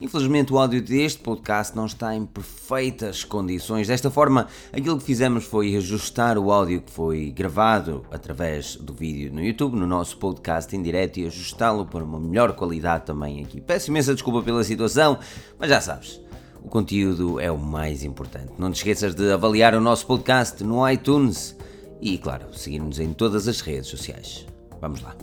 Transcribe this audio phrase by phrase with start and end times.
[0.00, 3.86] Infelizmente, o áudio deste podcast não está em perfeitas condições.
[3.86, 9.30] Desta forma, aquilo que fizemos foi ajustar o áudio que foi gravado através do vídeo
[9.30, 13.60] no YouTube, no nosso podcast em direto, e ajustá-lo para uma melhor qualidade também aqui.
[13.60, 15.18] Peço imensa desculpa pela situação,
[15.58, 16.18] mas já sabes,
[16.62, 18.52] o conteúdo é o mais importante.
[18.58, 21.54] Não te esqueças de avaliar o nosso podcast no iTunes
[22.00, 24.46] e, claro, seguir-nos em todas as redes sociais.
[24.80, 25.14] Vamos lá.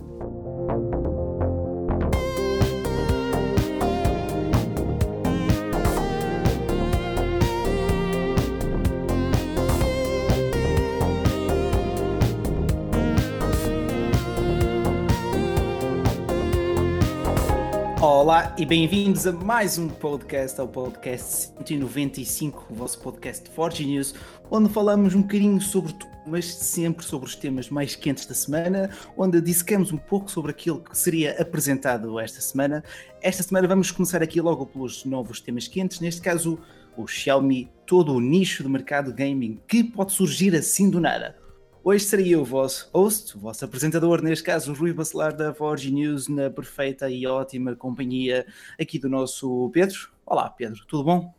[18.28, 23.86] Olá e bem-vindos a mais um podcast, ao podcast 195, o vosso podcast de Forge
[23.86, 24.14] News,
[24.52, 28.90] onde falamos um bocadinho sobre tudo, mas sempre sobre os temas mais quentes da semana,
[29.16, 32.84] onde dissecamos um pouco sobre aquilo que seria apresentado esta semana.
[33.22, 36.60] Esta semana vamos começar aqui logo pelos novos temas quentes, neste caso
[36.98, 41.47] o Xiaomi, todo o nicho do mercado gaming que pode surgir assim do nada.
[41.90, 46.28] Hoje seria o vosso host, o vosso apresentador, neste caso, Rui Bacelar da Forge News,
[46.28, 48.46] na perfeita e ótima companhia
[48.78, 50.10] aqui do nosso Pedro.
[50.26, 51.34] Olá, Pedro, tudo bom?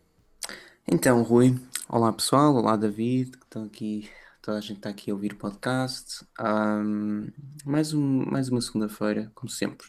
[0.91, 1.55] Então, Rui,
[1.87, 4.09] olá pessoal, olá David, que estão aqui,
[4.41, 6.25] toda a gente está aqui a ouvir o podcast.
[6.41, 7.29] Um,
[7.67, 9.87] mais, um, mais uma segunda-feira, como sempre,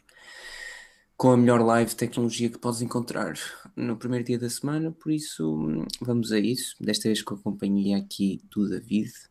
[1.15, 3.33] com a melhor live de tecnologia que podes encontrar
[3.77, 6.75] no primeiro dia da semana, por isso vamos a isso.
[6.81, 9.28] Desta vez com a companhia aqui do David.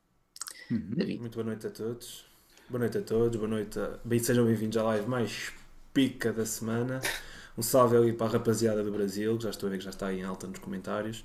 [0.70, 1.18] Uhum.
[1.20, 2.26] Muito boa noite a todos.
[2.68, 3.98] Boa noite a todos, boa noite a...
[4.04, 5.50] Bem, sejam bem-vindos à live mais
[5.94, 7.00] pica da semana.
[7.56, 9.90] Um salve ali para a rapaziada do Brasil, que já estou a ver que já
[9.90, 11.24] está aí em alta nos comentários.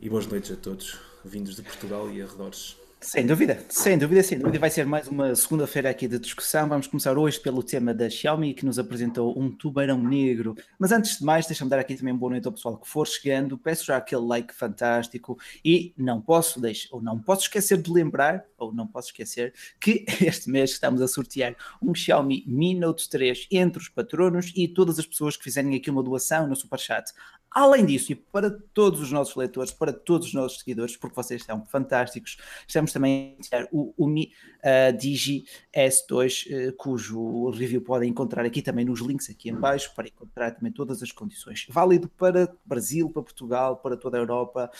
[0.00, 2.74] E boas noites a todos, vindos de Portugal e arredores.
[3.02, 4.60] Sem dúvida, sem dúvida, sem dúvida.
[4.60, 6.68] Vai ser mais uma segunda-feira aqui de discussão.
[6.68, 10.54] Vamos começar hoje pelo tema da Xiaomi, que nos apresentou um tubarão negro.
[10.78, 13.58] Mas antes de mais, deixa-me dar aqui também boa noite ao pessoal que for chegando.
[13.58, 18.44] Peço já aquele like fantástico e não posso deixar, ou não posso esquecer de lembrar,
[18.56, 23.48] ou não posso esquecer, que este mês estamos a sortear um Xiaomi Mi Note 3
[23.50, 27.12] entre os patronos e todas as pessoas que fizerem aqui uma doação no Superchat.
[27.54, 31.44] Além disso, e para todos os nossos leitores, para todos os nossos seguidores, porque vocês
[31.44, 35.44] são fantásticos, estamos também a iniciar o, o Mi uh, Digi
[35.76, 40.52] S2, uh, cujo review podem encontrar aqui também nos links aqui em baixo, para encontrar
[40.52, 41.66] também todas as condições.
[41.68, 44.70] Válido para Brasil, para Portugal, para toda a Europa.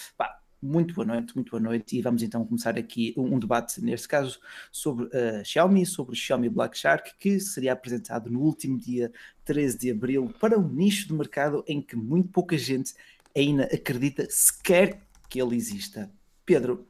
[0.63, 4.39] Muito boa noite, muito boa noite, e vamos então começar aqui um, debate, neste caso,
[4.71, 9.13] sobre uh, Xiaomi, sobre o Xiaomi Black Shark, que seria apresentado no último dia
[9.45, 12.95] 13 de abril para um nicho de mercado em que muito pouca gente
[13.37, 16.09] ainda acredita sequer que ele exista.
[16.47, 16.87] Pedro,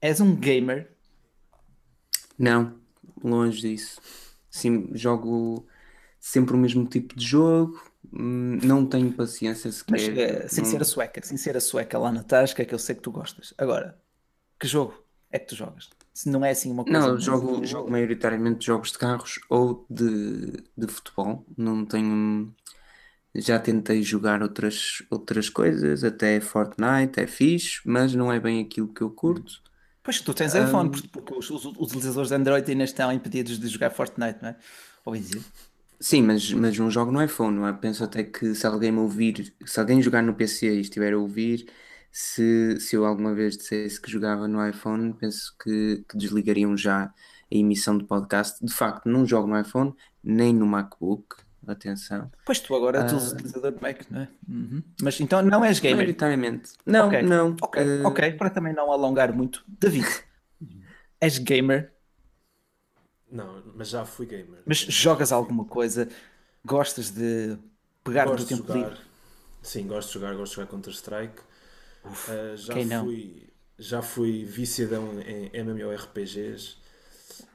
[0.00, 0.90] és um gamer?
[2.36, 2.74] Não,
[3.22, 4.00] longe disso.
[4.50, 5.64] Sim, jogo
[6.18, 7.80] sempre o mesmo tipo de jogo,
[8.12, 9.92] não tenho paciência sequer.
[9.92, 10.70] Mas uh, sem não...
[10.70, 13.10] ser a sueca, sem ser a sueca lá na tasca, que eu sei que tu
[13.10, 13.54] gostas.
[13.56, 13.98] Agora,
[14.60, 15.88] que jogo é que tu jogas?
[16.12, 16.98] Se não é assim uma coisa.
[16.98, 21.44] Não, eu jogo, jogo maioritariamente jogos de carros ou de, de futebol.
[21.56, 22.54] Não tenho.
[23.34, 28.92] Já tentei jogar outras, outras coisas, até Fortnite, é fixe, mas não é bem aquilo
[28.92, 29.62] que eu curto.
[30.02, 31.08] Pois tu tens iPhone, um...
[31.08, 34.56] porque os, os, utilizadores de Android ainda estão impedidos de jogar Fortnite, não é?
[35.06, 35.40] Ou dizer.
[36.02, 37.72] Sim, mas, mas um jogo no iPhone, não é?
[37.72, 41.18] Penso até que se alguém me ouvir, se alguém jogar no PC e estiver a
[41.18, 41.70] ouvir,
[42.10, 47.04] se, se eu alguma vez dissesse que jogava no iPhone, penso que, que desligariam já
[47.04, 47.12] a
[47.48, 48.66] emissão de podcast.
[48.66, 51.36] De facto, não jogo no iPhone, nem no MacBook,
[51.68, 52.28] atenção.
[52.44, 54.28] Pois tu agora és uh, utilizador de Mac, não é?
[54.48, 54.82] Uhum.
[55.00, 55.98] Mas então não és gamer?
[55.98, 56.72] Maioritariamente.
[56.84, 57.22] Não, okay.
[57.22, 57.56] não.
[57.62, 58.06] Ok, uh...
[58.08, 59.64] ok, para também não alongar muito.
[59.68, 60.08] David,
[61.22, 61.92] és gamer?
[63.32, 64.60] Não, mas já fui gamer.
[64.66, 66.06] Mas jogas alguma coisa?
[66.62, 67.56] Gostas de
[68.04, 69.00] pegar gosto no tempo jogar, livre?
[69.62, 71.40] Sim, gosto de jogar, gosto de jogar Counter-Strike.
[72.04, 73.04] Uh, já, quem não?
[73.04, 76.76] fui, já fui viciadão em MMORPGs,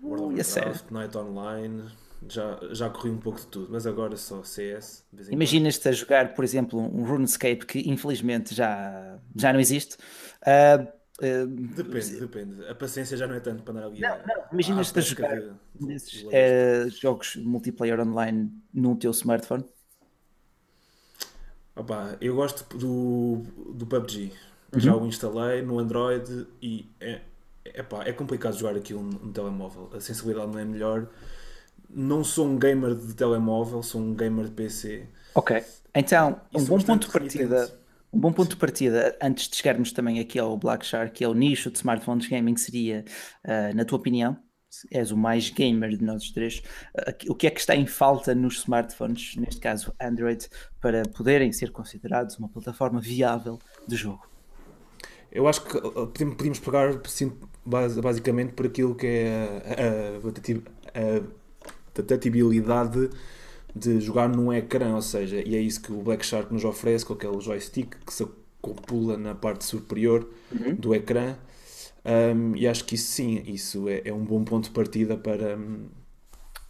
[0.01, 1.83] uh, World of é Warcraft, Night Online,
[2.27, 5.05] já, já corri um pouco de tudo, mas agora só CS.
[5.29, 9.95] Imaginas-te a jogar, por exemplo, um RuneScape que infelizmente já, já não existe.
[10.41, 12.67] Uh, Uh, depende, depende.
[12.67, 13.99] A paciência já não é tanto para andar ali.
[13.99, 14.43] Não, não.
[14.51, 19.65] Imaginas-te a jogar de, nesses uh, jogos multiplayer online no teu smartphone?
[21.75, 23.43] Opa, eu gosto do,
[23.73, 24.31] do PUBG.
[24.73, 24.79] Uhum.
[24.79, 27.21] Já o instalei no Android e é,
[27.65, 29.89] epá, é complicado jogar aquilo no, no telemóvel.
[29.93, 31.07] A sensibilidade não é melhor.
[31.89, 35.07] Não sou um gamer de telemóvel, sou um gamer de PC.
[35.33, 35.63] Ok.
[35.95, 37.71] Então, um bom ponto de partida
[38.11, 41.27] um bom ponto de partida, antes de chegarmos também aqui ao Black Shark, que é
[41.27, 43.03] o nicho de smartphones gaming, seria,
[43.45, 44.37] uh, na tua opinião,
[44.91, 46.61] és o mais gamer de nós três,
[47.27, 50.47] o que é que está em falta nos smartphones, neste caso Android,
[50.81, 53.57] para poderem ser considerados uma plataforma viável
[53.87, 54.27] de jogo?
[55.31, 57.01] Eu acho que podemos pegar
[57.65, 60.17] basicamente por aquilo que é
[60.95, 63.09] a, adaptabilidade
[63.77, 67.05] de jogar num ecrã, ou seja, e é isso que o Black Shark nos oferece
[67.05, 70.75] com aquele joystick que se acopula na parte superior uhum.
[70.75, 71.35] do ecrã.
[72.05, 75.57] Um, e acho que isso sim, isso é, é, um bom ponto de partida para.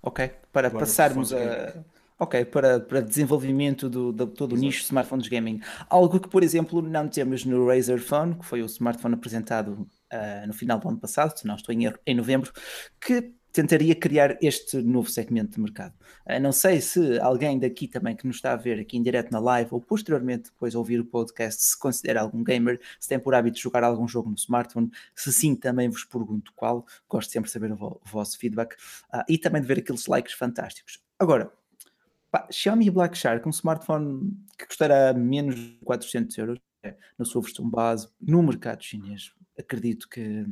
[0.02, 1.84] Ok, para passarmos a.
[2.20, 5.62] Ok, para, para desenvolvimento do, do todo o nicho de smartphones gaming.
[5.88, 10.48] Algo que, por exemplo, não temos no Razer Phone, que foi o smartphone apresentado uh,
[10.48, 12.52] no final do ano passado, se não estou em erro, em novembro,
[13.00, 15.96] que tentaria criar este novo segmento de mercado.
[16.28, 19.32] Uh, não sei se alguém daqui também que nos está a ver aqui em direto
[19.32, 23.34] na live ou posteriormente depois ouvir o podcast se considera algum gamer, se tem por
[23.34, 27.54] hábito jogar algum jogo no smartphone, se sim também vos pergunto qual, gosto sempre de
[27.54, 28.76] saber o vosso feedback
[29.12, 31.02] uh, e também de ver aqueles likes fantásticos.
[31.18, 31.52] Agora,
[32.30, 37.42] pá, Xiaomi Black Shark, um smartphone que custará menos de 400 euros, é, na sua
[37.42, 40.46] versão base, no mercado chinês, acredito que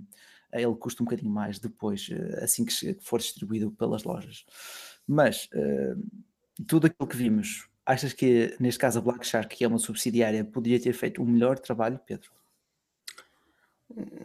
[0.52, 4.46] ele custa um bocadinho mais depois, eh, assim que for distribuído pelas lojas.
[5.08, 6.02] Mas uh,
[6.68, 10.44] tudo aquilo que vimos, achas que neste caso a Black Shark, que é uma subsidiária,
[10.44, 12.30] poderia ter feito um melhor trabalho, Pedro?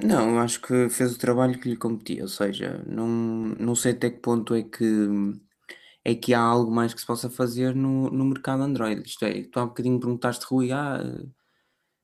[0.02, 4.10] Não, acho que fez o trabalho que lhe competia, ou seja, não, não sei até
[4.10, 5.08] que ponto é que
[6.04, 9.02] é que há algo mais que se possa fazer no, no mercado Android.
[9.06, 11.02] Isto é, tu há um bocadinho perguntaste, Rui, ah,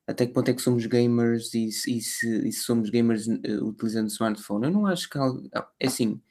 [0.07, 3.65] até que ponto é que somos gamers e, e, se, e se, somos gamers uh,
[3.65, 4.65] utilizando smartphone?
[4.65, 6.21] Eu não acho que ah, é assim.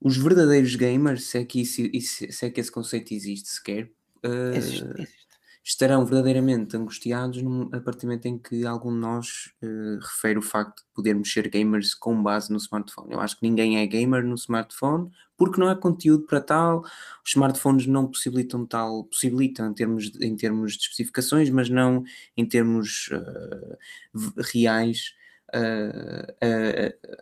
[0.00, 3.90] Os verdadeiros gamers, se é que, isso, isso, se é que esse conceito existe sequer,
[4.24, 5.27] uh, existe, existe.
[5.68, 7.42] Estarão verdadeiramente angustiados
[7.72, 11.30] a partir do momento em que algum de nós uh, refere o facto de podermos
[11.30, 13.12] ser gamers com base no smartphone.
[13.12, 16.80] Eu acho que ninguém é gamer no smartphone porque não há conteúdo para tal,
[17.22, 22.02] os smartphones não possibilitam tal, possibilitam em termos, em termos de especificações, mas não
[22.34, 25.14] em termos uh, reais.
[25.54, 26.28] Uh,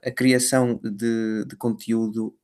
[0.04, 2.37] a, a, criação de, de conteúdo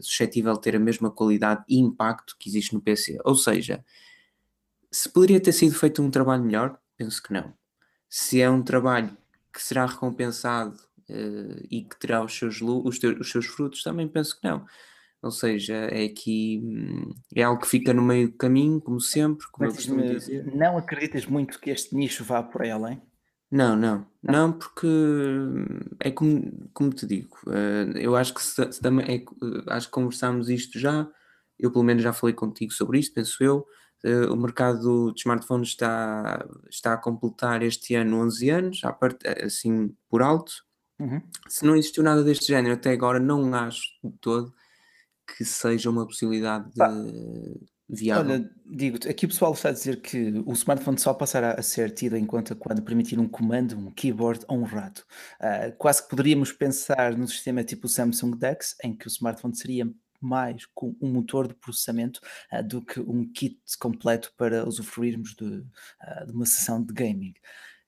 [0.00, 3.18] suscetível de ter a mesma qualidade e impacto que existe no PC.
[3.22, 3.84] Ou seja,
[4.92, 7.52] se poderia ter sido feito um trabalho melhor, penso que não.
[8.08, 9.16] Se é um trabalho
[9.52, 10.76] que será recompensado
[11.08, 14.66] uh, e que terá os seus, os, teus, os seus frutos, também penso que não.
[15.22, 19.46] Ou seja, é aqui hum, é algo que fica no meio do caminho, como sempre,
[19.52, 20.44] como Mas, dizer.
[20.54, 23.00] Não acreditas muito que este nicho vá por aí além?
[23.48, 28.72] Não, não, não, porque hum, é como, como te digo, eh, eu acho que se,
[28.72, 31.06] se também é, eh, acho que conversámos isto já,
[31.58, 33.66] eu pelo menos já falei contigo sobre isto, penso eu.
[34.02, 39.94] Eh, o mercado de smartphones está, está a completar este ano 11 anos, part, assim
[40.08, 40.52] por alto.
[40.98, 41.22] Uhum.
[41.48, 44.52] Se não existiu nada deste género até agora, não acho de todo
[45.36, 48.32] que seja uma possibilidade de viável.
[48.32, 51.92] Olha, digo aqui o pessoal está a dizer que o smartphone só passará a ser
[51.92, 55.04] tido em conta quando permitir um comando, um keyboard ou um rato.
[55.40, 59.54] Uh, quase que poderíamos pensar num sistema tipo o Samsung DeX, em que o smartphone
[59.54, 59.92] seria
[60.24, 62.20] mais com um motor de processamento
[62.52, 67.34] uh, do que um kit completo para usufruirmos de, uh, de uma sessão de gaming.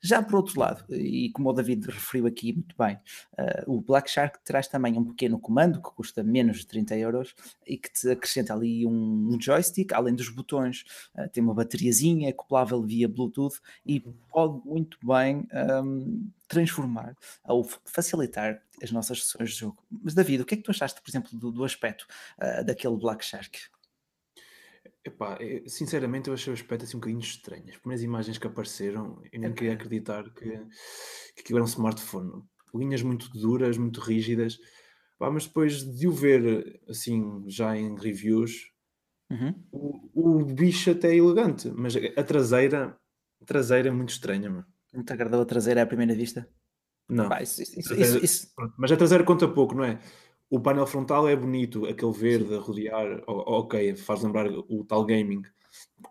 [0.05, 2.97] Já por outro lado, e como o David referiu aqui muito bem,
[3.39, 7.35] uh, o Black Shark traz também um pequeno comando que custa menos de 30 euros
[7.67, 10.85] e que te acrescenta ali um, um joystick, além dos botões,
[11.17, 15.49] uh, tem uma bateriazinha acoplável via Bluetooth e pode muito bem
[15.83, 19.83] um, transformar ou facilitar as nossas sessões de jogo.
[19.91, 22.07] Mas David, o que é que tu achaste, por exemplo, do, do aspecto
[22.39, 23.59] uh, daquele Black Shark?
[25.05, 27.69] Epá, sinceramente eu achei o aspecto assim um bocadinho estranho.
[27.69, 30.51] As primeiras imagens que apareceram, eu nem queria acreditar que,
[31.35, 32.43] que aquilo era um smartphone.
[32.75, 34.59] Linhas muito duras, muito rígidas.
[35.19, 38.73] Pá, mas depois de o ver assim já em reviews,
[39.31, 39.55] uhum.
[39.71, 42.99] o, o bicho até é elegante, mas a traseira,
[43.41, 44.49] a traseira é muito estranha.
[44.49, 44.67] Mano.
[44.93, 46.49] Não te agradou a traseira à primeira vista?
[47.09, 47.29] Não.
[47.29, 50.01] Pá, isso, isso, isso, mas a traseira conta pouco, não é?
[50.51, 55.43] O painel frontal é bonito, aquele verde a rodear, ok, faz lembrar o tal gaming,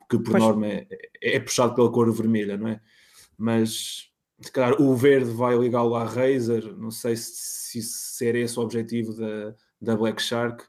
[0.09, 0.43] que por pois.
[0.43, 0.87] norma é,
[1.21, 2.81] é, puxado pela cor vermelha, não é?
[3.37, 4.11] Mas
[4.41, 8.63] se calhar o verde vai ligá-lo à Razer, não sei se, se ser esse o
[8.63, 10.65] objetivo da, da Black Shark,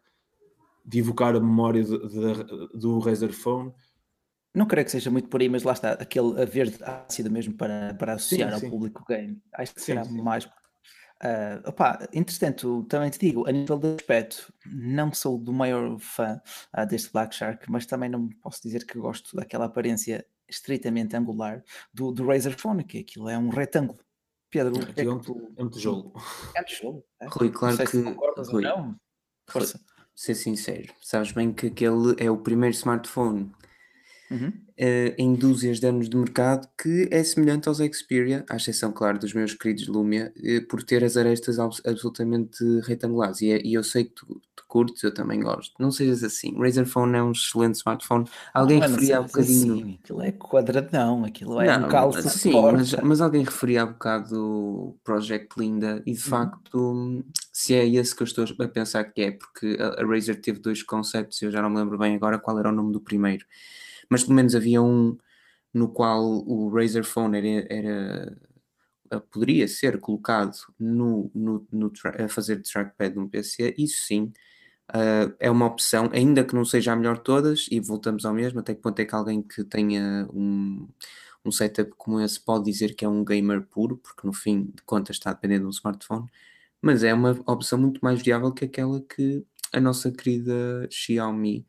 [0.84, 3.72] de evocar a memória de, de, do Razer Phone.
[4.54, 7.94] Não creio que seja muito por aí, mas lá está, aquele verde ácido mesmo para,
[7.94, 8.66] para associar sim, sim.
[8.66, 9.42] ao público game.
[9.52, 10.48] Acho que sim, será mais
[11.24, 16.38] Uh, opa, entretanto, também te digo, a nível de aspecto, não sou do maior fã
[16.76, 21.64] uh, deste Black Shark, mas também não posso dizer que gosto daquela aparência estritamente angular
[21.94, 23.98] do, do Razer Phone, que aquilo é um retângulo.
[24.50, 25.52] Pedro, é, é, um, tu...
[25.56, 26.12] é um tijolo.
[26.54, 27.04] É um tijolo.
[27.20, 27.26] É?
[27.26, 27.86] Rui, claro que.
[27.86, 28.64] Se Rui,
[29.48, 29.80] Força.
[30.14, 33.50] Ser sincero, sabes bem que aquele é o primeiro smartphone
[34.30, 34.48] uhum.
[34.48, 39.18] uh, em dúzias de anos de mercado que é semelhante aos Xperia, à exceção, claro,
[39.18, 43.40] dos meus queridos Lumia, uh, por ter as arestas absolutamente retangulares.
[43.40, 45.72] E, é, e, eu sei que tu, tu, curtes, eu também gosto.
[45.78, 46.56] Não sejas assim.
[46.58, 48.24] Razer Phone é um excelente smartphone.
[48.52, 49.74] Alguém não, referia há um bocadinho.
[49.74, 49.98] Assim.
[50.02, 52.28] Aquilo é quadradão, aquilo é não, um calço.
[52.28, 56.24] Sim, mas, mas, alguém referia há um bocado o Project Linda e de uhum.
[56.24, 57.24] facto.
[57.52, 60.82] Se é esse que eu estou a pensar que é, porque a Razer teve dois
[60.82, 63.46] conceitos, eu já não me lembro bem agora qual era o nome do primeiro
[64.10, 65.16] mas pelo menos havia um
[65.72, 68.38] no qual o Razer Phone era, era
[69.10, 74.32] eh, poderia ser colocado no, no, no a fazer trackpad num PC, isso sim
[74.92, 78.34] uh, é uma opção, ainda que não seja a melhor de todas, e voltamos ao
[78.34, 80.88] mesmo, até que ponto é que alguém que tenha um,
[81.44, 84.82] um setup como esse pode dizer que é um gamer puro, porque no fim de
[84.84, 86.26] contas está dependendo de um smartphone,
[86.82, 91.66] mas é uma opção muito mais viável que aquela que a nossa querida Xiaomi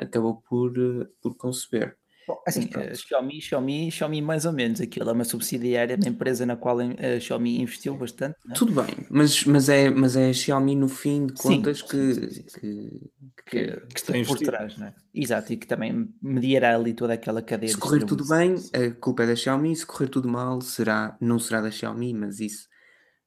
[0.00, 1.96] acabou por, eh, por conceber.
[2.26, 6.46] Bom, assim, uh, Xiaomi, Xiaomi, Xiaomi mais ou menos, aquilo é uma subsidiária da empresa
[6.46, 8.36] na qual a uh, Xiaomi investiu bastante.
[8.46, 8.54] Né?
[8.54, 12.14] Tudo bem, mas, mas, é, mas é a Xiaomi no fim de contas sim, que,
[12.14, 13.00] sim, sim,
[13.46, 14.94] que, que, que, está por trás, né?
[15.12, 17.72] Exato, e que também mediará ali toda aquela cadeia.
[17.72, 21.38] Se correr tudo bem, a culpa é da Xiaomi, se correr tudo mal, será, não
[21.38, 22.68] será da Xiaomi, mas isso.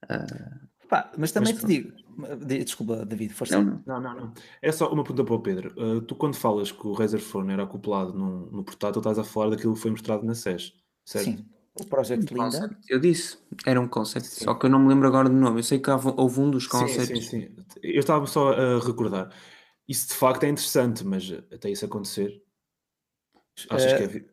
[0.05, 1.91] Uh, Pá, mas também mas, te digo,
[2.47, 3.61] desculpa, David, força.
[3.61, 4.33] Não, não, não, não.
[4.61, 5.73] É só uma pergunta para o Pedro.
[5.77, 9.23] Uh, tu, quando falas que o Razer Phone era acoplado no, no portátil, estás a
[9.23, 10.73] falar daquilo que foi mostrado na SES,
[11.05, 11.25] certo?
[11.25, 11.45] Sim.
[11.79, 12.77] O Project Linda.
[12.87, 14.43] Eu disse, era um concept, sim.
[14.43, 15.59] só que eu não me lembro agora do nome.
[15.59, 17.07] Eu sei que houve um dos concepts.
[17.07, 17.55] Sim, sim, sim.
[17.81, 19.33] Eu estava só a recordar.
[19.87, 22.41] Isso de facto é interessante, mas até isso acontecer,
[23.69, 24.32] achas uh, que é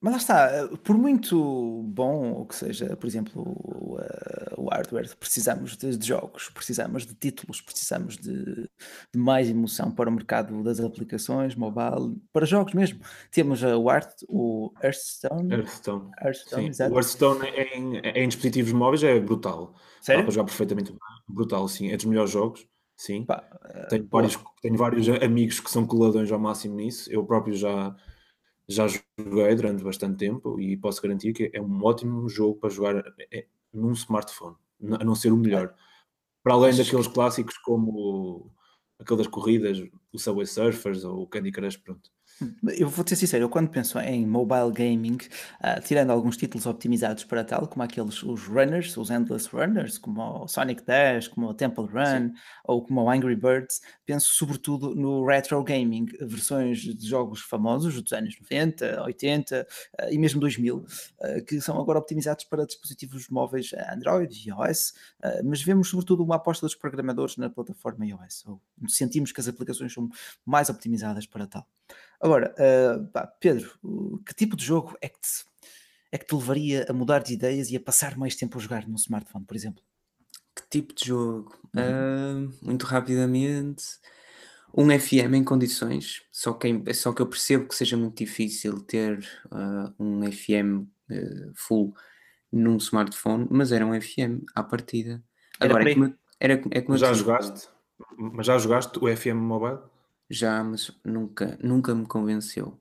[0.00, 4.68] mas lá está, eh, por muito bom ou que seja, por exemplo, o, uh, o
[4.68, 10.12] hardware, precisamos de, de, jogos, precisamos de títulos, precisamos de, de, mais emoção para o
[10.12, 13.00] mercado das aplicações, mobile, para jogos mesmo.
[13.30, 15.54] Temos o, Art, o Hearthstone.
[15.54, 16.10] Hearthstone.
[16.22, 16.70] Hearthstone.
[16.92, 19.74] O Hearthstone em, em, dispositivos móveis é brutal.
[20.02, 20.20] Sério?
[20.20, 20.94] Dá para jogar perfeitamente
[21.26, 21.90] brutal, sim.
[21.90, 22.66] É dos melhores jogos.
[22.96, 23.24] Sim.
[23.24, 27.10] Pá, uh, tenho, vários, tenho vários amigos que são coladões ao máximo nisso.
[27.10, 27.94] Eu próprio já
[28.68, 32.96] já joguei durante bastante tempo e posso garantir que é um ótimo jogo para jogar
[33.32, 34.56] é, num smartphone,
[35.00, 35.74] a não ser o melhor.
[36.42, 38.52] Para além daqueles clássicos como
[38.98, 39.78] aquelas corridas,
[40.12, 42.10] o Subway Surfers ou o Candy Crush, pronto.
[42.76, 47.24] Eu vou ser sincero, eu quando penso em mobile gaming, uh, tirando alguns títulos optimizados
[47.24, 51.54] para tal, como aqueles os runners, os endless runners, como o Sonic Dash, como o
[51.54, 52.34] Temple Run Sim.
[52.64, 58.12] ou como o Angry Birds, penso sobretudo no retro gaming, versões de jogos famosos dos
[58.12, 59.66] anos 90, 80
[60.00, 64.92] uh, e mesmo 2000, uh, que são agora optimizados para dispositivos móveis Android e iOS,
[65.44, 69.92] mas vemos sobretudo uma aposta dos programadores na plataforma iOS, ou sentimos que as aplicações
[69.92, 70.08] são
[70.44, 71.66] mais optimizadas para tal.
[72.20, 73.70] Agora, uh, pá, Pedro,
[74.26, 75.44] que tipo de jogo é que, te,
[76.12, 78.88] é que te levaria a mudar de ideias e a passar mais tempo a jogar
[78.88, 79.82] no smartphone, por exemplo?
[80.54, 81.54] Que tipo de jogo?
[81.74, 82.48] Uhum.
[82.48, 83.84] Uh, muito rapidamente,
[84.74, 89.18] um FM em condições, só que, só que eu percebo que seja muito difícil ter
[89.46, 90.88] uh, um FM
[91.54, 91.94] full
[92.52, 95.22] num smartphone, mas era um FM à partida.
[95.60, 97.68] Agora, era, é como, era, é mas já jogaste?
[98.16, 99.78] Mas já jogaste o FM mobile?
[100.28, 102.80] Já, mas nunca, nunca me convenceu.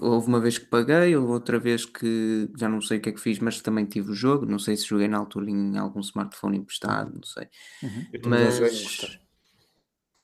[0.00, 3.12] Houve uma vez que paguei, houve outra vez que já não sei o que é
[3.12, 4.44] que fiz, mas também tive o jogo.
[4.44, 7.48] Não sei se joguei na altura em algum smartphone emprestado, não sei.
[7.82, 8.06] Uhum.
[8.26, 9.18] Mas,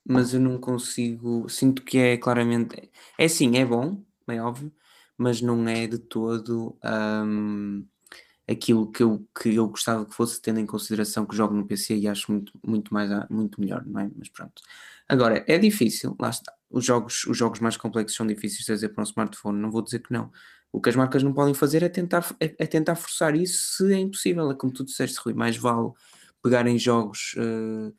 [0.07, 1.49] mas eu não consigo.
[1.49, 2.91] Sinto que é claramente.
[3.19, 4.73] É sim, é bom, é óbvio,
[5.17, 7.87] mas não é de todo um,
[8.47, 11.97] aquilo que eu, que eu gostava que fosse, tendo em consideração que jogo no PC
[11.97, 14.11] e acho muito, muito, mais, muito melhor, não é?
[14.17, 14.61] Mas pronto.
[15.09, 18.89] Agora, é difícil, lá está os jogos, os jogos mais complexos são difíceis de fazer
[18.89, 20.31] para um smartphone, não vou dizer que não.
[20.73, 23.93] O que as marcas não podem fazer é tentar, é, é tentar forçar isso se
[23.93, 24.51] é impossível.
[24.51, 25.91] É como tu disseste, Rui, mais vale
[26.43, 27.95] pegarem jogos uh,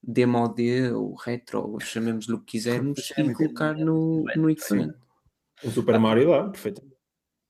[0.00, 4.98] demo D ou retro, ou chamemos-lhe o que quisermos, e colocar no, no equipamento.
[5.62, 6.82] O Super Mario lá, perfeito.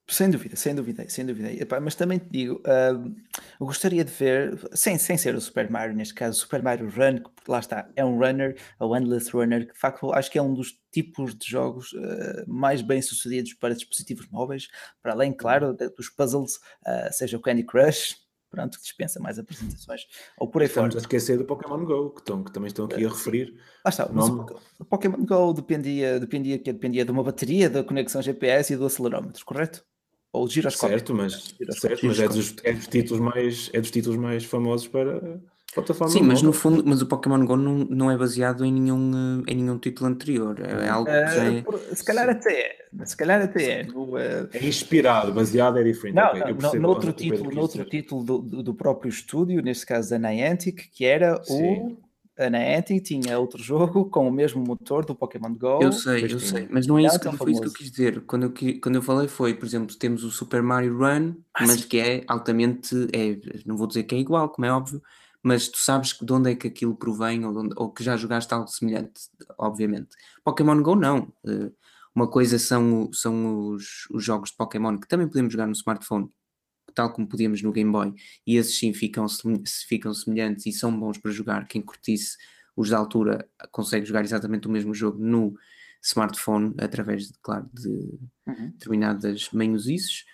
[0.07, 1.51] Sem dúvida, sem dúvida, sem dúvida.
[1.51, 3.17] Epá, mas também te digo, uh,
[3.59, 6.91] eu gostaria de ver, sem, sem ser o Super Mario, neste caso, o Super Mario
[6.91, 10.39] Run, que lá está, é um runner, o Endless Runner, que de facto acho que
[10.39, 14.69] é um dos tipos de jogos uh, mais bem sucedidos para dispositivos móveis,
[15.03, 16.57] para além, claro, dos puzzles,
[16.87, 18.17] uh, seja o Candy Crush,
[18.51, 20.03] pronto, que dispensa mais apresentações,
[20.39, 20.89] ou por aí fora.
[20.89, 23.55] Estamos a esquecer do Pokémon GO, que, estão, que também estão aqui a referir.
[23.83, 24.05] Lá está,
[24.79, 29.43] o Pokémon GO dependia, dependia, dependia de uma bateria, da conexão GPS e do acelerómetro,
[29.47, 29.83] correto?
[30.35, 30.99] Ou giroscópio.
[30.99, 34.89] Certo, mas, certo, mas é, dos, é, dos, títulos mais, é dos títulos mais famosos
[34.89, 35.41] para,
[35.75, 39.43] Plataforma Sim, mas no fundo, mas o Pokémon Go não, não é baseado em nenhum,
[39.47, 40.57] eh, em nenhum título anterior.
[40.61, 41.65] É, é algo que já é...
[41.95, 43.05] Se calhar até é.
[43.05, 43.87] Se calhar até é.
[43.93, 44.49] Uh...
[44.53, 46.15] É inspirado, baseado é diferente.
[46.15, 50.11] Não, okay, não, no, outro título, no outro título do, do, próprio estúdio, neste caso
[50.11, 51.79] da Niantic, que era Sim.
[51.79, 51.99] o
[52.39, 55.81] a Niantic tinha outro jogo com o mesmo motor do Pokémon Go.
[55.81, 58.21] Eu sei, eu sei, mas não é isso, que, foi isso que eu quis dizer.
[58.23, 61.81] Quando eu, quando eu falei foi, por exemplo, temos o Super Mario Run, ah, mas
[61.81, 61.89] sim.
[61.89, 65.01] que é altamente, é, não vou dizer que é igual, como é óbvio,
[65.43, 68.53] mas tu sabes de onde é que aquilo provém ou, onde, ou que já jogaste
[68.53, 70.17] algo semelhante, obviamente.
[70.43, 71.33] Pokémon Go não.
[71.47, 71.71] Eh,
[72.15, 76.31] uma coisa são, são os, os jogos de Pokémon que também podemos jogar no smartphone
[76.95, 78.15] tal como podíamos no Game Boy,
[78.47, 79.27] e esses sim ficam,
[79.89, 81.67] ficam semelhantes e são bons para jogar.
[81.67, 82.37] Quem curtisse
[82.77, 85.55] os da altura consegue jogar exatamente o mesmo jogo no
[86.03, 87.89] smartphone através, de, claro, de
[88.47, 88.71] uhum.
[88.71, 90.25] determinadas manhosices.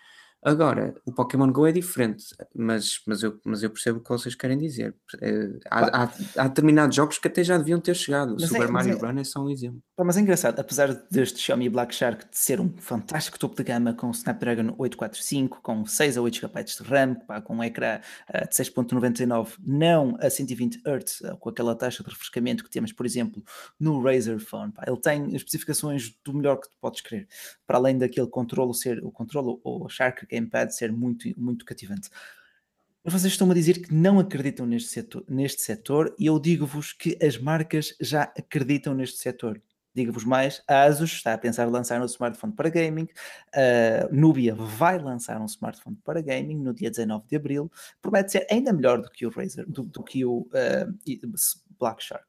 [0.43, 4.35] Agora, o Pokémon Go é diferente, mas, mas, eu, mas eu percebo o que vocês
[4.35, 4.95] querem dizer.
[5.21, 8.37] É, há, há, há, determinados jogos que até já deviam ter chegado.
[8.37, 9.83] O Super é, Mario é, Run é só um exemplo.
[10.03, 13.93] Mas é engraçado, apesar deste Xiaomi Black Shark de ser um fantástico topo de gama
[13.93, 18.49] com Snapdragon 845, com 6 a 8 GB de RAM, pá, com um ecrã uh,
[18.49, 23.05] de 6.99, não a 120 Hz, uh, com aquela taxa de refrescamento que temos, por
[23.05, 23.45] exemplo,
[23.79, 24.73] no Razer Phone.
[24.73, 27.29] Pá, ele tem especificações do melhor que tu podes querer,
[27.67, 32.09] para além daquele controle ser o controle ou Shark Gamepad ser muito, muito cativante.
[33.03, 36.93] Mas vocês estão a dizer que não acreditam neste setor, neste setor e eu digo-vos
[36.93, 39.61] que as marcas já acreditam neste setor.
[39.93, 43.09] Digo-vos mais, a Asus está a pensar lançar um smartphone para gaming,
[43.53, 48.47] a Nubia vai lançar um smartphone para gaming no dia 19 de Abril, promete ser
[48.51, 51.39] ainda melhor do que o Razer, do, do que o uh,
[51.77, 52.25] Black Shark.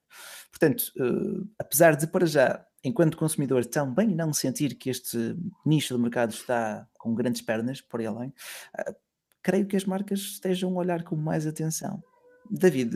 [0.49, 5.35] Portanto, uh, apesar de para já, enquanto consumidor, também não sentir que este
[5.65, 8.95] nicho do mercado está com grandes pernas por aí além, uh,
[9.41, 12.03] creio que as marcas estejam a olhar com mais atenção.
[12.49, 12.91] David,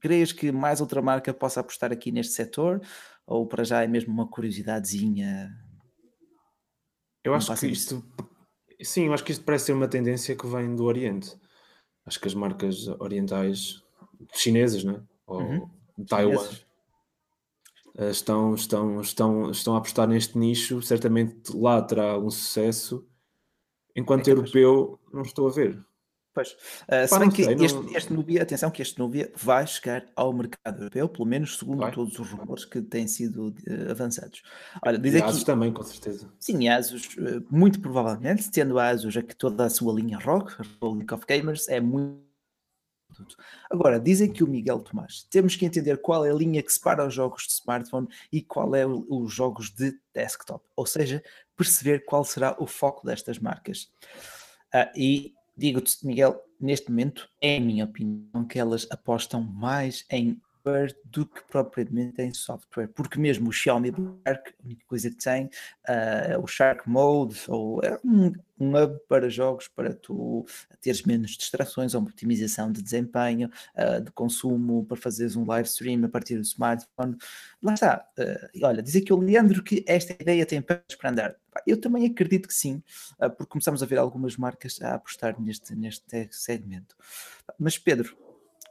[0.00, 2.80] crees que mais outra marca possa apostar aqui neste setor?
[3.26, 5.52] Ou para já é mesmo uma curiosidadezinha?
[7.24, 8.04] Eu acho que isto.
[8.80, 11.36] Sim, eu acho que isto parece ser uma tendência que vem do Oriente.
[12.04, 13.82] Acho que as marcas orientais,
[14.32, 15.02] chinesas, né?
[15.26, 15.70] ou uhum.
[16.08, 16.56] Taiwan, eh,
[17.98, 20.82] estão, estão, estão, estão a apostar neste nicho.
[20.82, 23.06] Certamente lá terá um sucesso.
[23.94, 25.82] Enquanto é europeu, não estou a ver.
[26.36, 27.96] Pois, uh, se bem que sei, este, não...
[27.96, 31.90] este Nubia, atenção que este Nubia vai chegar ao mercado europeu, pelo menos segundo vai.
[31.90, 34.42] todos os rumores que têm sido uh, avançados.
[34.84, 36.30] Olha, diz e aqui, Asus também, com certeza.
[36.38, 37.08] Sim, Asus,
[37.50, 41.80] muito provavelmente, tendo a Asus aqui toda a sua linha ROG, Republic of Gamers, é
[41.80, 42.25] muito
[43.70, 47.06] Agora, dizem que o Miguel Tomás, temos que entender qual é a linha que separa
[47.06, 51.22] os jogos de smartphone e qual é os jogos de desktop, ou seja,
[51.56, 53.90] perceber qual será o foco destas marcas.
[54.74, 60.40] Uh, e digo-te, Miguel, neste momento, é a minha opinião que elas apostam mais em
[60.66, 63.92] hardware do que propriamente em software, porque mesmo o Xiaomi
[64.26, 68.98] Shark, a única coisa que tem uh, o Shark Mode, ou é um, um hub
[69.08, 70.44] para jogos para tu
[70.80, 75.68] teres menos distrações, ou uma optimização de desempenho, uh, de consumo, para fazeres um live
[75.68, 77.16] stream a partir do smartphone.
[77.62, 78.04] Lá está.
[78.18, 81.36] Uh, olha, dizer que o Leandro que esta ideia tem pernas para andar.
[81.66, 82.82] Eu também acredito que sim,
[83.18, 86.94] porque começamos a ver algumas marcas a apostar neste, neste segmento.
[87.58, 88.14] Mas Pedro,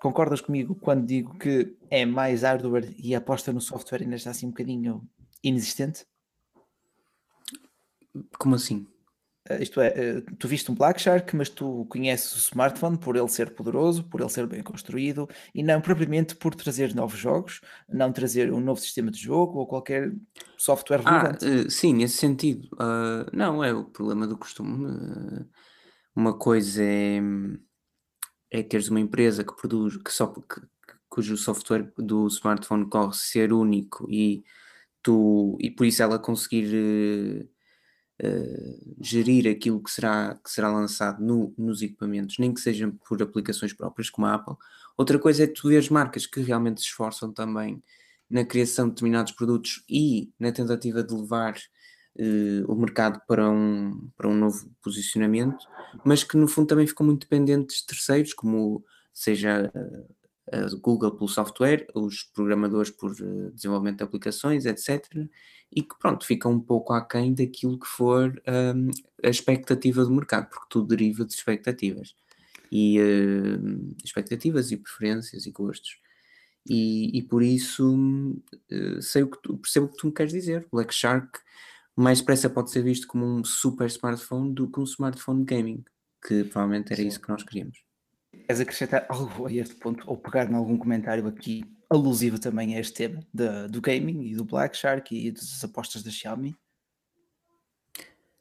[0.05, 4.29] concordas comigo quando digo que é mais hardware e a aposta no software ainda está
[4.29, 5.01] assim um bocadinho
[5.43, 6.05] inexistente?
[8.37, 8.85] Como assim?
[9.49, 13.15] Uh, isto é, uh, tu viste um Black Shark, mas tu conheces o smartphone por
[13.15, 17.61] ele ser poderoso, por ele ser bem construído e não propriamente por trazer novos jogos,
[17.89, 20.13] não trazer um novo sistema de jogo ou qualquer
[20.55, 21.45] software ah, relevante.
[21.45, 22.69] Ah, uh, sim, nesse sentido.
[23.33, 25.47] não, é o problema do costume.
[26.15, 27.19] uma coisa é
[28.59, 30.61] é teres uma empresa que produz, que só, que,
[31.09, 34.43] cujo software do smartphone corre ser único e,
[35.01, 41.23] tu, e por isso ela conseguir uh, uh, gerir aquilo que será, que será lançado
[41.23, 44.55] no, nos equipamentos, nem que sejam por aplicações próprias como a Apple.
[44.97, 47.83] Outra coisa é tu ver marcas que realmente se esforçam também
[48.29, 51.55] na criação de determinados produtos e na tentativa de levar
[52.19, 55.65] uh, o mercado para um, para um novo posicionamento,
[56.03, 59.71] mas que no fundo também ficam muito dependentes de terceiros, como seja
[60.51, 65.05] a Google pelo software, os programadores por uh, desenvolvimento de aplicações, etc.
[65.71, 68.41] E que pronto, ficam um pouco aquém daquilo que for
[68.75, 68.89] um,
[69.23, 72.15] a expectativa do mercado, porque tudo deriva de expectativas.
[72.71, 75.97] E uh, expectativas e preferências e gostos.
[76.67, 78.37] E, e por isso
[78.71, 80.67] uh, sei o que tu, percebo o que tu me queres dizer.
[80.71, 81.39] Black Shark
[81.95, 85.83] mais depressa pode ser visto como um super smartphone do que um smartphone gaming,
[86.27, 87.07] que provavelmente era Sim.
[87.07, 87.83] isso que nós queríamos.
[88.31, 92.79] Queres acrescentar algo a este ponto ou pegar em algum comentário aqui alusivo também a
[92.79, 96.55] este tema de, do gaming e do Black Shark e das apostas da Xiaomi?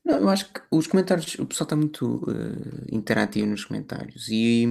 [0.04, 4.68] Não, eu acho que os comentários, o pessoal está muito uh, interativo nos comentários e,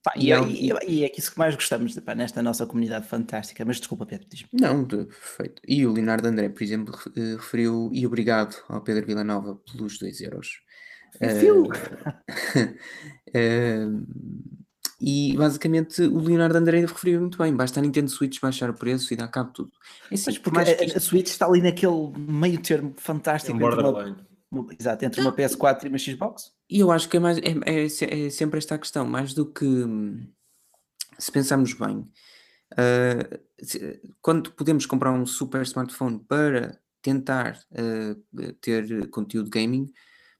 [0.00, 3.64] pá, e, é, e, e, é isso que mais gostamos pá, nesta nossa comunidade fantástica.
[3.64, 4.48] Mas desculpa, Pedro, diz-me.
[4.52, 5.60] Não, de, perfeito.
[5.66, 10.20] E o Leonardo André, por exemplo, eh, referiu e obrigado ao Pedro Villanova pelos 2
[10.20, 10.60] euros.
[11.20, 11.62] Uh,
[13.34, 14.06] uh,
[15.00, 19.12] e basicamente o Leonardo André referiu muito bem: basta a Nintendo Switch baixar o preço
[19.12, 19.72] e dá cabo tudo.
[20.12, 23.56] É assim, Mas porque a, a, Switch está ali naquele meio termo fantástico.
[23.56, 24.35] Um borderline
[24.78, 26.52] Exato, entre uma PS4 e uma Xbox.
[26.70, 29.66] E eu acho que é, mais, é, é, é sempre esta questão, mais do que
[31.18, 31.98] se pensarmos bem,
[32.72, 39.92] uh, se, quando podemos comprar um super smartphone para tentar uh, ter conteúdo gaming,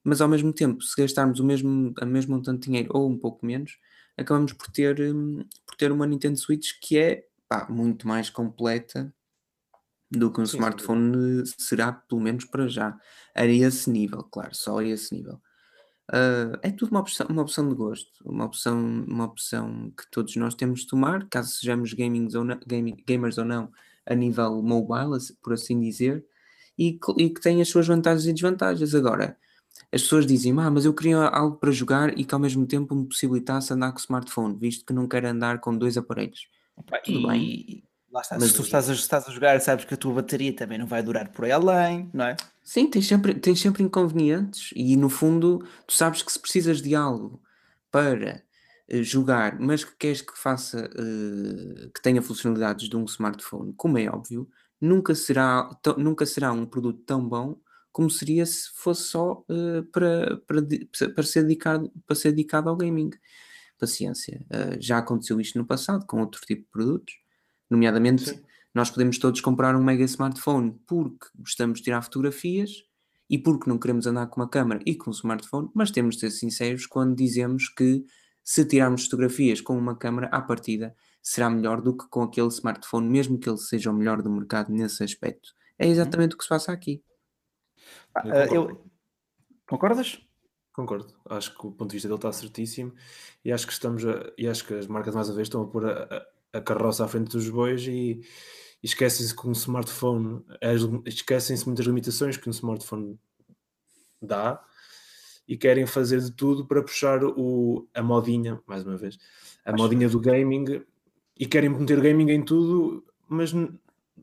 [0.05, 3.19] mas ao mesmo tempo, se gastarmos o mesmo, a mesmo montante de dinheiro ou um
[3.19, 3.79] pouco menos,
[4.17, 9.13] acabamos por ter, um, por ter uma Nintendo Switch que é pá, muito mais completa
[10.11, 11.55] do que um sim, smartphone sim.
[11.59, 12.97] será, pelo menos para já.
[13.35, 15.41] A esse nível, claro, só a esse nível.
[16.09, 20.37] Uh, é tudo uma opção, uma opção de gosto, uma opção, uma opção que todos
[20.37, 23.73] nós temos de tomar, caso sejamos gamings ou não, gaming, gamers ou não,
[24.07, 26.25] a nível mobile, por assim dizer,
[26.79, 28.95] e, e, que tem as suas vantagens e desvantagens.
[28.95, 29.37] Agora,
[29.93, 32.95] as pessoas dizem, ah, mas eu queria algo para jogar e que ao mesmo tempo
[32.95, 36.49] me possibilitasse andar com o smartphone, visto que não quero andar com dois aparelhos.
[37.05, 37.83] Tudo e, bem.
[38.21, 40.79] Está, Mas se tu estás a, estás a jogar, sabes que a tua bateria também
[40.79, 42.37] não vai durar por aí além, não é?
[42.63, 46.95] Sim, tens sempre, tens sempre inconvenientes e no fundo tu sabes que se precisas de
[46.95, 47.41] algo
[47.91, 48.43] para
[48.93, 53.99] uh, jogar, mas que queres que faça, uh, que tenha funcionalidades de um smartphone, como
[53.99, 54.49] é óbvio,
[54.81, 57.59] nunca será, nunca será um produto tão bom
[57.93, 60.61] como seria se fosse só uh, para, para,
[61.15, 63.11] para, ser dedicado, para ser dedicado ao gaming.
[63.79, 64.41] Paciência.
[64.81, 67.15] já aconteceu isto no passado com outro tipo de produtos
[67.71, 68.43] Nomeadamente, Sim.
[68.75, 72.85] nós podemos todos comprar um mega smartphone porque gostamos de tirar fotografias
[73.29, 76.21] e porque não queremos andar com uma câmera e com um smartphone, mas temos de
[76.21, 78.05] ser sinceros quando dizemos que
[78.43, 83.09] se tirarmos fotografias com uma câmera à partida será melhor do que com aquele smartphone,
[83.09, 85.53] mesmo que ele seja o melhor do mercado nesse aspecto.
[85.77, 86.35] É exatamente hum.
[86.35, 87.03] o que se passa aqui.
[88.15, 88.85] Ah, eu, eu...
[89.69, 90.21] Concordas?
[90.73, 91.13] Concordo.
[91.29, 92.95] Acho que o ponto de vista dele está certíssimo
[93.45, 95.67] e acho que estamos a, e acho que as marcas mais uma vez estão a
[95.67, 96.27] pôr a,
[96.57, 98.21] a carroça à frente dos bois e,
[98.83, 100.45] e esquecem-se que um smartphone
[101.05, 103.19] esquecem-se muitas limitações que um smartphone
[104.21, 104.63] dá
[105.47, 109.19] e querem fazer de tudo para puxar o, a modinha, mais uma vez,
[109.65, 110.83] a Acho modinha do gaming
[111.39, 113.53] e querem meter gaming em tudo, mas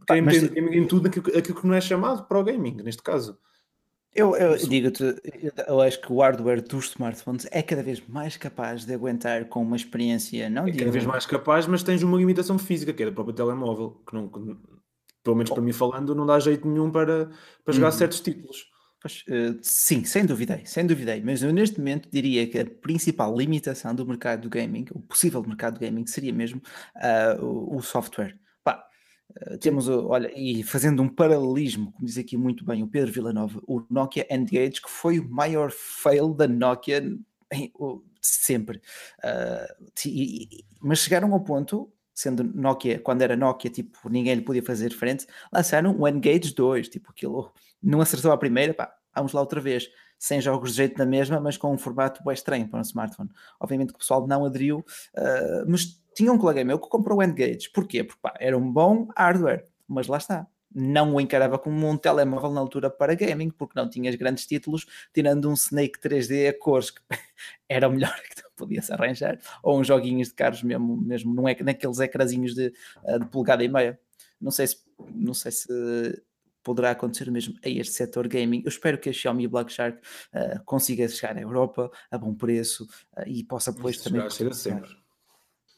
[0.08, 0.42] querem mas...
[0.42, 3.38] meter gaming em tudo aquilo, aquilo que não é chamado para o gaming, neste caso.
[4.16, 5.04] Eu, eu digo-te,
[5.68, 9.64] eu acho que o hardware dos smartphones é cada vez mais capaz de aguentar com
[9.64, 13.08] uma experiência, não É cada vez mais capaz, mas tens uma limitação física, que é
[13.08, 14.40] do próprio telemóvel, que não, que,
[15.24, 17.32] pelo menos para mim falando, não dá jeito nenhum para,
[17.66, 17.98] para jogar uhum.
[17.98, 18.72] certos títulos.
[19.02, 21.20] Pois, uh, sim, sem dúvida, sem dúvida.
[21.24, 25.44] Mas eu neste momento diria que a principal limitação do mercado do gaming, o possível
[25.44, 26.62] mercado do gaming, seria mesmo
[26.98, 28.38] uh, o, o software.
[29.36, 33.62] Eh, temos, olha, e fazendo um paralelismo, como diz aqui muito bem o Pedro Villanova,
[33.68, 37.04] o Nokia N-Gage, que foi o maior fail da Nokia
[37.52, 37.72] em,
[38.22, 38.78] sempre.
[39.24, 44.64] Uh, e, mas chegaram ao ponto, sendo Nokia, quando era Nokia, tipo, ninguém lhe podia
[44.64, 49.42] fazer frente, lançaram o N-Gage 2, tipo, aquilo não acertou a primeira, pá, vamos lá
[49.42, 52.80] outra vez, sem jogos de jeito na mesma, mas com um formato bem estranho para
[52.80, 53.30] um smartphone.
[53.60, 57.24] Obviamente que o pessoal não aderiu, uh, mas tinha um colega meu que comprou o
[57.24, 57.70] N-Gage.
[57.72, 58.04] Porquê?
[58.04, 60.48] Porque pá, era um bom hardware, mas lá está.
[60.76, 64.88] Não o encarava como um telemóvel na altura para gaming, porque não tinhas grandes títulos,
[65.14, 67.02] tirando um Snake 3D a cores, que
[67.70, 71.48] era o melhor que tu podias arranjar, ou uns joguinhos de carros mesmo, mesmo não
[71.48, 72.74] é naqueles ecrasinhos de,
[73.06, 74.00] eh, de polegada e meia.
[74.42, 74.78] Não sei se,
[75.14, 75.68] não sei se
[76.64, 78.62] poderá acontecer mesmo a este setor gaming.
[78.64, 82.86] Eu espero que a Xiaomi Black Shark uh, consiga chegar à Europa a bom preço
[83.18, 84.28] uh, e possa depois também.
[84.30, 85.03] Chega sempre.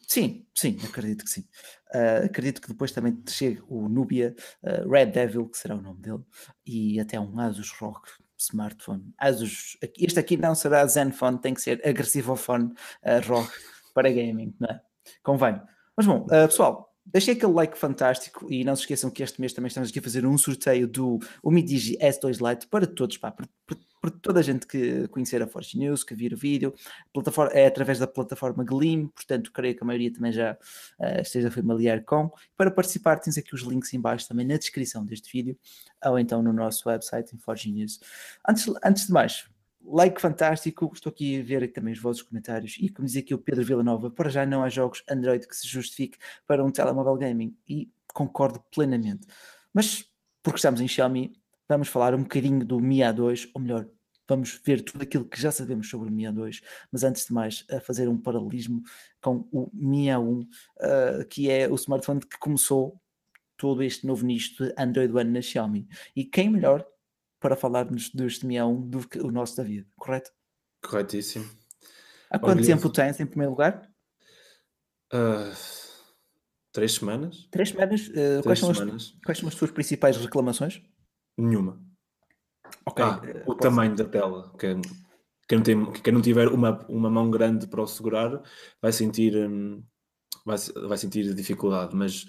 [0.08, 1.46] Sim, sim, acredito que sim.
[1.94, 6.02] Uh, acredito que depois também chegue o Nubia uh, Red Devil, que será o nome
[6.02, 6.24] dele,
[6.66, 8.02] e até um Asus ROG
[8.38, 9.14] smartphone.
[9.18, 12.66] Asus, este aqui não será Zenfone, tem que ser agressivofone
[13.04, 13.48] uh, ROG
[13.94, 14.82] para gaming, não é?
[15.24, 15.62] Convém.
[15.96, 19.54] Mas bom, uh, pessoal, Deixei aquele like fantástico e não se esqueçam que este mês
[19.54, 23.48] também estamos aqui a fazer um sorteio do Umidigi S2 Lite para todos, pá, para,
[23.68, 26.74] para, para, toda a gente que conhecer a Forge News, que vir o vídeo.
[27.14, 30.54] plataforma, é através da plataforma Gleam, portanto, creio que a maioria também já
[31.00, 32.32] uh, esteja familiar com.
[32.56, 35.58] Para participar, tens aqui os links em baixo também na descrição deste vídeo
[36.04, 38.00] ou então no nosso website em Forge News.
[38.48, 39.46] Antes, antes de mais,
[39.86, 40.92] like fantástico.
[40.94, 42.78] Estou aqui a ver também os vossos comentários.
[42.80, 45.68] E como dizia aqui o Pedro Villanova, para já não há jogos Android que se
[45.68, 47.56] justifique para um telemóvel gaming.
[47.68, 49.28] E concordo plenamente.
[49.74, 50.10] Mas,
[50.42, 51.34] porque estamos em Xiaomi,
[51.68, 53.88] vamos falar um bocadinho do Mi A2, ou melhor,
[54.28, 56.62] vamos ver tudo aquilo que já sabemos sobre o Mi A2,
[56.92, 58.82] mas antes de mais, a fazer um paralelismo
[59.22, 63.00] com o Mi A1, uh, que é o smartphone que começou
[63.58, 65.88] todo este novo nicho de Android One na Xiaomi.
[66.16, 66.86] E quem melhor
[67.40, 70.32] para falar-nos deste Mi A1 do que o nosso David, correto?
[70.82, 71.50] Corretíssimo.
[72.30, 73.90] Há quanto tempo tens em primeiro lugar?
[75.14, 75.56] Uh,
[76.72, 77.48] três semanas.
[77.52, 78.08] Três semanas?
[78.08, 79.14] Uh, três quais, são semanas.
[79.16, 80.82] As, quais são as tuas principais reclamações?
[81.38, 81.82] Nenhuma.
[82.98, 84.54] Ah, o tamanho da tela.
[84.58, 84.76] Que é,
[85.48, 88.42] quem, não tem, quem não tiver uma, uma mão grande para o segurar
[88.82, 89.84] vai sentir, um,
[90.46, 92.28] vai, vai sentir dificuldade, mas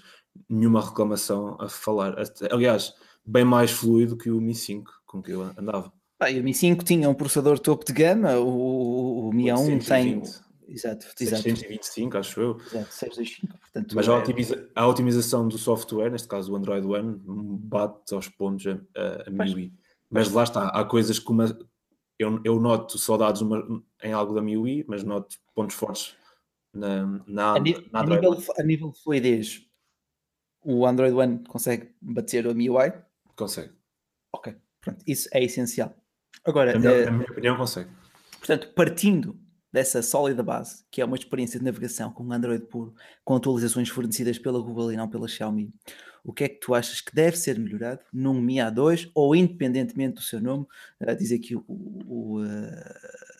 [0.49, 2.15] nenhuma reclamação a falar.
[2.51, 2.93] Aliás,
[3.25, 5.91] bem mais fluido que o Mi 5 com que eu andava.
[6.19, 10.21] O Mi 5 tinha um processador topo de gama, o, o Mi A1 tem.
[10.69, 11.43] Exato, exato.
[11.43, 12.57] 625, acho eu.
[12.57, 13.95] Exato, 625, portanto.
[13.95, 14.11] Mas é...
[14.11, 18.71] a, otimiza a, otimização do software, neste caso o Android One, bate aos pontos a,
[18.99, 19.71] a, a MIUI.
[20.09, 21.43] Mas lá está, há coisas como.
[22.19, 26.15] Eu, eu noto saudades uma, em algo da MIUI, mas noto pontos fortes
[26.73, 27.59] na, na, a,
[27.91, 29.61] na Android a nível, a nível de fluidez,
[30.63, 32.93] o Android One consegue bater o MIUI?
[33.35, 33.73] Consegue.
[34.33, 35.95] Ok, pronto, isso é essencial.
[36.45, 37.89] Agora, na minha, uh, na minha opinião, consegue.
[38.37, 39.39] Portanto, partindo
[39.77, 44.39] dessa sólida base, que é uma experiência de navegação com Android puro, com atualizações fornecidas
[44.39, 45.71] pela Google e não pela Xiaomi,
[46.23, 50.15] o que é que tu achas que deve ser melhorado num Mi A2 ou independentemente
[50.15, 50.65] do seu nome?
[50.99, 53.36] Uh, diz aqui o, o uh,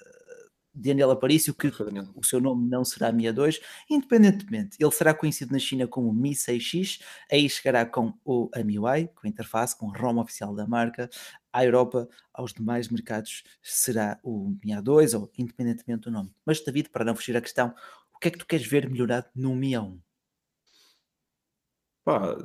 [0.78, 1.72] Daniel Aparício que
[2.16, 3.60] o seu nome não será Mi A2,
[3.90, 9.26] independentemente, ele será conhecido na China como Mi 6X, aí chegará com o MIUI, com
[9.26, 11.10] a interface, com a ROM oficial da marca,
[11.52, 16.32] à Europa, aos demais mercados será o Mi A2 ou independentemente do nome.
[16.46, 17.74] Mas David, para não fugir à questão,
[18.14, 19.98] o que é que tu queres ver melhorado no Mi A1?
[22.06, 22.38] Pá,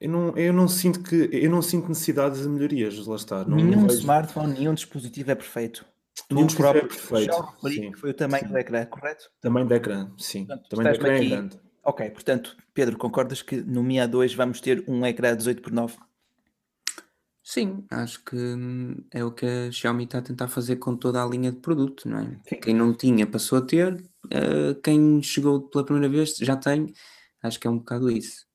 [0.00, 3.44] eu não, eu não sinto que eu não sinto necessidade de melhorias, lá está.
[3.44, 4.00] Não, nenhum não vejo...
[4.00, 5.86] smartphone, nenhum dispositivo é perfeito.
[6.28, 7.32] Tu próprio perfeito.
[7.32, 8.52] Já referi foi o tamanho sim.
[8.52, 9.30] do ecrã, correto?
[9.40, 10.46] Tamanho do ecrã, sim.
[10.46, 11.26] Portanto, tamanho do ecrã é aqui...
[11.26, 11.60] é grande.
[11.84, 15.96] Ok, portanto, Pedro, concordas que no Mi A2 vamos ter um ecrã 18 por 9?
[17.42, 21.22] Sim, acho que hum, é o que a Xiaomi está a tentar fazer com toda
[21.22, 22.40] a linha de produto, não é?
[22.48, 22.56] Sim.
[22.58, 26.94] Quem não tinha passou a ter, uh, quem chegou pela primeira vez já tem,
[27.42, 28.46] acho que é um bocado isso.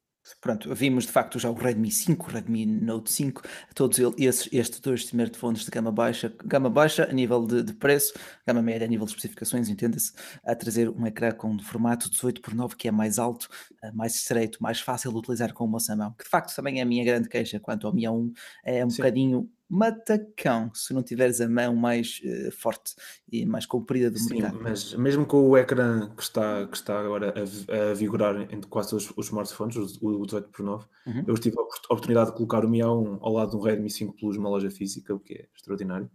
[0.41, 3.41] Pronto, vimos de facto já o Redmi 5, o Redmi Note 5,
[3.73, 8.13] todos esses, estes dois smartphones de gama baixa, gama baixa a nível de, de preço,
[8.45, 10.13] gama média a nível de especificações, entenda-se,
[10.43, 13.47] a trazer um ecrã com formato 18 por 9 que é mais alto,
[13.83, 16.83] eh, mais estreito, mais fácil de utilizar com uma mão, que de facto também é
[16.83, 18.31] a minha grande queixa quanto ao Mi A1,
[18.63, 18.97] é um Sim.
[18.97, 22.95] bocadinho matacão se não tiveres a mão mais uh, forte
[23.31, 24.59] e mais comprida do Sim, mercado.
[24.61, 28.89] mas mesmo com o ecrã que está, que está agora a, a vigorar em quase
[28.89, 31.23] todos os smartphones, o, o 18 por 9, uhum.
[31.27, 34.15] eu tive a oportunidade de colocar o Mi A1 ao lado de um Redmi 5
[34.17, 36.09] Plus numa loja física, o que é extraordinário.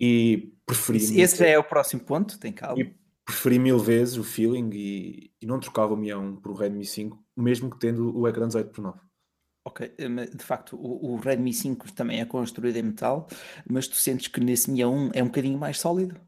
[0.00, 0.98] E preferi.
[0.98, 2.80] Esse, esse já é o próximo ponto, tem calma.
[2.80, 6.54] E preferi mil vezes o feeling e, e não trocava o Mi A1 por o
[6.54, 8.98] Redmi 5, mesmo que tendo o ecrã 18 por 9.
[9.64, 13.26] Ok, eh, de facto o, o, Redmi 5 também é construído em metal,
[13.68, 16.20] mas tu sentes que nesse Mi A1 é um bocadinho mais sólido?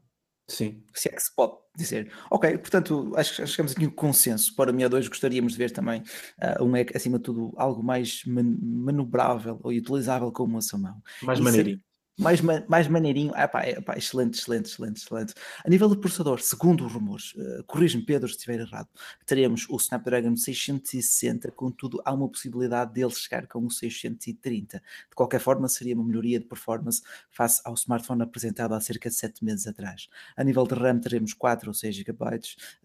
[0.49, 0.83] Sim.
[0.93, 2.11] Se é que se pode dizer.
[2.31, 4.55] Ok, portanto, acho que chegamos aqui a um consenso.
[4.55, 6.01] Para o Mi A2 gostaríamos de ver também
[6.41, 11.01] uh, um, acima de tudo, algo mais man manobrável ou utilizável com uma mão.
[11.21, 11.81] Mais maneirinho
[12.17, 13.31] mais, mais maneirinho.
[13.35, 15.33] Ah, pá, é, pá, excelente, excelente, excelente, excelente.
[15.63, 18.89] A nível do processador, segundo os rumores, uh, corrige-me Pedro se estiver errado,
[19.25, 24.79] teremos o Snapdragon 660, contudo há uma possibilidade dele chegar com o 630.
[25.09, 29.15] De qualquer forma, seria uma melhoria de performance face ao smartphone apresentado há cerca de
[29.15, 30.09] 7 meses atrás.
[30.35, 32.17] A nível de RAM teremos 4 ou 6 GB,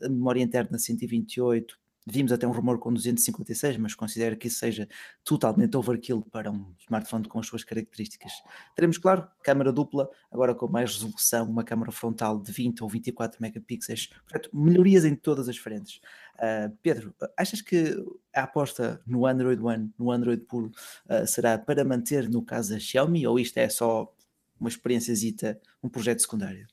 [0.03, 4.89] memória interna 128, Vimos até um rumor com 256, mas considero que isso seja
[5.23, 8.33] totalmente overkill para um smartphone com as suas características.
[8.75, 13.41] Teremos, claro, câmara dupla, agora com mais resolução, uma câmara frontal de 20 ou 24
[13.41, 16.01] megapixels, portanto, melhorias em todas as frentes.
[16.35, 17.95] Uh, Pedro, achas que
[18.35, 20.73] a aposta no Android One, no Android puro,
[21.09, 24.13] uh, será para manter no caso da Xiaomi ou isto é só
[24.59, 26.67] uma experiência, um projeto secundário?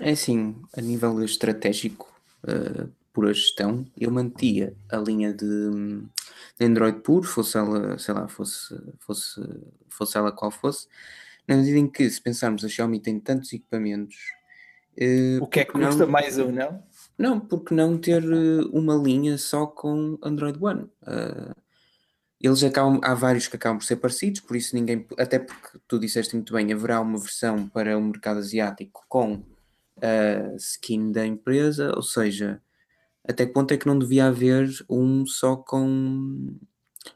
[0.00, 2.13] É assim, a nível estratégico,
[2.44, 5.70] uh, por a gestão, eu mantia a linha de,
[6.58, 9.40] de, Android puro, fosse ela, sei lá, fosse, fosse,
[9.88, 10.88] fosse ela qual fosse,
[11.46, 14.16] na medida em que, se pensarmos, a Xiaomi tem tantos equipamentos.
[14.98, 16.82] Uh, o que é que custa não, mais um, não?
[17.16, 20.82] Não, porque não ter uh, uma linha só com Android One?
[21.02, 21.54] Uh,
[22.40, 25.98] eles acabam, há vários que acabam por ser parecidos, por isso ninguém, até porque tu
[25.98, 29.42] disseste muito bem, haverá uma versão para o mercado asiático com
[30.02, 32.60] a skin da empresa, ou seja,
[33.26, 36.56] até que ponto é que não devia haver um só com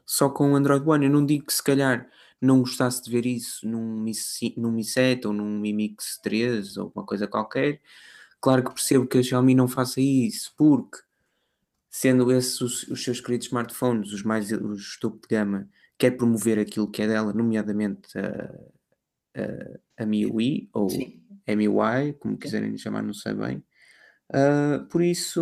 [0.05, 1.05] só com Android One?
[1.05, 2.09] Eu não digo que se calhar
[2.41, 4.11] não gostasse de ver isso num Mi,
[4.57, 7.81] num Mi 7 ou num Mi Mix 3 ou uma coisa qualquer.
[8.41, 10.99] Claro que percebo que a Xiaomi não faça isso, porque
[11.89, 16.57] sendo esses os, os seus queridos smartphones, os mais os topo de gama, quer promover
[16.59, 18.55] aquilo que é dela, nomeadamente a,
[19.35, 21.21] a, a MIUI ou Sim.
[21.55, 23.63] MIUI, como quiserem chamar, não sei bem.
[24.31, 25.41] Uh, por isso,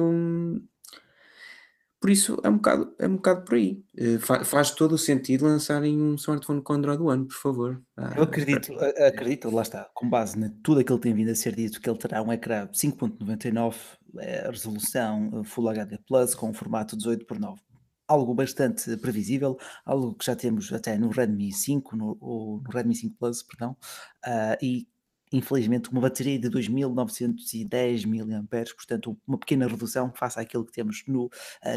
[2.00, 3.84] por isso é um bocado, é um bocado por aí.
[4.00, 7.82] Uh, fa faz todo o sentido lançarem um smartphone com Android One, por favor.
[7.98, 8.74] Ah, eu acredito,
[9.06, 11.90] acredito, lá está, com base em tudo aquilo que tem vindo a ser dito, que
[11.90, 13.76] ele terá um ecrã 5.99
[14.20, 17.62] é, resolução Full HD Plus com um formato 18 por 9
[18.08, 23.18] algo bastante previsível, algo que já temos até no Redmi 5, no, no Redmi 5
[23.20, 23.76] Plus, perdão,
[24.26, 24.88] uh, e
[25.32, 28.44] infelizmente, uma bateria de 2910 mAh,
[28.76, 31.30] portanto, uma pequena redução face àquilo que temos no uh,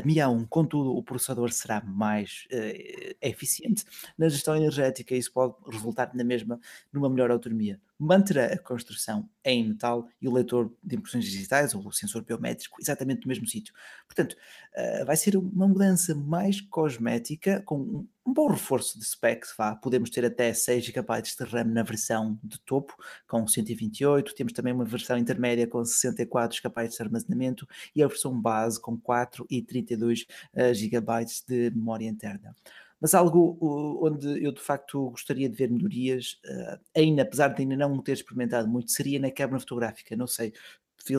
[0.04, 0.46] Mi A1.
[0.48, 3.84] Contudo, o processador será mais uh, eficiente
[4.16, 6.60] na gestão energética e isso pode resultar na mesma,
[6.92, 11.86] numa melhor autonomia manterá a construção em metal e o leitor de impressões digitais ou
[11.86, 13.74] o sensor biométrico exatamente no mesmo sítio.
[14.06, 19.54] Portanto, uh, vai ser uma mudança mais cosmética com um bom reforço de specs.
[19.56, 19.76] Vá.
[19.76, 22.94] Podemos ter até 6 GB de RAM na versão de topo
[23.28, 28.40] com 128, temos também uma versão intermédia com 64 GB de armazenamento e a versão
[28.40, 30.26] base com 4 e 32
[30.72, 32.54] GB de memória interna
[33.00, 33.58] mas algo
[34.04, 38.12] onde eu de facto gostaria de ver melhorias, uh, ainda, apesar de ainda não ter
[38.12, 40.14] experimentado muito, seria na câmara fotográfica.
[40.14, 40.52] Não sei,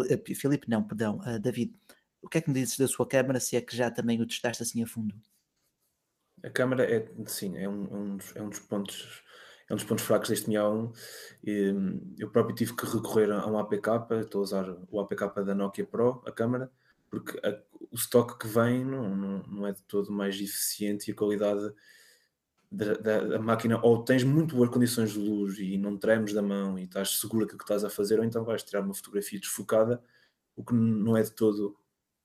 [0.10, 1.74] eh, Filipe, não, perdão, uh, David,
[2.22, 4.28] o que é que me dizes da sua câmara, se é que já também o
[4.28, 5.16] testaste assim a fundo?
[6.44, 9.24] A câmara é, sim, é um, é um, dos, é um dos pontos
[9.70, 10.92] é um dos pontos fracos deste Mi A1.
[12.20, 13.88] Eu próprio tive que recorrer a um APK,
[14.20, 16.70] estou a usar o APK da Nokia Pro, a câmara,
[17.12, 21.12] porque a, o estoque que vem não, não, não, é de todo mais eficiente e
[21.12, 21.74] a qualidade
[22.72, 26.42] da, da, da, máquina, ou tens muito boas condições de luz e não tremes da
[26.42, 30.02] mão e estás segura que estás a fazer, ou então vais tirar uma fotografia desfocada,
[30.56, 31.78] o que não é de todo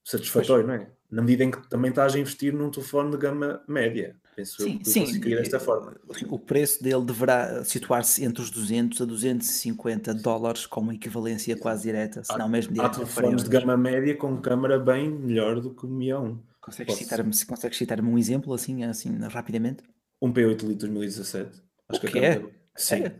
[0.06, 0.78] satisfatório, pois.
[0.78, 0.90] não é?
[1.10, 4.16] Na medida em que também estás a investir num telefone de gama média.
[4.34, 5.96] Penso sim, eu sim, desta forma.
[6.28, 11.84] O preço dele deverá situar-se entre os 200 a 250 dólares, com uma equivalência quase
[11.84, 12.96] direta, se não mesmo direta.
[12.96, 16.38] Há telefones de gama média com câmara bem melhor do que o Mi A1.
[16.60, 19.82] Consegues citar-me consegue citar um exemplo assim, assim rapidamente?
[20.20, 21.62] Um P8 Lite 2017.
[21.88, 22.34] Acho o que, que é?
[22.34, 23.04] Câmera, sim.
[23.04, 23.16] É?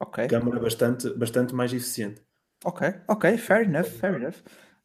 [0.00, 0.26] Ok.
[0.26, 2.20] Câmara bastante, bastante mais eficiente.
[2.64, 4.36] Ok, ok, fair enough, fair enough.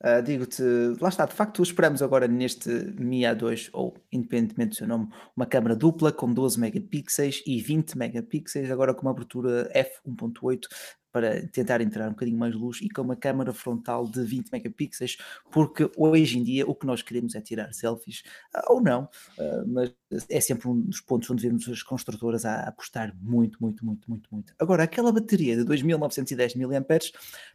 [0.02, 0.64] Uh, Digo-te,
[1.02, 5.46] lá está, de facto, esperamos agora neste Mi A2, ou independentemente do seu nome, uma
[5.46, 10.62] câmera dupla com 12 megapixels e 20 megapixels, agora com uma abertura f1.8
[11.12, 15.18] para tentar entrar um bocadinho mais luz e com uma câmera frontal de 20 megapixels,
[15.52, 19.64] porque hoje em dia o que nós queremos é tirar selfies, ah, ou não, ah,
[19.68, 19.94] mas
[20.30, 24.30] é sempre um dos pontos onde vemos as construtoras a apostar muito, muito, muito, muito,
[24.32, 24.54] muito.
[24.60, 27.00] Agora, aquela bateria de 2910 mAh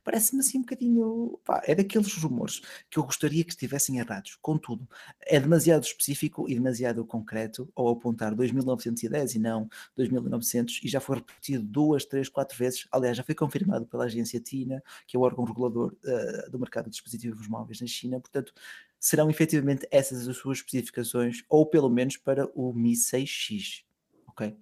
[0.05, 4.37] parece-me assim um bocadinho, pá, é daqueles rumores que eu gostaria que estivessem errados.
[4.40, 4.88] Contudo,
[5.21, 11.17] é demasiado específico e demasiado concreto ao apontar 2910 e não 2900 e já foi
[11.17, 12.87] repetido duas, três, quatro vezes.
[12.93, 16.85] Aliás, já foi confirmado pela agência TINA, que é o órgão regulador uh, do mercado
[16.87, 18.21] de dispositivos móveis na China.
[18.21, 18.53] Portanto,
[18.99, 23.85] serão efetivamente essas as suas especificações, ou pelo menos para o Mi 6X.
[24.29, 24.57] Ok?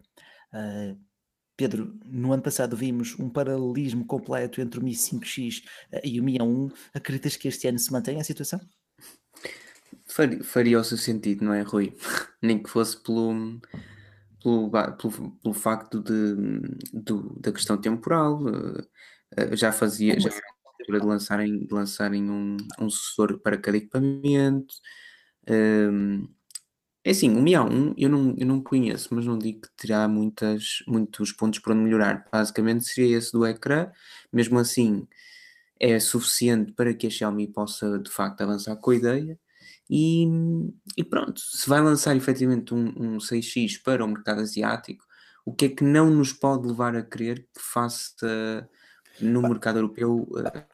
[0.53, 0.99] Uh,
[1.57, 6.25] Pedro, no ano passado vimos um paralelismo completo entre o Mi 5X uh, e o
[6.25, 6.73] Mi A1.
[6.92, 8.61] Acreditas que este ano se mantém a situação?
[10.07, 11.97] Faria, faria o seu sentido, não é, Rui?
[12.42, 13.61] Nem que fosse pelo,
[14.42, 16.35] pelo, pelo, pelo facto de,
[17.40, 18.42] da questão temporal.
[18.42, 20.31] Uh, já fazia, já
[20.83, 24.74] altura de lançarem, de lançarem um, um sucessor para cada equipamento.
[25.48, 26.28] Um,
[27.05, 30.07] é assim, o Mi A1 eu não, eu não conheço, mas não digo que terá
[30.07, 32.26] muitas, muitos pontos para melhorar.
[32.31, 33.90] Basicamente seria esse do ecrã,
[34.33, 35.07] mesmo assim
[35.81, 39.38] é suficiente para que a Xiaomi possa de facto avançar com a ideia.
[39.94, 40.26] E,
[40.96, 45.05] e pronto, se vai lançar efetivamente um, um 6X para o mercado asiático,
[45.45, 48.66] o que é que não nos pode levar a crer que faça
[49.20, 50.72] no mercado europeu uh,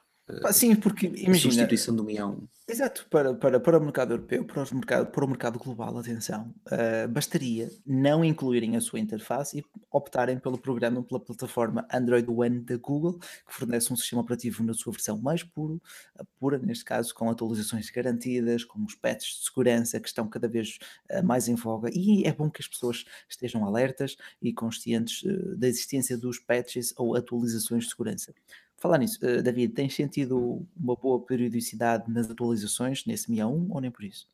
[0.53, 1.39] Sim, porque imagina.
[1.39, 2.39] Substituição do Mi A1.
[2.71, 6.55] Exato, para, para, para o mercado europeu, para, os mercado, para o mercado global, atenção,
[6.67, 12.61] uh, bastaria não incluírem a sua interface e optarem pelo programa, pela plataforma Android One
[12.61, 15.81] da Google, que fornece um sistema operativo na sua versão mais puro,
[16.39, 20.79] pura, neste caso, com atualizações garantidas, com os patches de segurança que estão cada vez
[21.11, 25.57] uh, mais em voga, e é bom que as pessoas estejam alertas e conscientes uh,
[25.57, 28.35] da existência dos patches ou atualizações de segurança.
[28.79, 33.81] Falar nisso, uh, David, tens sentido uma boa periodicidade nas atualizações nesse Mi A1 ou
[33.81, 34.29] nem por isso?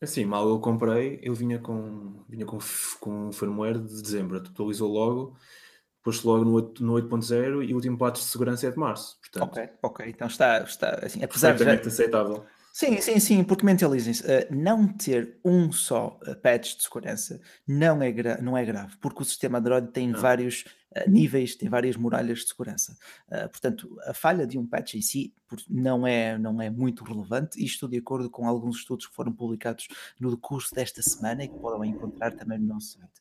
[0.00, 2.58] Assim, mal eu comprei, ele vinha com, vinha com,
[3.00, 5.36] com um firmware de dezembro, atualizou logo,
[6.02, 9.18] pôs logo no, 8, no 8.0 e o último patch de segurança é de março.
[9.20, 11.64] Portanto, ok, ok, então está, está assim, apesar de.
[11.64, 11.74] Já...
[11.74, 12.44] aceitável.
[12.72, 18.00] Sim, sim, sim, porque mentalizem-se, uh, não ter um só uh, patch de segurança não
[18.00, 20.20] é, não é grave, porque o sistema Android tem não.
[20.20, 20.64] vários
[21.06, 22.96] níveis, tem várias muralhas de segurança.
[23.28, 25.32] portanto, a falha de um patch em si
[25.68, 29.88] não é, não é muito relevante, estou de acordo com alguns estudos que foram publicados
[30.18, 33.20] no curso desta semana e que podem encontrar também no nosso site.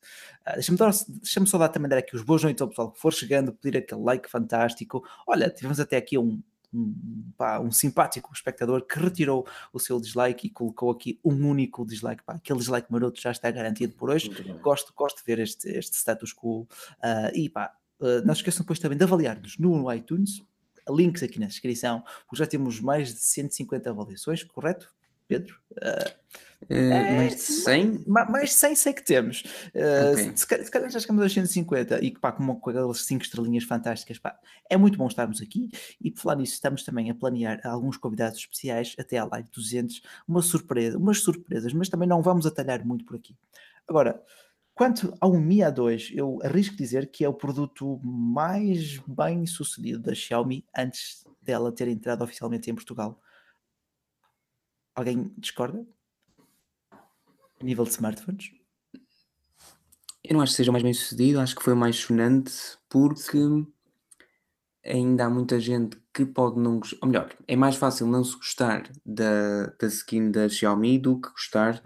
[0.56, 3.54] Deixa-me deixa só dar também dar aqui os boas noites ao pessoal que for chegando,
[3.54, 5.04] pedir aquele like fantástico.
[5.28, 6.42] Olha, tivemos até aqui um
[6.74, 11.86] um, pá, um simpático espectador que retirou o seu dislike e colocou aqui um único
[11.86, 12.24] dislike.
[12.24, 14.30] Pá, aquele dislike maroto já está garantido por hoje.
[14.62, 16.62] Gosto, gosto de ver este, este status quo.
[16.62, 16.68] Uh,
[17.34, 20.44] e pá, uh, não se esqueçam depois também de avaliar-nos no iTunes.
[20.90, 24.92] Links aqui na descrição, porque já temos mais de 150 avaliações, correto?
[25.30, 25.56] Pedro?
[25.72, 26.20] Uh,
[26.68, 28.04] é, mais de 100?
[28.08, 29.44] Mais de 100 sei que temos.
[29.74, 30.32] Uh, okay.
[30.36, 33.64] se, se, calhar já chegamos a 150 e que pá, com, com aquelas 5 estrelinhas
[33.64, 34.38] fantásticas, pá,
[34.70, 35.70] é muito bom estarmos aqui
[36.02, 40.02] e por falar nisso estamos também a planear alguns convidados especiais até à live 200,
[40.28, 43.38] uma surpresa, umas surpresas, mas também não vamos atalhar muito por aqui.
[43.88, 44.22] Agora,
[44.80, 50.16] Quanto ao Mi A2, eu arrisco dizer que é o produto mais bem sucedido da
[50.16, 53.20] Xiaomi antes dela ter entrado oficialmente em Portugal.
[55.00, 55.88] Alguém discorda?
[56.92, 58.52] A nível de smartphones?
[60.22, 62.52] Eu não acho que seja mais bem sucedido, acho que foi mais sonante
[62.90, 63.38] porque
[64.84, 68.36] ainda há muita gente que pode não gostar, ou melhor, é mais fácil não se
[68.36, 71.82] gostar da, da skin da Xiaomi do que gostar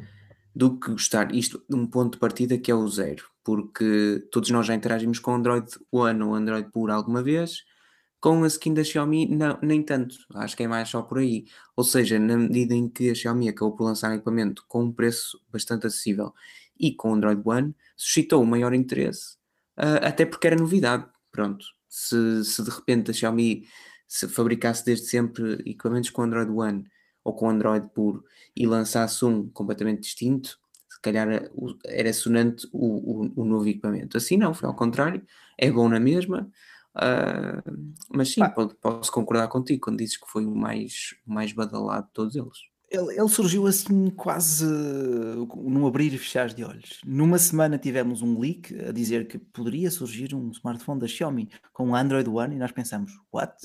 [0.55, 4.49] do que gostar isto de um ponto de partida que é o zero, porque todos
[4.49, 7.63] nós já interagimos com Android One ou Android Pure alguma vez
[8.23, 10.15] com a skin da Xiaomi, não, nem tanto.
[10.35, 11.45] Acho que é mais só por aí.
[11.75, 14.93] Ou seja, na medida em que a Xiaomi acabou por lançar um equipamento com um
[14.93, 16.33] preço bastante acessível
[16.79, 19.35] e com o Android One, suscitou o maior interesse,
[19.77, 21.05] uh, até porque era novidade.
[21.33, 23.67] Pronto, se, se de repente a Xiaomi
[24.07, 26.85] se fabricasse desde sempre equipamentos com Android One
[27.25, 28.23] ou com Android puro
[28.55, 30.57] e lançasse um completamente distinto,
[30.87, 31.27] se calhar
[31.85, 34.15] era sonante o, o, o novo equipamento.
[34.15, 35.21] Assim não, foi ao contrário,
[35.57, 36.49] é bom na mesma.
[36.95, 38.49] Uh, mas sim, ah.
[38.49, 42.57] posso concordar contigo quando dizes que foi o mais, mais badalado de todos eles.
[42.89, 47.01] Ele, ele, surgiu assim quase num abrir e fechar de olhos.
[47.03, 51.95] Numa semana tivemos um leak a dizer que poderia surgir um smartphone da Xiaomi com
[51.95, 53.55] Android One e nós pensamos, what?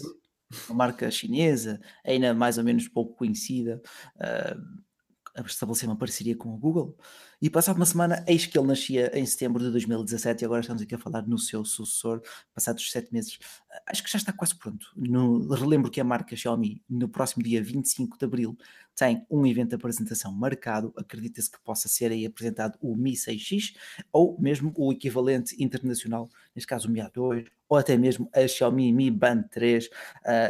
[0.66, 3.82] Uma marca chinesa, ainda mais ou menos pouco conhecida,
[4.16, 4.88] uh,
[5.34, 6.96] a estabelecer uma parceria com o Google.
[7.40, 10.82] E passado uma semana, eis que ele nascia em setembro de 2017 e agora estamos
[10.82, 12.20] aqui a falar no seu sucessor,
[12.52, 13.38] passados sete meses.
[13.86, 14.88] Acho que já está quase pronto.
[14.96, 18.58] No, relembro que a marca Xiaomi, no próximo dia 25 de abril,
[18.96, 20.92] tem um evento de apresentação marcado.
[20.96, 23.76] Acredita-se que possa ser aí apresentado o Mi 6X
[24.12, 28.92] ou mesmo o equivalente internacional, neste caso o Mi A2 ou até mesmo a Xiaomi
[28.92, 29.86] Mi Band 3.
[29.86, 29.90] Uh,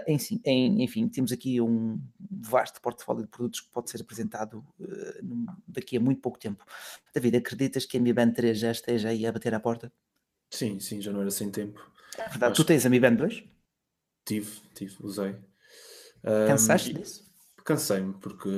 [0.06, 5.56] enfim, em, enfim, temos aqui um vasto portfólio de produtos que pode ser apresentado uh,
[5.66, 6.64] daqui a muito pouco tempo.
[7.14, 9.92] David, acreditas que a Mi Band 3 já esteja aí a bater à porta?
[10.50, 11.80] Sim, sim, já não era sem tempo.
[12.16, 13.44] É verdade, tu tens a Mi Band 2?
[14.24, 15.36] Tive, tive, usei.
[16.46, 17.30] Cansaste um, disso?
[17.64, 18.48] Cansei-me, porque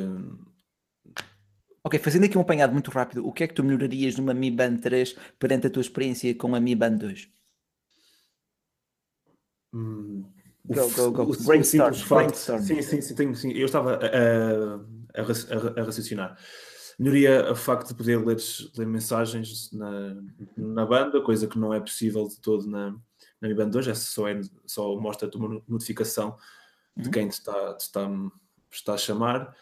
[1.82, 4.50] Ok, fazendo aqui um apanhado muito rápido, o que é que tu melhorarias numa Mi
[4.50, 7.28] Band 3 perante a tua experiência com a Mi Band 2?
[9.72, 10.24] Hum,
[10.66, 11.22] go, go, go.
[11.22, 12.62] O, brainstorm, o brainstorm.
[12.62, 13.52] Sim, sim, sim, tenho, sim.
[13.52, 16.38] Eu estava a, a, a, a raciocinar.
[17.00, 18.36] Melhoria o facto de poder ler,
[18.76, 20.22] ler mensagens na,
[20.54, 22.94] na banda, coisa que não é possível de todo na,
[23.40, 26.36] na Mi Band 2, é só, é, só mostra-te uma notificação
[26.94, 27.10] de uhum.
[27.10, 28.10] quem te está, te está,
[28.70, 29.56] está a chamar.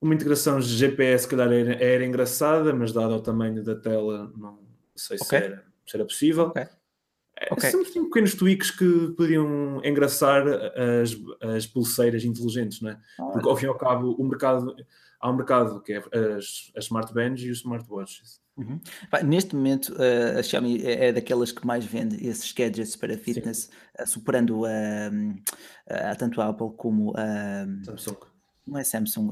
[0.00, 4.60] Uma integração GPS, se calhar, era, era engraçada, mas dado ao tamanho da tela, não
[4.94, 5.26] sei okay.
[5.26, 6.44] se, era, se era possível.
[6.44, 6.68] Okay.
[7.40, 7.70] É, okay.
[7.72, 11.16] Sempre tinham pequenos tweaks que podiam engraçar as,
[11.56, 13.00] as pulseiras inteligentes, não é?
[13.16, 14.76] Porque ao fim e ao cabo o mercado
[15.22, 15.98] há um mercado que é
[16.36, 18.42] as, as smartbands e os smartwatches.
[18.54, 18.78] Uhum.
[19.24, 23.70] neste momento, uh, a Xiaomi é, é, daquelas que mais vende esses gadgets para fitness,
[23.98, 28.18] uh, superando a, tanto a Apple como a Samsung.
[28.66, 29.30] Não é Samsung,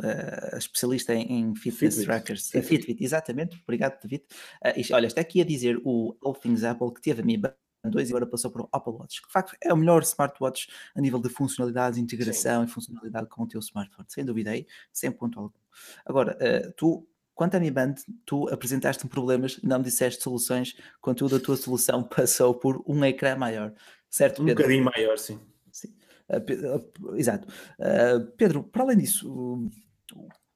[0.54, 2.04] a especialista em, em fitness Fitbit.
[2.06, 2.50] trackers.
[2.50, 2.68] Fitbit.
[2.68, 3.60] Fitbit, exatamente.
[3.62, 4.24] Obrigado, David.
[4.64, 7.54] Uh, olha, está aqui a dizer o All Things Apple que teve a Mi Band
[7.84, 10.68] 2 e agora passou para o Apple Watch, que de facto é o melhor smartwatch
[10.94, 12.68] a nível de funcionalidades, integração Sim.
[12.68, 15.59] e funcionalidade com o teu smartphone, sem dúvida aí, sem ponto algum.
[16.04, 17.06] Agora, uh, tu
[17.40, 17.94] Quanto à Mi Band,
[18.26, 23.34] tu apresentaste-me problemas, não me disseste soluções, contudo a tua solução passou por um ecrã
[23.34, 23.72] maior,
[24.10, 24.42] certo?
[24.42, 24.64] Um Pedro?
[24.64, 25.40] bocadinho maior, sim.
[25.72, 25.88] sim.
[26.28, 27.48] Uh, uh, exato.
[27.78, 29.70] Uh, Pedro, para além disso,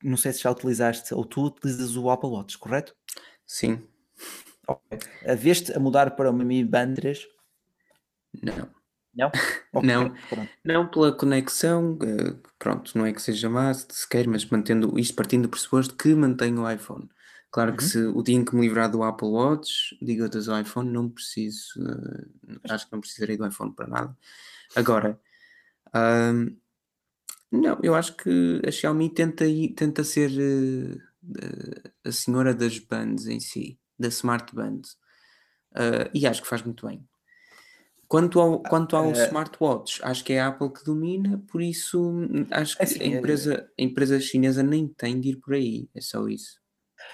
[0.03, 2.95] não sei se já utilizaste ou tu utilizas o Apple Watch, correto?
[3.47, 3.83] Sim.
[4.68, 4.99] Okay.
[5.37, 7.27] Veste a mudar para uma Mi Band 3?
[8.43, 8.68] Não.
[9.17, 9.31] Não?
[9.75, 10.15] Okay, não,
[10.65, 15.43] não pela conexão, eh, pronto, não é que seja má sequer, mas mantendo isto partindo
[15.43, 17.09] do pressuposto que mantenho o iPhone.
[17.51, 17.77] Claro uhum.
[17.77, 20.91] que se o dia em que me livrar do Apple Watch, digo outras ao iPhone,
[20.91, 24.17] não preciso, uh, acho que não precisarei do iPhone para nada.
[24.77, 25.21] Agora,
[25.89, 26.57] uh,
[27.51, 29.45] não, eu acho que a Xiaomi tenta,
[29.77, 34.83] tenta ser uh, a senhora das bands em si, da Smart Band,
[36.12, 37.05] e acho que faz muito bem.
[38.09, 42.11] Quanto ao, quanto ao uh, smartwatch, acho que é a Apple que domina, por isso
[42.11, 45.55] hum, acho que é assim, a, empresa, a empresa chinesa nem tem de ir por
[45.55, 46.63] aí, é só isso.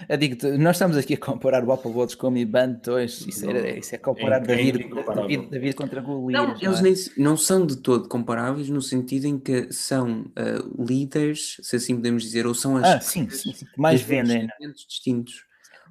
[0.09, 3.27] Eu digo nós estamos aqui a comparar o Apple Watch com o Mi Band 2,
[3.27, 6.47] isso, era, isso é comparar é, David, David, David, contra Goliath.
[6.47, 6.83] Não, não, eles é?
[6.83, 11.97] nem, não são de todo comparáveis no sentido em que são uh, líderes, se assim
[11.97, 14.49] podemos dizer, ou são as ah, sim, sim, sim, mais vendem.
[14.87, 15.45] distintos.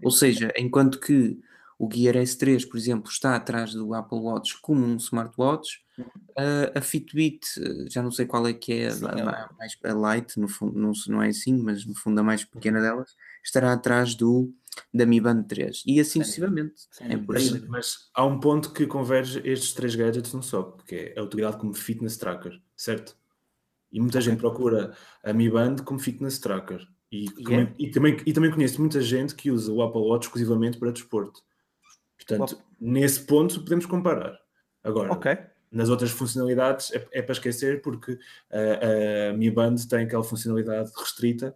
[0.04, 1.38] Ou seja, enquanto que
[1.80, 5.80] o Gear S3, por exemplo, está atrás do Apple Watch como um smartwatch.
[5.98, 7.46] Uh, a Fitbit,
[7.90, 10.78] já não sei qual é que é Sim, a, a, mais, a Lite, no fundo,
[10.78, 14.54] não, não é assim, mas no fundo a mais pequena delas, estará atrás do
[14.94, 16.84] da Mi Band 3 e assim sucessivamente.
[17.02, 21.20] É mas, mas, há um ponto que converge estes três gadgets num só, porque é
[21.20, 23.18] a utilidade como fitness tracker, certo?
[23.92, 24.30] E muita okay.
[24.30, 26.88] gente procura a Mi Band como fitness tracker.
[27.12, 27.74] E, yeah.
[27.78, 31.42] e, também, e também conheço muita gente que usa o Apple Watch exclusivamente para desporto.
[32.38, 34.40] Portanto, nesse ponto podemos comparar.
[34.84, 35.38] Agora, okay.
[35.72, 38.18] nas outras funcionalidades é, é, para esquecer porque
[38.52, 41.56] a, a Mi Band tem aquela funcionalidade restrita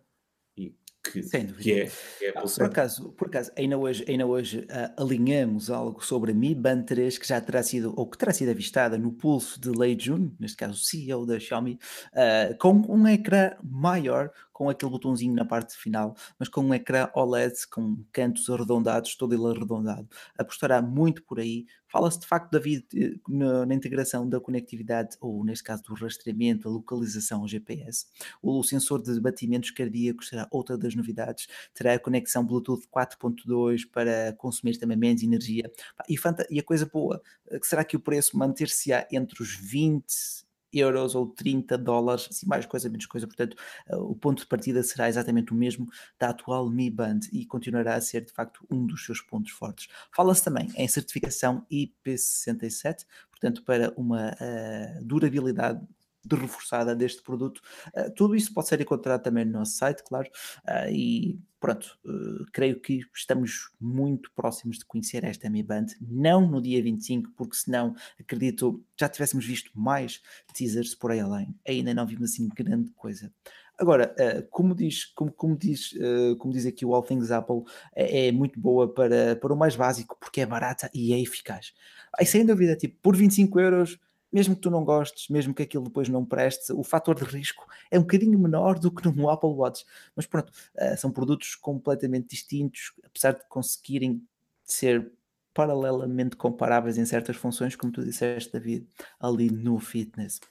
[1.03, 1.37] que, que
[1.71, 6.03] é, que é ah, por acaso, por acaso, ainda hoje, ainda hoje uh, alinhamos algo
[6.03, 9.11] sobre a Mi Band 3 que já terá sido, ou que terá sido avistada no
[9.11, 11.77] pulso de Lei Jun, neste caso o CEO da Xiaomi,
[12.13, 17.09] uh, com um ecrã maior, com aquele botãozinho na parte final, mas com um ecrã
[17.15, 20.07] OLED com cantos arredondados, todo ele arredondado.
[20.37, 21.65] Apostará muito por aí.
[21.87, 26.67] Fala-se de facto, David, eh, na, na, integração da conectividade, ou neste caso do rastreamento,
[26.67, 28.05] a localização ao GPS.
[28.41, 31.47] O sensor de batimentos cardíacos será outra das novidades.
[31.73, 35.71] Terá conexão Bluetooth 4.2 para consumir também menos energia.
[36.09, 36.15] E,
[36.49, 41.27] e a coisa boa, eh, será que o preço manter-se-á entre os 20 euros ou
[41.27, 43.27] 30 dólares, assim, mais coisa, menos coisa.
[43.27, 43.55] Portanto,
[43.89, 45.87] uh, o ponto de partida será exatamente o mesmo
[46.19, 49.87] da atual Mi Band e continuará a ser, de facto, um dos seus pontos fortes.
[50.13, 55.79] Fala-se também em certificação IP67, portanto, para uma uh, durabilidade
[56.25, 57.61] de reforçada deste produto.
[57.95, 60.29] Uh, tudo isso pode ser encontrado também no nosso site, claro,
[60.67, 66.47] uh, e pronto, uh, creio que estamos muito próximos de conhecer esta Mi Band, não
[66.47, 70.21] no dia 25, porque senão, acredito, já tivéssemos visto mais
[70.53, 73.31] teasers por aí além, ainda não vimos assim grande coisa.
[73.75, 74.15] Agora,
[74.51, 75.95] como diz, como, como diz,
[76.37, 77.63] como diz aqui o All Things Apple,
[77.95, 81.73] é, é, muito boa para, para o mais básico, porque é barata e é eficaz.
[82.17, 83.99] Aí sem dúvida, tipo, por 25 euros
[84.33, 87.67] mesmo que tu não gostes, mesmo que aquilo depois não preste, o fator de risco
[87.91, 89.85] é um bocadinho menor do que no Apple Watch.
[90.15, 94.27] Mas pronto, uh, são produtos completamente distintos, apesar de conseguirem
[94.65, 95.11] ser
[95.53, 98.87] paralelamente comparáveis em certas funções, como tu disseste, David,
[99.19, 100.41] ali no fitness.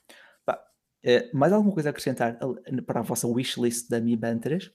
[0.46, 0.62] Bah,
[1.04, 2.38] uh, mais alguma coisa a acrescentar
[2.86, 4.70] para a vossa wishlist da Mi Band 3?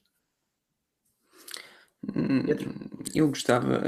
[2.14, 2.44] Hum,
[3.14, 3.82] eu gostava,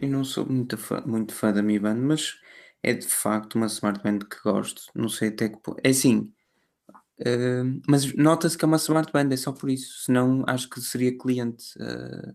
[0.00, 2.38] eu não sou muito fã, muito fã da Mi Band, mas
[2.82, 4.82] é de facto uma smartband que gosto.
[4.94, 5.80] Não sei até que ponto.
[5.82, 6.32] É assim,
[7.20, 10.04] uh, mas nota-se que é uma smartband, é só por isso.
[10.04, 12.34] Senão acho que seria cliente, uh,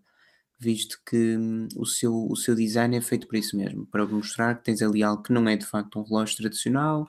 [0.60, 4.56] visto que um, o, seu, o seu design é feito para isso mesmo para mostrar
[4.56, 7.06] que tens ali algo que não é de facto um relógio tradicional,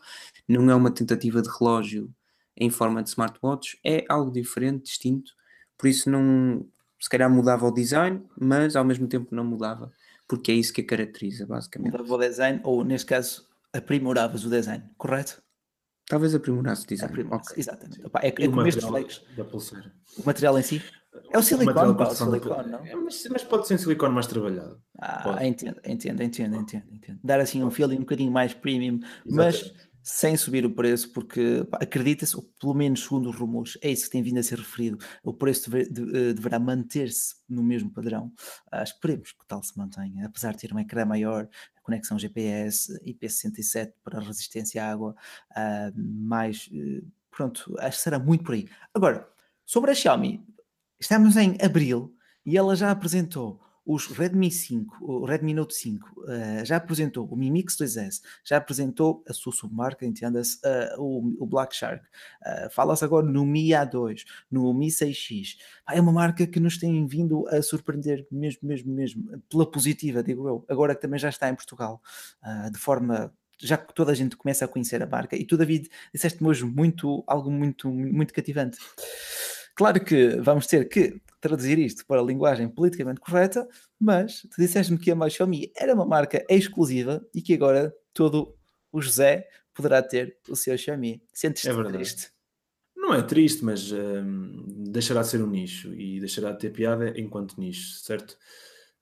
[0.48, 2.12] não é uma tentativa de relógio
[2.56, 5.32] em forma de smartwatch, é algo diferente, distinto.
[5.78, 6.66] Por isso, não
[6.98, 9.92] se calhar mudava o design, mas ao mesmo tempo não mudava
[10.28, 11.92] porque é isso que a caracteriza, basicamente.
[11.92, 15.42] Mudava o design, ou neste caso, aprimoravas o design, correto?
[16.08, 17.22] Talvez aprimorasse o design.
[17.22, 17.56] okay.
[17.56, 18.06] Exatamente.
[18.06, 19.92] Opa, é, é como estes Da pulseira.
[20.16, 20.82] O material em si?
[21.32, 22.86] É o silicone, pá, o silicone, não?
[22.86, 24.80] É, mas, mas, pode ser um silicone mais trabalhado.
[25.00, 27.18] Ah, entendo, entendo, entendo, entendo, entendo.
[27.24, 29.74] Dar assim um feeling um bocadinho mais premium, Exatamente.
[29.74, 34.04] mas sem subir o preço, porque acredita-se, ou pelo menos segundo os rumores, é isso
[34.04, 38.32] que tem vindo a ser referido, o preço de, eh, deverá manter-se no mesmo padrão.
[38.70, 41.48] Ah, esperemos que tal se mantenha, apesar de ter um ecrã maior,
[41.82, 45.16] conexão GPS, IP67 para resistência à água,
[45.56, 48.68] ah, mais, eh, pronto, acho que será muito por aí.
[48.94, 49.28] Agora,
[49.64, 50.46] sobre a Xiaomi,
[51.00, 56.30] estamos em abril e ela já apresentou os Redmi 5, o Redmi Note 5, uh,
[56.30, 61.44] eh, já apresentou o Mi Mix 2S, já apresentou a sua submarca, entenda-se, uh, o,
[61.44, 62.04] o, Black Shark.
[62.04, 65.56] Uh, Fala-se agora no Mi A2, no Mi 6X.
[65.88, 70.48] é uma marca que nos tem vindo a surpreender mesmo, mesmo, mesmo, pela positiva, digo
[70.48, 70.64] eu.
[70.68, 72.02] Agora que também já está em Portugal,
[72.72, 75.88] de forma já que toda a gente começa a conhecer a marca, e tu, David,
[76.12, 78.78] disseste-me hoje muito, algo muito, muito cativante.
[79.76, 83.68] Claro que vamos ter que traduzir isto para a linguagem politicamente correta,
[84.00, 88.56] mas tu disseste-me que a Xiaomi era uma marca exclusiva e que agora todo
[88.90, 91.22] o José poderá ter o seu Xiaomi.
[91.32, 92.32] Sentes-te é triste?
[92.96, 97.12] Não é triste, mas hum, deixará de ser um nicho e deixará de ter piada
[97.20, 98.38] enquanto nicho, certo?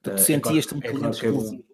[0.03, 1.74] Tu uh, sentias-te é claro, um bocadinho é claro exclusivo.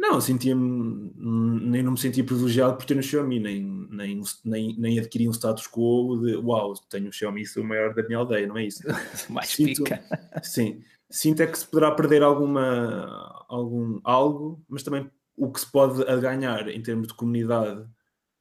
[0.00, 4.98] Não, sentia-me, nem não me sentia privilegiado por ter um Xiaomi, nem, nem, nem, nem
[4.98, 8.46] adquiri um status quo de uau, tenho um Xiaomi, sou o maior da minha aldeia,
[8.46, 8.82] não é isso?
[9.28, 10.02] Mais sinto, pica.
[10.42, 15.70] Sim, sinto é que se poderá perder alguma, algum, algo, mas também o que se
[15.70, 17.86] pode ganhar em termos de comunidade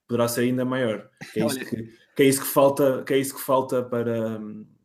[0.07, 1.09] poderá ser ainda maior.
[1.33, 4.39] Que é isso, que, que, é isso que falta, que é isso que falta para,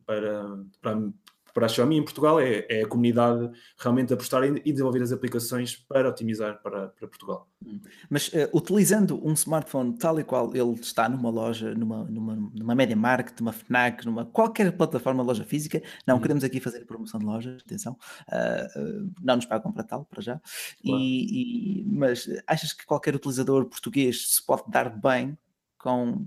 [0.04, 1.12] para, para,
[1.54, 3.48] para a Xiaomi em Portugal é, é a comunidade
[3.78, 7.48] realmente apostar e desenvolver as aplicações para otimizar para, para Portugal.
[7.64, 7.80] Hum.
[8.10, 12.74] Mas uh, utilizando um smartphone tal e qual ele está numa loja, numa, numa, numa
[12.74, 16.20] Media Market, numa FNAC, numa qualquer plataforma loja física, não hum.
[16.20, 17.96] queremos aqui fazer promoção de lojas, atenção,
[18.28, 20.40] uh, uh, não nos pagam para tal, para já,
[20.84, 21.00] claro.
[21.00, 25.38] e, e, mas achas que qualquer utilizador português se pode dar bem
[25.78, 26.26] com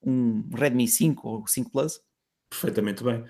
[0.00, 2.00] um Redmi 5 ou 5 Plus?
[2.48, 3.24] Perfeitamente bem.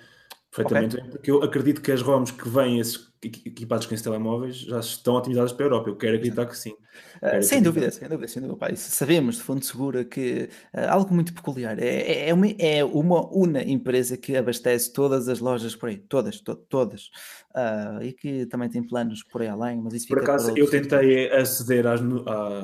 [0.59, 1.11] Perfeitamente, okay.
[1.11, 5.15] porque eu acredito que as ROMs que vêm esses equipados com esses telemóveis já estão
[5.15, 5.91] otimizadas para a Europa.
[5.91, 6.75] Eu quero acreditar que sim.
[7.23, 8.77] Uh, sem dúvida, sem dúvida, sem dúvida.
[8.77, 13.27] Sabemos de fonte segura que uh, algo muito peculiar é, é, é, uma, é uma
[13.35, 17.11] una empresa que abastece todas as lojas por aí, todas, to, todas,
[17.55, 19.81] uh, e que também tem planos por aí além.
[19.81, 22.01] Mas isso por acaso, eu tentei aceder às,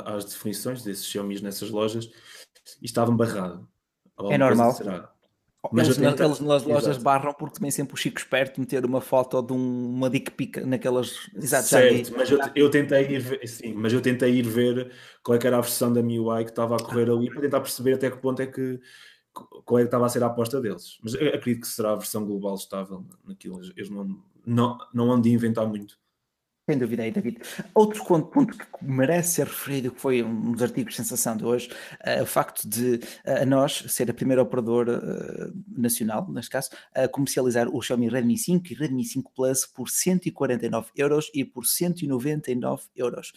[0.05, 2.09] às definições desses Xiaomi nessas lojas
[2.80, 3.68] e estava barrado.
[4.30, 4.72] É normal.
[5.72, 7.02] Mas eles, eles nas lojas Exato.
[7.02, 10.58] barram porque também sempre o Chico esperto meter uma foto de um, uma dick pic
[10.58, 11.30] naquelas.
[11.34, 14.92] Exato, certo, mas eu, eu, tentei ir ver, sim, mas eu tentei ir ver
[15.22, 17.60] qual é que era a versão da MIUI que estava a correr ali para tentar
[17.60, 18.80] perceber até que ponto é que
[19.64, 20.98] qual é que estava a ser a aposta deles.
[21.02, 23.60] Mas eu acredito que será a versão global estável naquilo.
[23.76, 24.06] Eles não,
[24.46, 25.98] não, não andam de inventar muito.
[26.66, 27.40] Sem dúvida aí, David.
[27.74, 31.68] Outro ponto que merece ser referido, que foi um dos artigos de sensação de hoje,
[32.00, 36.70] uh, o facto de uh, a nós ser a primeira operadora uh, nacional, neste caso,
[36.94, 41.66] a comercializar o Xiaomi Redmi 5 e Redmi 5 Plus por 149 euros e por
[41.66, 43.34] 199 euros,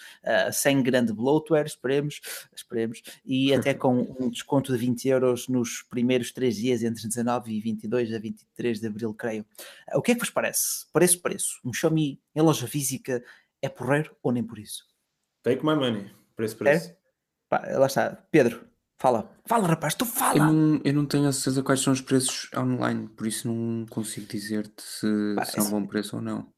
[0.53, 2.21] sem grande bloatware, esperemos,
[2.55, 7.51] esperemos, e até com um desconto de 20 euros nos primeiros três dias, entre 19
[7.53, 9.45] e 22 a 23 de abril, creio.
[9.93, 10.86] o que é que vos parece?
[10.93, 11.59] Parece preço?
[11.65, 13.16] Um Xiaomi em loja física
[13.62, 14.84] é porreiro ou nem por isso?
[15.43, 16.89] Take my money, preço, preço.
[16.89, 16.97] É?
[17.49, 18.66] Pá, lá está, Pedro,
[18.97, 20.39] fala, fala rapaz, tu fala.
[20.39, 23.86] Eu não, eu não tenho a certeza quais são os preços online, por isso não
[23.88, 26.51] consigo dizer-te se, Pá, se é um bom preço ou não.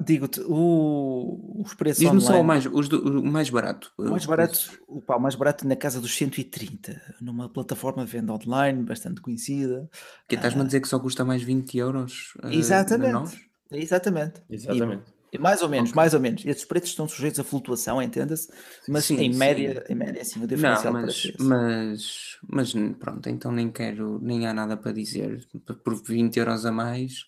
[0.00, 3.92] Digo-te, os preços Diz-me só o mais, os do, o mais barato.
[3.98, 8.12] O mais barato, o, pá, o mais barato na casa dos 130, numa plataforma de
[8.12, 9.90] venda online bastante conhecida.
[10.28, 10.66] Que estás-me a ah.
[10.66, 12.34] dizer que só custa mais 20 euros?
[12.42, 13.50] Uh, exatamente.
[13.70, 14.42] Exatamente.
[14.48, 15.10] Exatamente.
[15.10, 15.96] E, mais ou menos, okay.
[15.96, 16.44] mais ou menos.
[16.44, 18.50] Esses preços estão sujeitos a flutuação, entenda-se,
[18.88, 19.38] mas sim, em, sim.
[19.38, 24.46] Média, em média, sim, o diferencial Não, mas, mas, mas pronto, então nem quero, nem
[24.46, 25.46] há nada para dizer.
[25.84, 27.26] Por 20 euros a mais,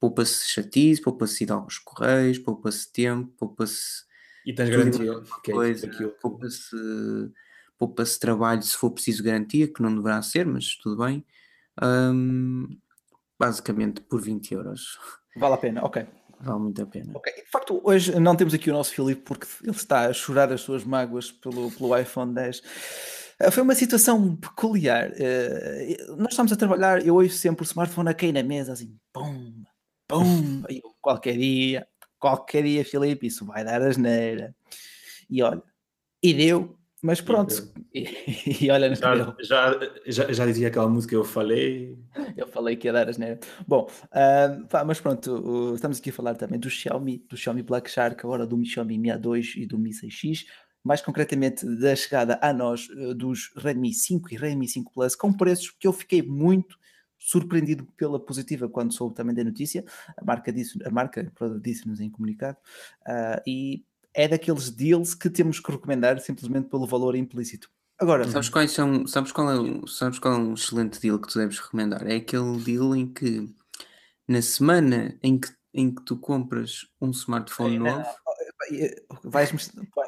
[0.00, 4.04] poupa-se chatice, poupa-se ir aos correios, poupa-se tempo, poupa-se.
[4.46, 5.90] E tens garantia, que é coisa,
[6.20, 6.76] poupa-se
[7.78, 11.24] poupa-se trabalho se for preciso garantia, que não deverá ser, mas tudo bem.
[11.82, 12.78] Um,
[13.38, 14.98] basicamente por 20 euros.
[15.36, 16.06] Vale a pena, ok.
[16.44, 17.12] Vale muito a pena.
[17.16, 17.32] Okay.
[17.32, 20.60] De facto, hoje não temos aqui o nosso Filipe porque ele está a chorar as
[20.60, 22.62] suas mágoas pelo, pelo iPhone 10.
[23.40, 25.10] Eh, foi uma situação peculiar.
[25.10, 28.96] Uh, nós estamos a trabalhar, eu ouço sempre o smartphone a cair na mesa, assim,
[29.12, 29.64] pum,
[30.06, 31.86] pum, e eu, qualquer dia,
[32.18, 34.54] qualquer dia, Filipe, isso vai dar asneira.
[35.28, 35.62] E olha,
[36.22, 38.08] e deu, Mas pronto, e,
[38.64, 41.98] e olha no já, já, já, já, dizia aquela música, eu falei.
[42.34, 43.40] Eu falei que ia dar as neiras.
[43.68, 47.62] Bom, uh, pá, mas pronto, uh, estamos aqui a falar também do Xiaomi, do Xiaomi
[47.62, 50.46] Black Shark, agora do Mi Xiaomi Mi A2 e do Mi 6X,
[50.82, 55.30] mais concretamente da chegada a nós uh, dos Redmi 5 e Redmi 5 Plus, com
[55.30, 56.78] preços que eu fiquei muito
[57.18, 59.84] surpreendido pela positiva quando soube também da notícia.
[60.16, 61.30] A marca disse, a marca
[61.60, 62.56] disse-nos em comunicado,
[63.06, 63.84] uh, e
[64.14, 67.68] é daqueles deals que temos que recomendar simplesmente pelo valor implícito.
[67.98, 71.38] Agora, sabes quais são, sabes qual é, sabes qual é um excelente deal que tu
[71.38, 72.06] deves recomendar?
[72.06, 73.48] É aquele deal em que
[74.28, 78.04] na semana em que, em que tu compras um smartphone novo.
[79.24, 79.58] Vais-me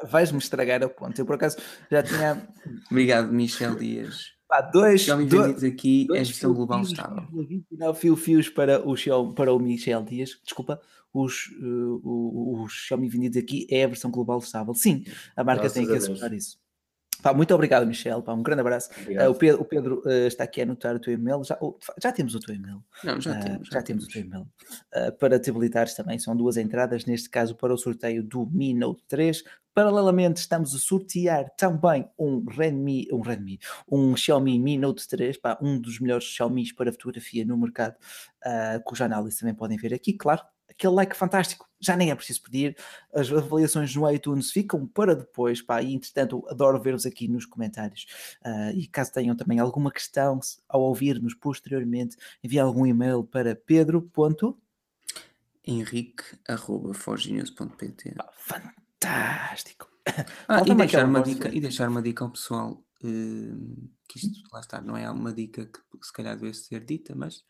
[0.05, 1.21] vais -me estragar a ponta.
[1.21, 1.57] Eu por acaso
[1.91, 2.47] já tinha.
[2.89, 4.36] Obrigado, Michel Dias.
[4.47, 7.27] Pá, dois, me dois, aqui dois é gestão global estável.
[7.31, 10.79] 29 fio fios para o, para o Michel Dias, desculpa,
[11.13, 14.73] os, uh, os Xiaomi vendidos aqui é a versão global estável.
[14.73, 15.03] Sim,
[15.35, 16.57] a marca Graças tem que assegurar isso.
[17.27, 18.21] Pá, muito obrigado, Michel.
[18.21, 18.89] Pá, um grande abraço.
[19.01, 21.43] Uh, o Pedro, o Pedro uh, está aqui a anotar o teu e-mail.
[21.43, 22.81] Já, oh, já temos o teu e-mail.
[23.03, 23.83] Não, já, uh, temos, já, já temos.
[23.83, 24.05] temos.
[24.05, 25.13] o teu e-mail.
[25.19, 29.03] para te habilitares também, são duas entradas, neste caso para o sorteio do Mi Note
[29.09, 29.43] 3.
[29.73, 33.59] Paralelamente, estamos a sortear também um Redmi, um Redmi,
[33.91, 37.95] um Xiaomi Mi Note 3, pá, um dos melhores Xiaomi para fotografia no mercado,
[38.85, 42.75] cuja análise também podem ver aqui, claro aquele like fantástico, já nem é preciso pedir.
[43.13, 48.07] As avaliações no iTunes ficam para depois, pá, e entretanto adoro ver-vos aqui nos comentários.
[48.45, 54.11] Uh, e caso tenham também alguma questão ao ouvir-nos posteriormente, enviem algum e-mail para pedro.
[55.65, 59.89] henrique.forginews.pt Fantástico!
[60.47, 64.61] Ah, e, deixar uma dica, e deixar uma dica ao pessoal, uh, que isto lá
[64.61, 67.43] está, não é uma dica que se calhar deve ser dita, mas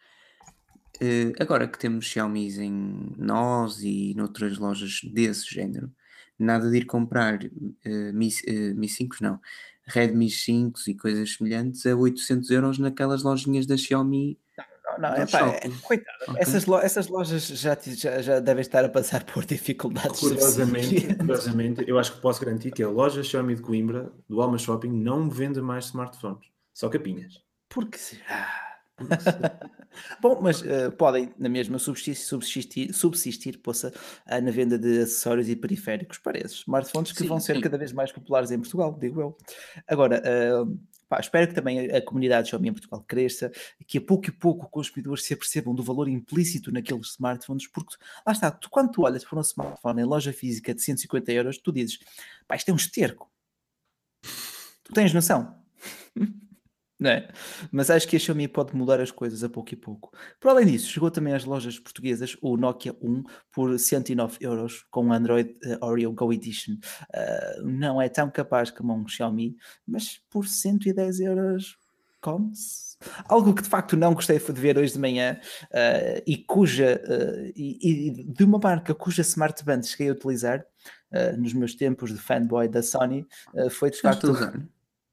[1.01, 5.91] Uh, agora que temos Xiaomi em nós e noutras lojas desse género,
[6.39, 9.39] nada de ir comprar uh, Mi, uh, Mi 5 não,
[9.87, 14.37] Redmi 5 e coisas semelhantes a 800 euros naquelas lojinhas da Xiaomi.
[14.97, 16.41] Não, não, é, pá, é, coitado, okay.
[16.41, 20.19] essas, lo essas lojas já, já, já devem estar a passar por dificuldades.
[20.19, 24.57] Curiosamente, curiosamente, eu acho que posso garantir que a loja Xiaomi de Coimbra, do Alma
[24.57, 27.43] Shopping, não vende mais smartphones, só capinhas.
[27.69, 28.76] Por que será?
[30.21, 33.93] Bom, mas uh, podem na mesma subsistir, subsistir, subsistir poça,
[34.27, 37.61] uh, na venda de acessórios e periféricos para esses smartphones que sim, vão ser sim.
[37.61, 39.37] cada vez mais populares em Portugal, digo eu.
[39.87, 43.51] Agora, uh, pá, espero que também a, a comunidade Xiaomi em Portugal cresça,
[43.85, 47.95] que a pouco e pouco os consumidores se apercebam do valor implícito naqueles smartphones, porque
[48.25, 51.57] lá está, tu, quando tu olhas para um smartphone em loja física de 150 euros,
[51.57, 51.99] tu dizes,
[52.47, 53.29] pá, isto é um esterco.
[54.83, 55.55] Tu tens noção?
[56.99, 57.27] Não é?
[57.71, 60.11] Mas acho que a Xiaomi pode mudar as coisas a pouco e pouco.
[60.39, 65.07] Por além disso, chegou também às lojas portuguesas o Nokia 1 por 109 euros com
[65.07, 66.73] o Android uh, Oreo Go Edition.
[66.73, 71.77] Uh, não é tão capaz como um Xiaomi, mas por 110 euros
[72.19, 72.97] come-se.
[73.25, 76.99] Algo que de facto não gostei de ver hoje de manhã uh, e cuja
[77.55, 77.77] e,
[78.07, 80.65] e, de uma marca cuja smart band cheguei a utilizar
[81.37, 83.25] nos meus tempos de fanboy da Sony
[83.69, 84.33] foi de facto.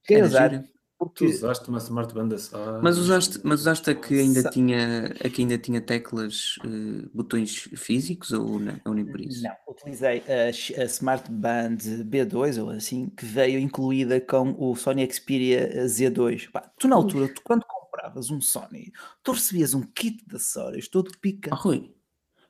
[0.07, 0.65] Cheguei a usar.
[0.99, 1.27] Porque...
[1.27, 5.29] Tu usaste uma Smart Band ah, mas usaste, mas usaste a que ainda tinha, a
[5.29, 9.43] que ainda tinha teclas, uh, botões físicos ou não, ou nem por isso?
[9.43, 15.09] Não, utilizei a, a, Smart Band B2 ou assim, que veio incluída com o Sony
[15.11, 16.51] Xperia Z2.
[16.51, 18.93] Pá, tu na altura, tu, quando compravas um Sony,
[19.23, 21.51] tu recebias um kit de acessórios todo pica.
[21.53, 21.93] Oh, Rui,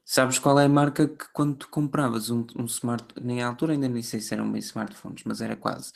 [0.05, 3.72] sabes qual é a marca que quando tu compravas um, um smart, nem à altura
[3.72, 5.92] ainda nem sei se eram bem smartphones, mas era quase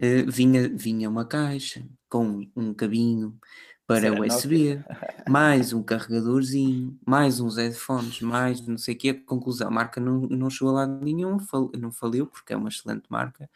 [0.00, 3.38] uh, vinha, vinha uma caixa com um cabinho
[3.86, 4.84] para Será USB,
[5.28, 9.10] mais um carregadorzinho, mais uns headphones, mais não sei o que.
[9.10, 12.56] A conclusão, a marca não, não chegou a lado nenhum, fal, não faliu, porque é
[12.56, 13.50] uma excelente marca.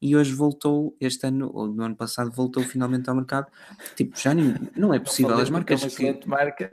[0.00, 3.48] E hoje voltou, este ano, ou no ano passado, voltou finalmente ao mercado.
[3.96, 5.36] Tipo, já nem, não é possível.
[5.36, 5.82] As marcas.
[5.82, 6.70] É uma excelente que, marca.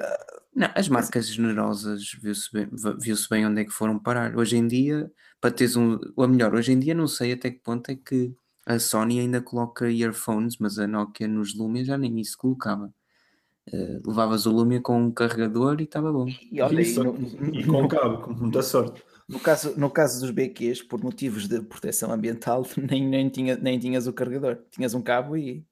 [0.55, 2.69] Não, as marcas generosas, viu-se bem,
[2.99, 4.37] viu bem onde é que foram parar.
[4.37, 5.11] Hoje em dia,
[5.41, 5.99] para teres um.
[6.15, 8.31] Ou melhor, hoje em dia não sei até que ponto é que
[8.67, 12.93] a Sony ainda coloca earphones, mas a Nokia nos Lumia já nem isso colocava.
[13.71, 16.27] Uh, levavas o Lumia com um carregador e estava bom.
[16.51, 17.15] E, olha, e, no,
[17.53, 19.01] e com cabo, com muita sorte.
[19.27, 23.79] No caso, no caso dos BQs, por motivos de proteção ambiental, nem, nem, tinha, nem
[23.79, 24.57] tinhas o carregador.
[24.69, 25.65] Tinhas um cabo e.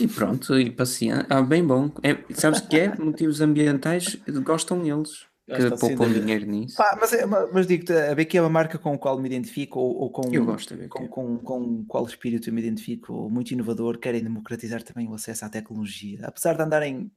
[0.00, 1.26] E pronto, e paciência.
[1.28, 1.90] Ah, bem bom.
[2.00, 2.96] É, sabes o que é?
[2.96, 6.76] Motivos ambientais, gostam eles que poupam dinheiro nisso.
[6.76, 9.78] Pá, mas, é, mas digo-te, a BQ é uma marca com a qual me identifico,
[9.78, 13.98] ou, ou com, eu gosto com, com, com qual espírito eu me identifico, muito inovador,
[13.98, 16.20] querem democratizar também o acesso à tecnologia.
[16.22, 17.10] Apesar de andarem.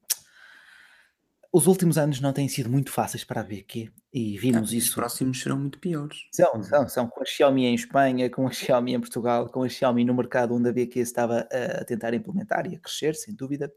[1.58, 4.96] Os últimos anos não têm sido muito fáceis para a BQ e vimos os isso.
[4.96, 6.18] próximos serão muito piores.
[6.32, 9.70] São, são, são com a Xiaomi em Espanha, com a Xiaomi em Portugal, com a
[9.70, 13.72] Xiaomi no mercado onde a BQ estava a tentar implementar e a crescer, sem dúvida.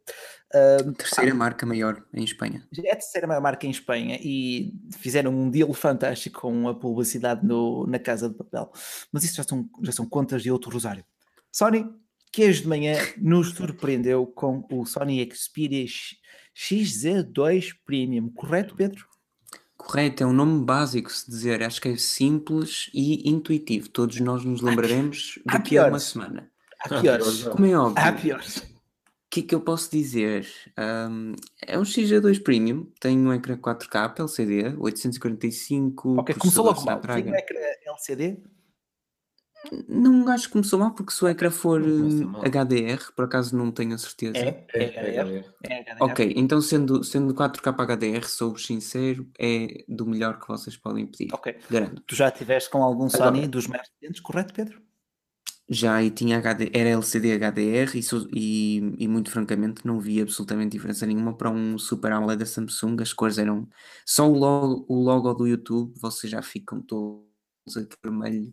[0.55, 2.66] Ah, Terceira marca maior em Espanha.
[2.72, 6.74] já é a terceira maior marca em Espanha e fizeram um deal fantástico com a
[6.74, 8.70] publicidade no- na Casa de Papel.
[9.12, 11.05] Mas isso já são, já são contas de outro rosário.
[11.53, 11.85] Sony,
[12.33, 15.87] que hoje de manhã nos surpreendeu com o Sony Xperia
[16.57, 19.07] XZ2 Premium, correto, Pedro?
[19.77, 21.63] Correto, é um nome básico, se dizer.
[21.63, 23.89] Acho que é simples e intuitivo.
[23.89, 26.51] Todos nós nos lembraremos há daqui a uma semana.
[26.81, 27.45] Há piores.
[27.45, 28.63] Como é óbvio, Há o piores.
[29.31, 30.47] que é que eu posso dizer?
[30.77, 31.35] Ahm,
[31.67, 37.01] é um XG2 Premium, tem um ecrã 4K LCD, 845 Ok, começou logo mal.
[37.01, 38.39] Tem um ecrã LCD?
[39.89, 42.33] Não acho que começou mal, porque se o ecrã for começa hum.
[42.43, 44.39] HDR, por acaso não tenho a certeza.
[44.39, 45.45] É, É, é, é, HDR.
[45.65, 45.73] é.
[45.75, 45.97] É HDR.
[46.03, 51.29] Ok, então sendo, sendo 4K HDR, sou-vos sincero, é do melhor que vocês podem pedir.
[51.35, 51.57] Ok.
[51.71, 52.03] Garanto.
[52.07, 54.81] Tu já estiveste com algum Agora- Sony dos mais recentes, correto, Pedro?
[55.73, 60.21] Já e tinha HD, era LCD HDR e, sou- e, e muito francamente não vi
[60.21, 62.97] absolutamente diferença nenhuma para um Super AMOLED da Samsung.
[63.01, 63.69] As cores eram
[64.05, 67.23] só o logo, o logo do YouTube, vocês já ficam todos
[67.77, 68.53] a vermelho.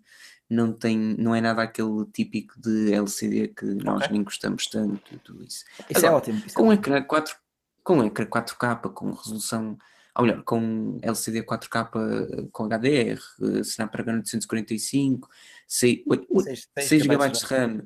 [0.50, 4.10] Não, tem, não é nada aquele típico de LCD que nós Ok.
[4.12, 5.66] nem gostamos tanto tudo isso.
[5.90, 6.38] Isso é Agora, ótimo.
[6.38, 6.74] isso é Com ótimo.
[6.74, 7.36] ecrã 4,
[7.84, 9.78] com ecrã 4K, com resolução,
[10.16, 13.20] ou melhor, com LCD 4K eh, com HDR,
[13.62, 15.28] Snapdragon 845,
[15.68, 17.84] sei- oito- oito- Seis- 6 seis GB gigabytes de RAM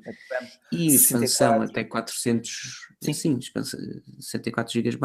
[0.72, 0.94] e 64.
[1.24, 3.12] expansão até 400, Sim.
[3.12, 3.80] sim, expansão,
[4.20, 4.96] 64 GB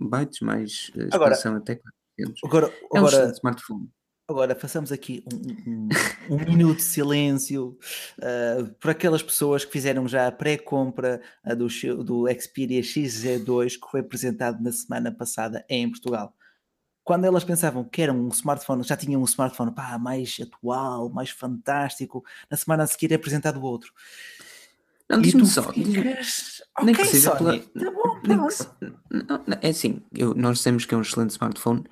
[0.00, 2.40] bytes, mais eh, Agora- expansão até 400.
[2.44, 3.88] Agora, É um agora, smartphone.
[4.28, 5.88] Agora façamos aqui um, um-
[6.30, 7.78] um minuto de silêncio
[8.20, 11.68] ah, por aquelas pessoas que fizeram já a pré-compra ah, do,
[12.04, 16.34] do Xperia XZ2 que foi apresentado na semana passada em Portugal.
[17.04, 21.30] Quando elas pensavam que era um smartphone, já tinham um smartphone pá, mais atual, mais
[21.30, 23.92] fantástico, na semana a seguir é apresentado outro.
[25.08, 28.48] Não, diz-me só, ficas, nem ok, que seja Sony, pela- tá bom, tá bom.
[28.48, 31.84] que não, é assim, eu- nós sabemos que é um excelente smartphone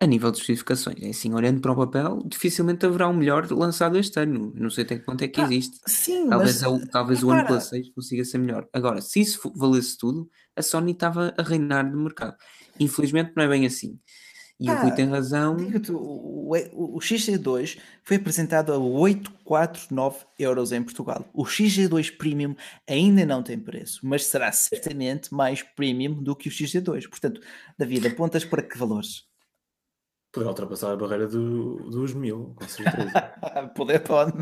[0.00, 0.96] a nível de especificações.
[1.02, 4.52] É assim, olhando para o papel, dificilmente haverá um melhor lançado este ano.
[4.56, 5.78] Não sei até que ponto é que Ah, existe.
[5.86, 8.66] Sim, Talvez, mas o, talvez o repara, OnePlus 6 consiga ser melhor.
[8.72, 12.36] Agora, se isso valesse tudo, a Sony estava a reinar no mercado.
[12.78, 13.98] Infelizmente não é bem assim.
[14.58, 15.56] E o Rui Ah, tem razão.
[15.90, 21.24] O, o, o XG2 foi apresentado a 849 euros em Portugal.
[21.32, 22.54] O XG2 Premium
[22.88, 27.08] ainda não tem preço, mas será certamente mais premium do que o XG2.
[27.08, 27.40] Portanto,
[27.78, 29.29] David, apontas para que valores?
[30.32, 33.10] Poderá ultrapassar a barreira do- dos mil, com certeza.
[33.74, 34.32] Poder pode.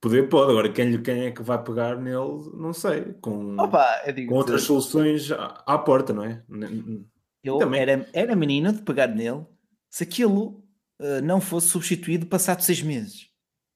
[0.00, 3.14] Poder pode, agora quem, quem é que vai pegar nele, não sei.
[3.20, 3.86] Com, Opa,
[4.28, 6.42] com outras soluções à, à porta, não é?
[7.44, 7.80] Eu também.
[7.80, 9.44] era, era menino de pegar nele
[9.90, 10.64] se aquilo
[10.98, 13.28] eh, não fosse substituído passado seis meses.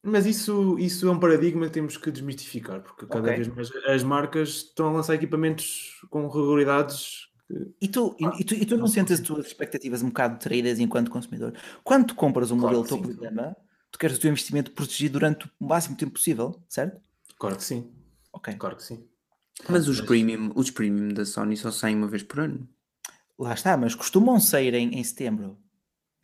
[0.03, 3.37] Mas isso, isso é um paradigma que temos que desmistificar, porque cada Ok.
[3.37, 7.29] vez mais as marcas estão a lançar equipamentos com regularidades.
[7.81, 10.39] E tu, e- e tu, e tu não não sentes as tuas expectativas um bocado
[10.39, 11.55] traídas enquanto consumidor?
[11.83, 13.55] Quando tu compras um Claro modelo topo de gama,
[13.91, 17.01] tu queres o teu investimento protegido durante o máximo tempo possível, certo?
[17.39, 17.93] Claro que sim,
[18.33, 18.55] Ok.
[18.55, 19.07] claro que sim.
[19.69, 22.69] Mas os Mas- premium, os premium da Sony só saem uma vez por ano.
[23.39, 25.59] Lá está, mas costumam sair em, em setembro.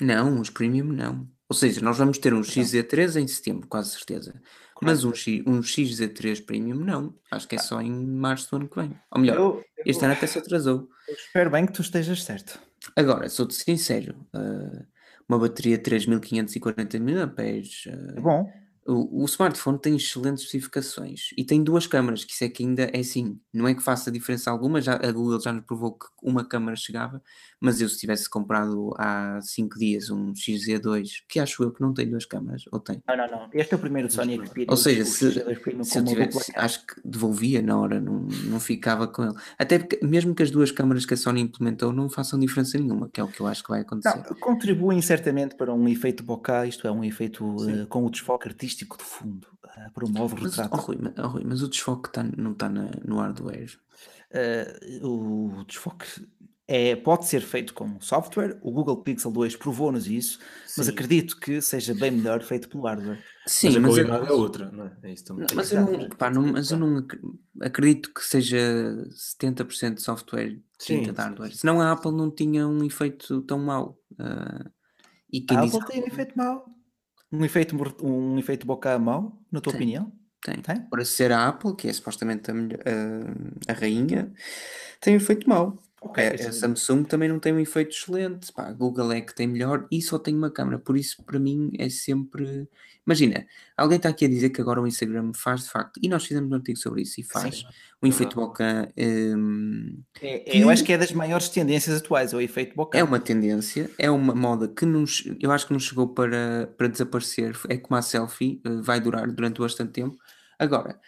[0.01, 1.29] Não, os premium não.
[1.49, 4.41] Ou seja, nós vamos ter um XZ3 em setembro, quase certeza.
[4.83, 7.15] Mas um, X, um XZ3 premium não.
[7.31, 8.99] Acho que é só em março do ano que vem.
[9.11, 10.89] Ou melhor, Eu, este ano até se atrasou.
[11.09, 12.59] eu espero bem que tu estejas certo.
[12.97, 14.83] Agora, sou-te sincero, ah,
[15.29, 17.33] uma bateria de 3540 mAh,
[18.17, 18.51] É bom.
[18.91, 22.83] O, o smartphone tem excelentes especificações e tem duas câmaras, que isso é que ainda
[22.93, 26.07] é assim, não é que faça diferença alguma, já, a Google já nos provou que
[26.23, 27.23] uma câmara chegava,
[27.61, 31.95] mas eu se tivesse comprado há 5 dias um XZ2, que acho eu que não
[31.95, 33.03] tem duas câmaras, ou tem?
[33.07, 33.49] Não, não, não.
[33.53, 34.67] Este é o primeiro Sony Xperia.
[34.69, 38.59] Ou seja, se, XG2 Premium se eu tivesse, acho que devolvia na hora, não, não
[38.59, 39.35] ficava com ele.
[39.59, 43.09] Até porque, mesmo que as duas câmaras que a Sony implementou não façam diferença nenhuma,
[43.13, 44.17] que é o que eu acho que vai acontecer.
[44.17, 48.49] Não, contribuem certamente para um efeito bokeh, isto é, um efeito eh, com o desfoque
[48.49, 49.47] artístico de fundo.
[49.77, 50.75] eh, promove o Mas, retrato.
[50.77, 53.79] oh, Rui, mas, oh, Rui, mas o desfoque tá- não está no hardware.
[54.33, 56.07] Eh, o desfoque
[56.69, 60.39] é, pode ser feito com software, o Google Pixel 2 provou-nos isso,
[60.77, 60.93] mas Sim.
[60.93, 63.19] acredito que seja bem melhor feito pelo hardware.
[63.47, 64.97] Sim, mas a mas, eu- qualidade é outra, não é?
[65.03, 65.47] É isso também.
[65.49, 67.21] Não, mas eu não, pá, não- mas eu não ac-
[67.61, 68.59] acredito que seja
[69.11, 71.57] 70% de software, Sim, 30% de hardware.
[71.57, 73.99] Senão a Apple não tinha um efeito tão mau.
[74.19, 74.71] Ah,
[75.33, 76.67] e quem A diz Apple tem um efeito mau.
[77.33, 79.81] Um efeito, um efeito bokeh mau, na tua Tem.
[79.81, 80.13] opinião?
[80.43, 80.61] tem.
[80.63, 80.81] Tem?
[80.89, 84.33] Para ser a Apple, que é supostamente a, a- a rainha,
[85.01, 85.79] tem um efeito mau.
[86.03, 89.35] Okay, a, a, Samsung também não tem um efeito excelente, pá, a Google é que
[89.35, 92.67] tem melhor e só tem uma câmera, por isso para mim é sempre.
[93.07, 93.47] Imagina,
[93.77, 96.51] alguém está aqui a dizer que agora o Instagram faz de facto, e nós fizemos
[96.51, 97.65] um artigo sobre isso, e faz Sim.
[98.01, 98.91] o efeito boca.
[98.97, 102.97] Um, é, é, eu acho que é das maiores tendências atuais, o efeito boca.
[102.97, 106.89] É uma tendência, é uma moda que nos, eu acho que não chegou para, para
[106.89, 110.17] desaparecer, é como a selfie, eh, vai durar durante bastante tempo.
[110.59, 110.99] Agora,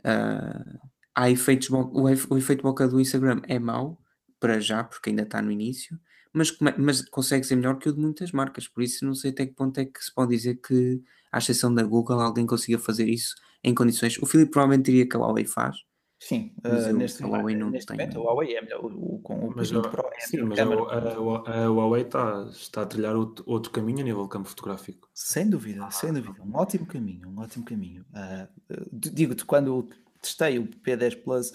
[0.00, 0.78] uh,
[1.14, 1.90] há efeitos, o,
[2.30, 3.98] o efeito boca do Instagram é mau
[4.38, 5.98] para já, porque ainda está no início,
[6.32, 9.46] mas, mas consegue ser melhor que o de muitas marcas, por isso não sei até
[9.46, 13.08] que ponto é que se pode dizer que, à exceção da Google, alguém consiga fazer
[13.08, 13.34] isso
[13.64, 14.18] em condições.
[14.18, 15.76] O Filipe provavelmente diria que a Huawei faz.
[16.18, 17.96] Sim, uh, neste, a Huawei não neste tem.
[17.96, 20.64] Momento, a Huawei é melhor, o, com o mas, a, Pro é sim, mas a,
[20.64, 25.08] a, a, Huawei está, está a trilhar outro, outro caminho a nível de campo fotográfico.
[25.12, 28.04] Sem dúvida, sem dúvida, um ótimo caminho, um ótimo caminho.
[28.12, 28.48] Uh,
[28.92, 29.88] Digo-te, quando
[30.26, 31.52] testei o P10 Plus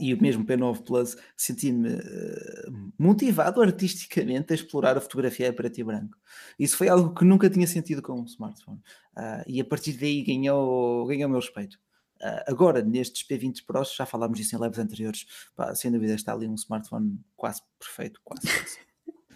[0.00, 5.78] e o mesmo P9 Plus, senti-me uh, motivado artisticamente a explorar a fotografia a preto
[5.78, 6.16] e branco.
[6.58, 8.78] Isso foi algo que nunca tinha sentido com um smartphone.
[9.16, 11.78] Uh, e a partir daí ganhou, ganhou o meu respeito.
[12.20, 16.32] Uh, agora, nestes P20 Pros, já falámos disso em lives anteriores, pá, sem dúvida está
[16.32, 18.48] ali um smartphone quase perfeito, quase.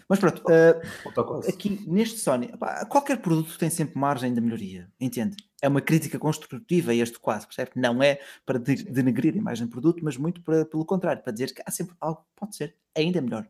[0.07, 2.51] Mas pronto, uh, aqui neste Sony,
[2.89, 5.35] qualquer produto tem sempre margem de melhoria, entende?
[5.61, 7.71] É uma crítica construtiva este quadro, percebe?
[7.75, 11.53] Não é para denegrir a imagem do produto, mas muito para, pelo contrário, para dizer
[11.53, 13.47] que há sempre algo que pode ser ainda melhor.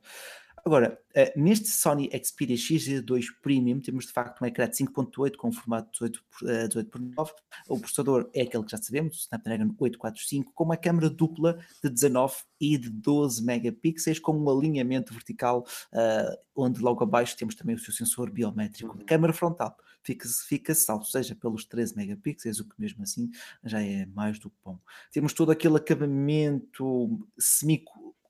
[0.65, 5.51] Agora, uh, neste Sony Xperia XZ2 Premium temos de facto um ecrã de 5.8 com
[5.51, 7.31] formato 18 por, uh, 18 por 9.
[7.67, 11.89] O processador é aquele que já sabemos, o Snapdragon 845, com uma câmera dupla de
[11.89, 17.75] 19 e de 12 megapixels, com um alinhamento vertical, uh, onde logo abaixo temos também
[17.75, 18.97] o seu sensor biométrico.
[18.97, 19.05] Uhum.
[19.05, 23.31] Câmera frontal fica-se fica salvo, seja pelos 13 megapixels, o que mesmo assim
[23.63, 24.77] já é mais do que bom.
[25.11, 27.83] Temos todo aquele acabamento semi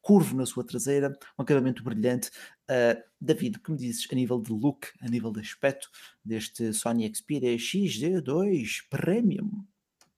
[0.04, 2.30] curvo na sua traseira, um acabamento brilhante.
[2.70, 5.90] Uh, David, o que me dizes a nível de look, a nível de aspecto
[6.24, 9.66] deste Sony Xperia XZ2 Premium?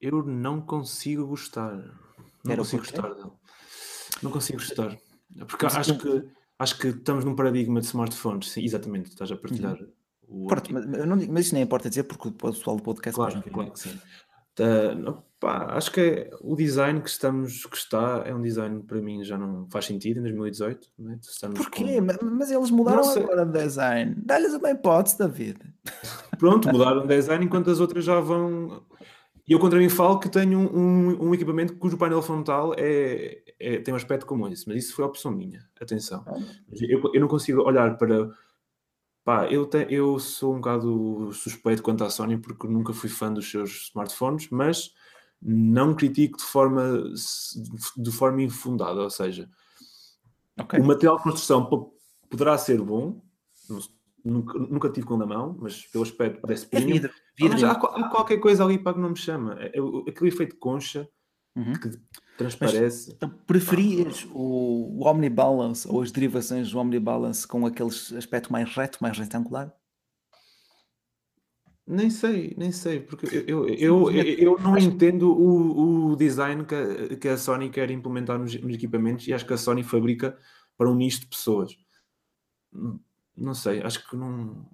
[0.00, 1.76] Eu não consigo gostar.
[2.44, 3.30] Não Era consigo gostar dele.
[4.22, 4.98] Não consigo gostar.
[5.46, 6.28] Porque mas, acho que,
[6.58, 8.50] acho que estamos num paradigma de smartphones.
[8.50, 9.78] Sim, exatamente, estás a partilhar.
[10.28, 10.46] Uhum.
[10.48, 13.70] Pronto, mas, não, mas isso nem importa dizer porque o pessoal do podcast claro, claro
[13.70, 14.00] que sim.
[14.58, 19.00] Uh, pá, acho que é, o design que estamos que está é um design para
[19.00, 20.88] mim já não faz sentido em 2018.
[20.98, 21.18] Né?
[21.54, 22.00] Porquê?
[22.00, 22.30] Com...
[22.30, 24.14] Mas eles mudaram agora o design.
[24.18, 25.64] Dá-lhes uma hipótese da vida.
[26.38, 28.82] Pronto, mudaram o design enquanto as outras já vão.
[29.48, 33.78] E eu contra mim falo que tenho um, um equipamento cujo painel frontal é, é,
[33.78, 35.60] tem um aspecto como esse, mas isso foi a opção minha.
[35.80, 36.24] Atenção.
[36.26, 36.36] Ah.
[36.80, 38.28] Eu, eu não consigo olhar para
[39.26, 43.32] Pá, eu, te, eu sou um bocado suspeito quanto à Sony porque nunca fui fã
[43.32, 44.94] dos seus smartphones, mas
[45.42, 47.02] não critico de forma,
[47.96, 49.50] de forma infundada, ou seja,
[50.56, 50.78] okay.
[50.78, 51.90] o material de construção
[52.30, 53.20] poderá ser bom,
[54.24, 57.64] nunca, nunca tive com na mão, mas pelo aspecto parece é.
[57.64, 59.56] Há, há, qualquer coisa ali para que não me chama.
[59.58, 61.08] É, é, aquele efeito concha
[61.56, 61.72] uhum.
[61.72, 61.90] que
[62.36, 63.08] transparece.
[63.08, 68.74] Mas, então, preferias o, o Omnibalance ou as derivações do Omnibalance com aquele aspecto mais
[68.74, 69.72] reto, mais retangular?
[71.88, 76.74] Nem sei, nem sei, porque eu, eu, eu, eu não entendo o, o design que
[76.74, 80.36] a, que a Sony quer implementar nos, nos, equipamentos e acho que a Sony fabrica
[80.76, 81.78] para um nicho de pessoas.
[83.36, 84.68] Não sei, acho que não.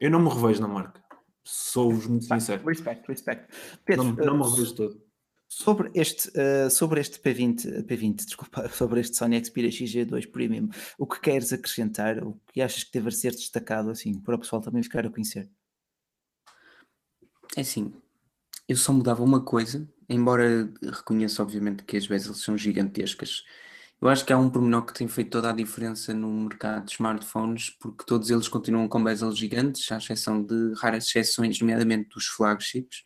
[0.00, 1.02] Eu não me revejo na marca.
[1.42, 2.64] Sou-vos muito sincero.
[2.64, 3.48] Respect, respect.
[3.84, 5.07] Pedro, não, não me uh, revejo todo.
[5.50, 10.68] Sobre este, uh, sobre este P20, P20, desculpa, sobre este Sony Xperia XG2 Premium,
[10.98, 12.22] o que queres acrescentar?
[12.22, 15.48] O que achas que deve ser destacado assim, para o pessoal também ficar a conhecer?
[17.56, 17.94] É assim,
[18.68, 23.42] eu só mudava uma coisa, embora reconheça obviamente que as bezels são gigantescas.
[24.00, 26.92] Eu acho que há um pormenor que tem feito toda a diferença no mercado de
[26.92, 32.26] smartphones, porque todos eles continuam com bezels gigantes, à exceção de raras exceções, nomeadamente dos
[32.26, 33.02] flagships.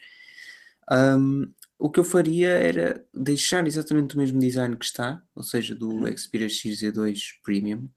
[0.90, 1.50] Um,
[1.82, 5.88] o que eu faria era deixar exatamente o mesmo design que está, ou seja, do
[5.88, 6.16] uhum.
[6.16, 7.88] Xperia XZ2 Premium,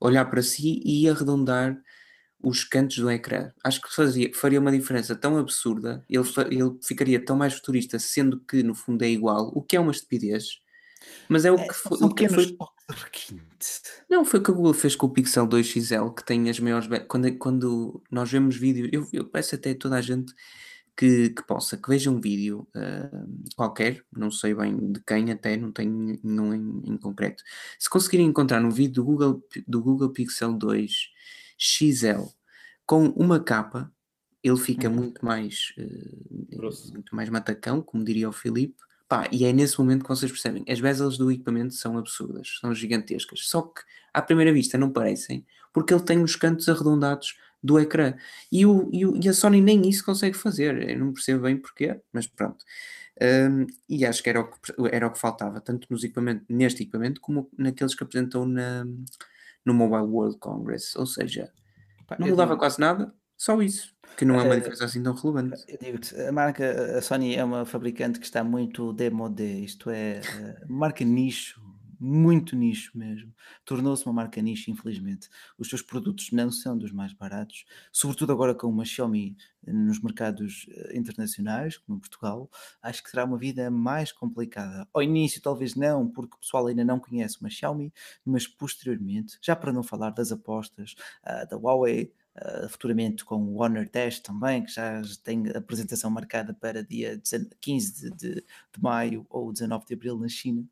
[0.00, 1.78] olhar para si e arredondar
[2.42, 3.52] os cantos do ecrã.
[3.62, 8.40] Acho que fazia, faria uma diferença tão absurda, ele, ele ficaria tão mais futurista, sendo
[8.40, 10.62] que no fundo é igual, o que é uma estupidez.
[11.28, 11.98] Mas é o é, que foi.
[12.00, 12.56] O que foi...
[14.08, 16.58] Não, foi o que a Google fez com o Pixel 2 XL, que tem as
[16.58, 16.88] maiores.
[17.06, 20.32] Quando, quando nós vemos vídeos, eu, eu peço até a toda a gente
[20.96, 25.56] que, que possa, que veja um vídeo uh, qualquer, não sei bem de quem até,
[25.56, 27.42] não tenho nenhum em, em, concreto.
[27.78, 30.92] Se conseguirem encontrar um vídeo do Google, do Google Pixel 2
[31.58, 32.22] XL
[32.86, 33.92] com uma capa,
[34.42, 34.94] ele fica uhum.
[34.94, 38.76] muito mais uh, muito mais matacão, como diria o Filipe,
[39.08, 42.74] Pá, e é nesse momento que vocês percebem, as bezels do equipamento são absurdas, são
[42.74, 43.80] gigantescas, só que
[44.12, 48.14] à primeira vista não parecem, porque ele tem os cantos arredondados do ecrã.
[48.50, 51.56] E, o, e, o, e a Sony nem isso consegue fazer, eu não percebo bem
[51.56, 52.64] porquê, mas pronto.
[53.20, 56.82] Um, e acho que era o que, era o que faltava, tanto nos equipamento, neste
[56.82, 58.84] equipamento como naqueles que apresentou na,
[59.64, 61.50] no Mobile World Congress, ou seja,
[62.06, 65.14] Pá, não mudava digo, quase nada, só isso, que não é uma diferença assim tão
[65.14, 65.64] relevante.
[65.66, 70.20] Eu digo-te, a marca, a Sony é uma fabricante que está muito demodé, isto é,
[70.68, 71.58] marca nicho,
[71.98, 73.34] muito nicho mesmo.
[73.64, 75.28] Tornou-se uma marca nicho, infelizmente.
[75.58, 79.36] Os seus produtos não são dos mais baratos, sobretudo agora com uma Xiaomi
[79.66, 82.48] nos mercados eh, internacionais, como em Portugal,
[82.80, 84.88] acho que será uma vida mais complicada.
[84.92, 87.92] Ao início, talvez não, porque o pessoal ainda não conhece uma Xiaomi,
[88.24, 90.94] mas posteriormente, já para não falar das apostas
[91.24, 96.52] uh, da Huawei, Uh, futuramente com o Honor 10 também, que já tem apresentação marcada
[96.52, 97.18] para dia
[97.62, 100.62] 15 de, de, de, maio ou 19 de abril na China.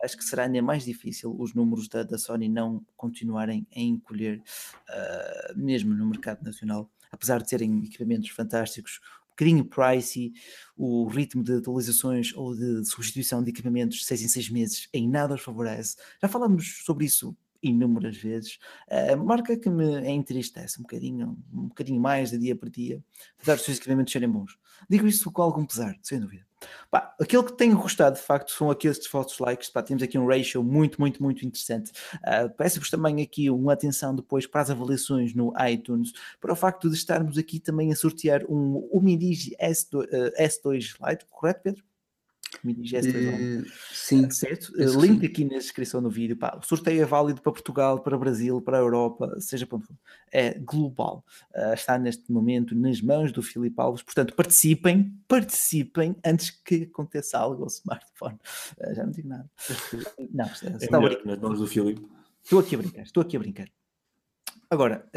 [0.00, 4.40] Acho que será ainda mais difícil os números da, da Sony não continuarem a encolher,
[4.88, 9.00] uh, mesmo no mercado nacional, apesar de serem equipamentos fantásticos.
[9.26, 10.32] Um bocadinho pricey,
[10.76, 15.34] o ritmo de atualizações ou de substituição de equipamentos 6 em 6 meses em nada
[15.34, 15.96] os favorece.
[16.22, 18.58] Já falamos sobre isso inúmeras vezes,
[18.90, 23.02] a marca que me entristece um bocadinho, um bocadinho mais de dia para dia,
[23.36, 24.58] apesar dos seus equipamentos serem bons.
[24.88, 26.46] Digo isso com algum pesar, sem dúvida.
[26.90, 29.68] Pá, aquilo que tenho gostado de facto são aqueles falsos likes.
[29.70, 31.92] Pá, temos aqui um ratio muito, muito, muito interessante.
[32.16, 36.88] Uh, Peço-vos também aqui uma atenção depois para as avaliações no iTunes, para o facto
[36.88, 41.84] de estarmos aqui também a sortear um Umidigi S2, uh, S2 Lite, correto, Pedro?
[42.62, 43.14] Mini gestos.
[43.14, 44.30] Uh, sim.
[44.30, 44.72] Certo?
[44.72, 45.26] Uh, link sim.
[45.26, 46.36] aqui na descrição do vídeo.
[46.36, 49.86] Pá, o sorteio é válido para Portugal, para Brasil, para a Europa, seja para onde
[49.86, 49.96] for.
[50.30, 51.24] É global.
[51.54, 54.02] Uh, está neste momento nas mãos do Filipe Alves.
[54.02, 58.38] Portanto, participem, participem antes que aconteça algo ao smartphone.
[58.94, 59.50] Já não digo nada.
[60.32, 62.06] não, é está melhor, nas mãos do Filipe.
[62.42, 63.68] Estou aqui a brincar, estou aqui a brincar.
[64.70, 65.08] Agora,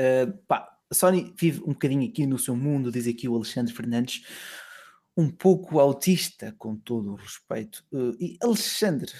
[0.47, 4.25] pá, a Sony vive um bocadinho aqui no seu mundo, diz aqui o Alexandre Fernandes
[5.15, 7.83] um pouco autista, com todo o respeito.
[7.91, 9.11] Uh, e Alexandre,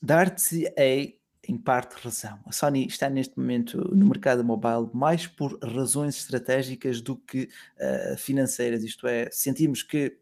[0.00, 1.14] dar-te é
[1.48, 2.38] em parte razão.
[2.46, 8.16] A Sony está neste momento no mercado mobile mais por razões estratégicas do que uh,
[8.16, 10.16] financeiras, isto é, sentimos que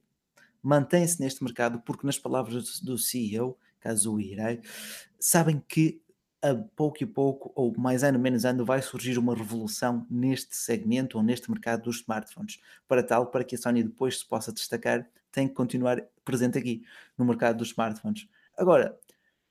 [0.62, 4.60] mantém-se neste mercado porque, nas palavras do CEO, Kazuo Hirai,
[5.18, 6.00] sabem que
[6.42, 11.18] a pouco e pouco, ou mais ano menos ano, vai surgir uma revolução neste segmento
[11.18, 12.58] ou neste mercado dos smartphones.
[12.88, 16.82] Para tal, para que a Sony depois se possa destacar, tem que continuar presente aqui
[17.16, 18.26] no mercado dos smartphones.
[18.56, 18.98] Agora,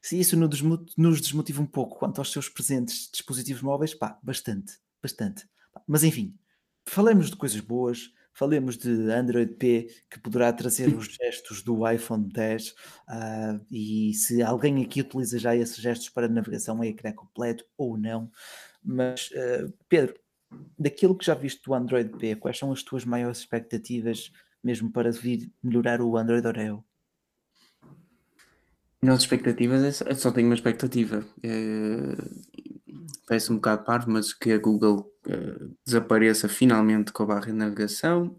[0.02, 5.48] se isso nos desmotiva um pouco quanto aos seus presentes dispositivos móveis, pá, bastante, bastante.
[5.88, 6.36] Mas enfim,
[6.86, 12.28] falemos de coisas boas, Falemos de Android P, que poderá trazer os gestos do iPhone
[12.32, 12.74] 10 uh,
[13.08, 17.98] ah, e se alguém aqui utiliza já esses gestos para navegação em ecrã completo ou
[17.98, 18.32] não.
[18.84, 20.16] Mas, uh, Pedro,
[20.78, 24.32] daquilo que já viste do Android P, quais são as tuas maiores expectativas
[24.64, 26.84] mesmo para vir melhorar o Android Oreo?
[29.02, 31.26] Minhas expectativas, é só tenho uma expectativa.
[31.42, 32.18] É,
[33.26, 37.54] parece um bocado parvo, mas que a Google uh, desapareça finalmente com a barra de
[37.54, 38.36] navegação.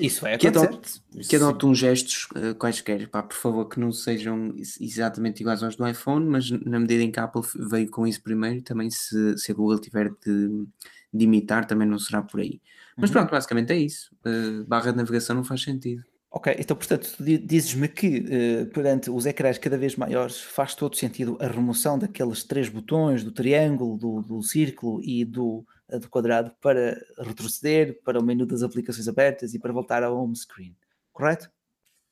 [0.00, 3.92] Isso é que adote, que adote uns gestos uh, quaisquer, pá, por favor, que não
[3.92, 8.06] sejam exatamente iguais aos do iPhone, mas na medida em que a Apple veio com
[8.06, 10.66] isso primeiro, também se, se a Google tiver de,
[11.12, 12.60] de imitar, também não será por aí.
[12.96, 13.14] Mas uhum.
[13.14, 14.14] pronto, basicamente é isso.
[14.26, 16.02] Uh, barra de navegação não faz sentido.
[16.34, 21.36] Ok, então portanto dizes-me que uh, perante os ecrãs cada vez maiores faz todo sentido
[21.38, 25.62] a remoção daqueles três botões, do triângulo, do, do círculo e do,
[25.98, 30.36] do quadrado para retroceder para o menu das aplicações abertas e para voltar ao home
[30.36, 30.76] screen,
[31.12, 31.50] correto?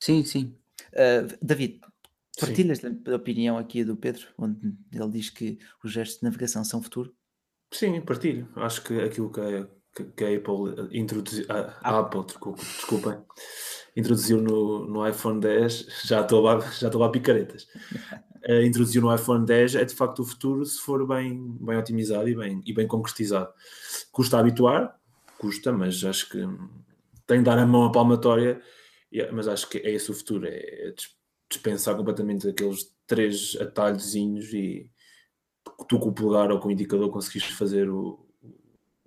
[0.01, 0.57] Sim, sim.
[0.93, 1.81] Uh, David,
[2.39, 3.03] partilhas sim.
[3.07, 7.15] a opinião aqui do Pedro, onde ele diz que os gestos de navegação são futuro?
[7.73, 8.49] Sim, partilho.
[8.57, 9.41] Acho que aquilo que
[9.95, 11.99] que a Apple introduziu, a, a ah.
[12.01, 12.25] Apple,
[12.57, 13.19] desculpem
[13.97, 17.67] introduziu no, no iPhone 10, já estou a, já estou a picaretas,
[18.49, 22.29] uh, introduziu no iPhone 10 é de facto o futuro se for bem, bem otimizado
[22.29, 23.53] e bem, e bem concretizado.
[24.13, 24.99] Custa habituar,
[25.39, 26.39] custa, mas acho que
[27.27, 28.61] tem de dar a mão à palmatória,
[29.33, 30.95] mas acho que é esse o futuro, é
[31.49, 34.89] dispensar completamente aqueles três atalhozinhos e
[35.89, 38.25] tu com o polegar ou com o indicador conseguiste fazer o,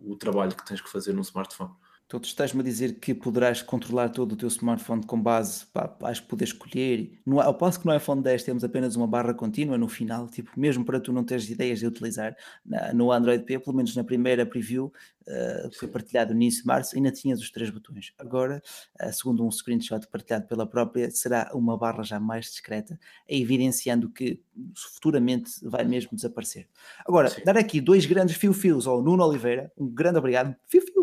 [0.03, 1.71] o trabalho que tens que fazer num smartphone.
[2.05, 5.95] Então, tu estás-me a dizer que poderás controlar todo o teu smartphone com base, pá,
[6.03, 7.19] acho que poder escolher.
[7.25, 10.51] No, ao passo que no iPhone 10 temos apenas uma barra contínua no final, tipo,
[10.55, 12.35] mesmo para tu não teres ideias de utilizar,
[12.65, 14.91] na, no Android P, pelo menos na primeira preview,
[15.27, 18.13] uh, foi partilhado no início de março, ainda tinhas os três botões.
[18.17, 18.61] Agora,
[19.01, 24.39] uh, segundo um screenshot partilhado pela própria, será uma barra já mais discreta, evidenciando que
[24.75, 26.67] futuramente vai mesmo desaparecer.
[27.05, 27.43] Agora, Sim.
[27.43, 31.02] dar aqui dois grandes fio-fios ao Nuno Oliveira, um grande obrigado, fio-fio,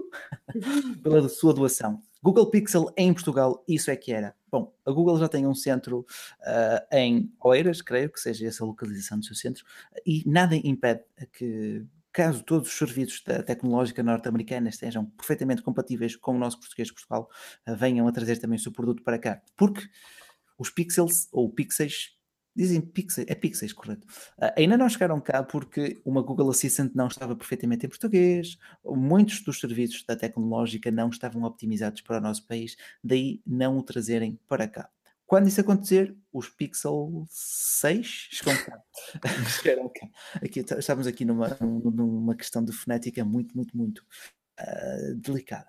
[1.02, 2.00] pela sua doação.
[2.22, 4.34] Google Pixel em Portugal, isso é que era.
[4.50, 6.00] Bom, a Google já tem um centro
[6.40, 9.64] uh, em Oeiras, creio que seja essa a localização do seu centro,
[10.04, 16.34] e nada impede que, caso todos os serviços da tecnológica norte-americana estejam perfeitamente compatíveis com
[16.34, 17.30] o nosso português de Portugal,
[17.66, 19.40] uh, venham a trazer também o seu produto para cá.
[19.56, 19.88] Porque
[20.58, 22.19] os pixels ou pixels
[22.54, 24.06] Dizem pixels, é pixels, correto.
[24.38, 29.40] Uh, ainda não chegaram cá porque uma Google Assistant não estava perfeitamente em português, muitos
[29.42, 34.38] dos serviços da tecnológica não estavam optimizados para o nosso país, daí não o trazerem
[34.48, 34.90] para cá.
[35.30, 38.82] Quando isso acontecer, os Pixel 6 chegam cá.
[39.62, 40.08] chegaram cá.
[40.42, 44.04] Aqui, estamos aqui numa, numa questão de fonética muito, muito, muito
[44.60, 45.68] uh, delicada.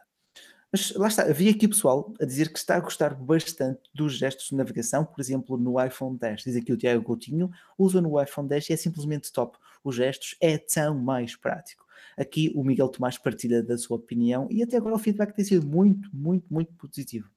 [0.72, 4.48] Mas lá está, havia aqui pessoal a dizer que está a gostar bastante dos gestos
[4.48, 6.43] de navegação, por exemplo, no iPhone 10.
[6.43, 9.57] Diz aqui o Tiago Coutinho, usa no iPhone 10 e é simplesmente top.
[9.84, 11.85] Os gestos é tão mais prático.
[12.18, 15.65] Aqui o Miguel Tomás partilha da sua opinião e até agora o feedback tem sido
[15.65, 17.30] muito, muito, muito positivo.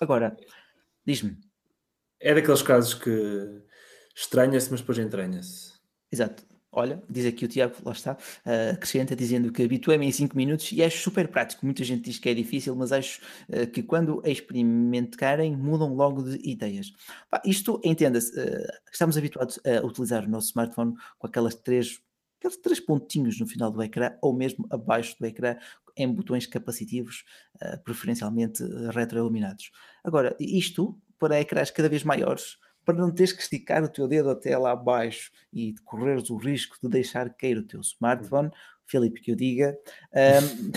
[0.00, 0.36] Agora,
[1.04, 1.36] diz-me.
[2.20, 3.62] É daqueles casos que
[4.14, 5.80] estranha-se, mas depois entranha-se.
[6.12, 6.44] Exato.
[6.72, 10.70] Olha, diz aqui o Tiago, lá está, uh, acrescenta dizendo que habituei-me em 5 minutos
[10.70, 11.66] e acho super prático.
[11.66, 16.38] Muita gente diz que é difícil, mas acho uh, que quando experimentarem mudam logo de
[16.48, 16.92] ideias.
[17.28, 22.00] Pá, isto, entenda-se, uh, estamos habituados a utilizar o nosso smartphone com aquelas três,
[22.38, 25.56] aqueles três pontinhos no final do ecrã ou mesmo abaixo do ecrã
[25.96, 27.24] em botões capacitivos,
[27.84, 28.62] preferencialmente
[28.94, 29.72] retroiluminados.
[30.04, 32.56] Agora, isto para ecrãs cada vez maiores
[32.92, 36.76] para não teres que esticar o teu dedo até lá abaixo e correres o risco
[36.82, 38.50] de deixar cair o teu smartphone.
[38.84, 39.78] Filipe, que eu diga.
[40.12, 40.72] Um,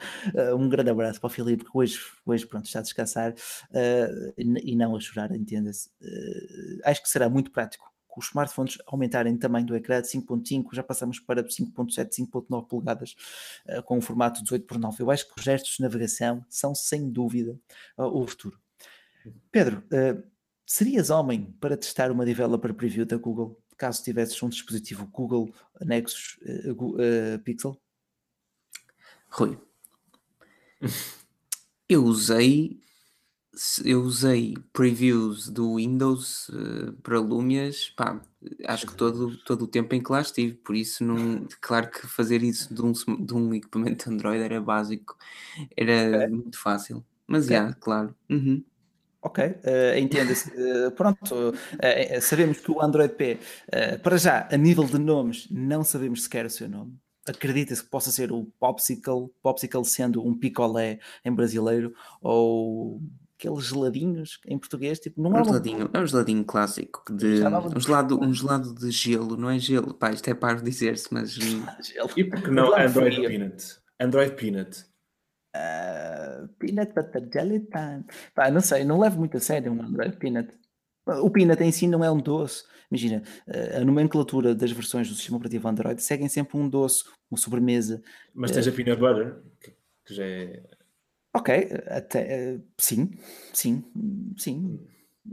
[0.64, 4.74] um grande abraço para o Filipe, que hoje, hoje pronto, está a descansar uh, e
[4.74, 5.88] não a chorar, entenda-se.
[6.00, 10.08] Uh, acho que será muito prático com os smartphones aumentarem o tamanho do ecrã de
[10.08, 13.14] 5.5, já passamos para 5.7, 5.9 polegadas
[13.68, 15.00] uh, com o formato 18 por 9.
[15.00, 17.56] Eu acho que os gestos de navegação são sem dúvida
[17.96, 18.58] o futuro.
[19.52, 19.84] Pedro,
[20.72, 26.38] Serias homem para testar uma developer preview da Google, caso tivesses um dispositivo Google Nexus
[26.64, 27.76] uh, uh, Pixel?
[29.28, 29.58] Rui,
[31.88, 32.78] eu usei
[33.84, 38.22] eu usei previews do Windows uh, para Lumias, pá,
[38.64, 42.06] acho que todo, todo o tempo em que lá estive, por isso não, claro que
[42.06, 45.18] fazer isso de um, de um equipamento Android era básico,
[45.76, 46.28] era é.
[46.28, 48.14] muito fácil, mas já, yeah, claro.
[48.30, 48.64] Uhum.
[49.22, 50.50] Ok, uh, entenda-se.
[50.50, 53.38] Uh, pronto, uh, sabemos que o Android P,
[54.02, 56.94] para já, a nível de nomes, não sabemos sequer o seu nome.
[57.28, 61.92] Acredita-se que possa ser o Popsicle, Popsicle sendo um picolé em brasileiro,
[62.22, 63.00] ou
[63.38, 67.42] aqueles geladinhos em português, tipo, não é um geladinho, é um geladinho clássico de
[67.74, 71.32] um gelado, um gelado de gelo, não é gelo, pá, isto é para dizer-se, mas
[71.84, 72.10] gelo.
[72.16, 73.80] E porque não Android Peanut?
[73.98, 74.89] Android Peanut.
[75.54, 78.04] Uh, peanut Butter Jelly Time.
[78.34, 80.52] Pá, não sei, não levo muito a sério um Android Peanut.
[81.06, 82.62] O Peanut em si não é um doce.
[82.90, 83.22] Imagina,
[83.76, 88.02] a nomenclatura das versões do sistema operativo Android seguem sempre um doce, uma sobremesa.
[88.34, 89.36] Mas tens a Peanut Butter,
[90.04, 90.62] que já é.
[91.34, 93.12] Ok, até, sim,
[93.52, 93.84] sim,
[94.36, 94.84] sim.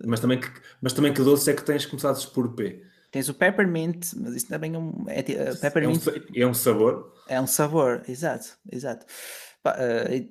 [0.05, 0.47] Mas também, que,
[0.81, 2.83] mas também que doce é que tens começados por P?
[3.09, 5.05] Tens o peppermint, mas isso também é um.
[5.07, 5.23] É,
[5.55, 7.13] peppermint é um, é um sabor?
[7.27, 9.05] É um sabor, exato, exato.
[9.77, 10.27] Eh,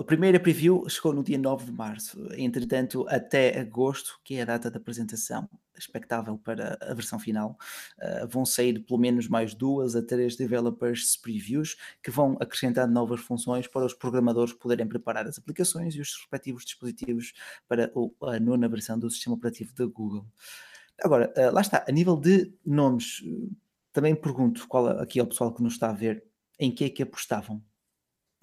[0.00, 4.44] a primeira preview chegou no dia 9 de março, entretanto, até agosto, que é a
[4.44, 5.48] data da apresentação
[5.78, 7.56] expectável para a versão final,
[7.98, 13.20] uh, vão sair pelo menos mais duas a três developers previews que vão acrescentar novas
[13.20, 17.34] funções para os programadores poderem preparar as aplicações e os respectivos dispositivos
[17.68, 17.92] para
[18.22, 20.26] a nona versão do sistema operativo da Google.
[21.02, 23.22] Agora, uh, lá está, a nível de nomes,
[23.92, 26.24] também pergunto qual, aqui ao pessoal que nos está a ver,
[26.58, 27.62] em que é que apostavam?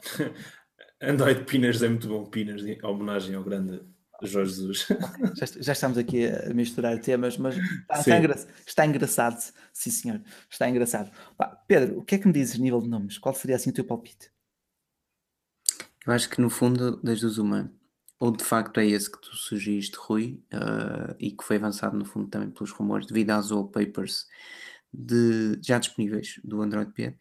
[1.02, 3.82] Android Pinas é muito bom, Pinas, em homenagem ao grande
[4.22, 4.88] Jorge Jesus.
[5.36, 10.22] Já, já, estamos aqui a misturar temas, mas está, está, engra está engraçado, sim senhor,
[10.50, 11.12] está engraçado.
[11.68, 13.18] Pedro, o que é que me dizes nível de nomes?
[13.18, 14.32] Qual seria assim o teu palpite?
[16.06, 17.72] Eu acho que no fundo, desde o Zuma,
[18.20, 22.06] ou de facto é esse que tu sugeriste, Rui, uh, e que foi avançado no
[22.06, 24.28] fundo também pelos rumores devido às wallpapers
[24.94, 27.18] de, já disponíveis do Android P,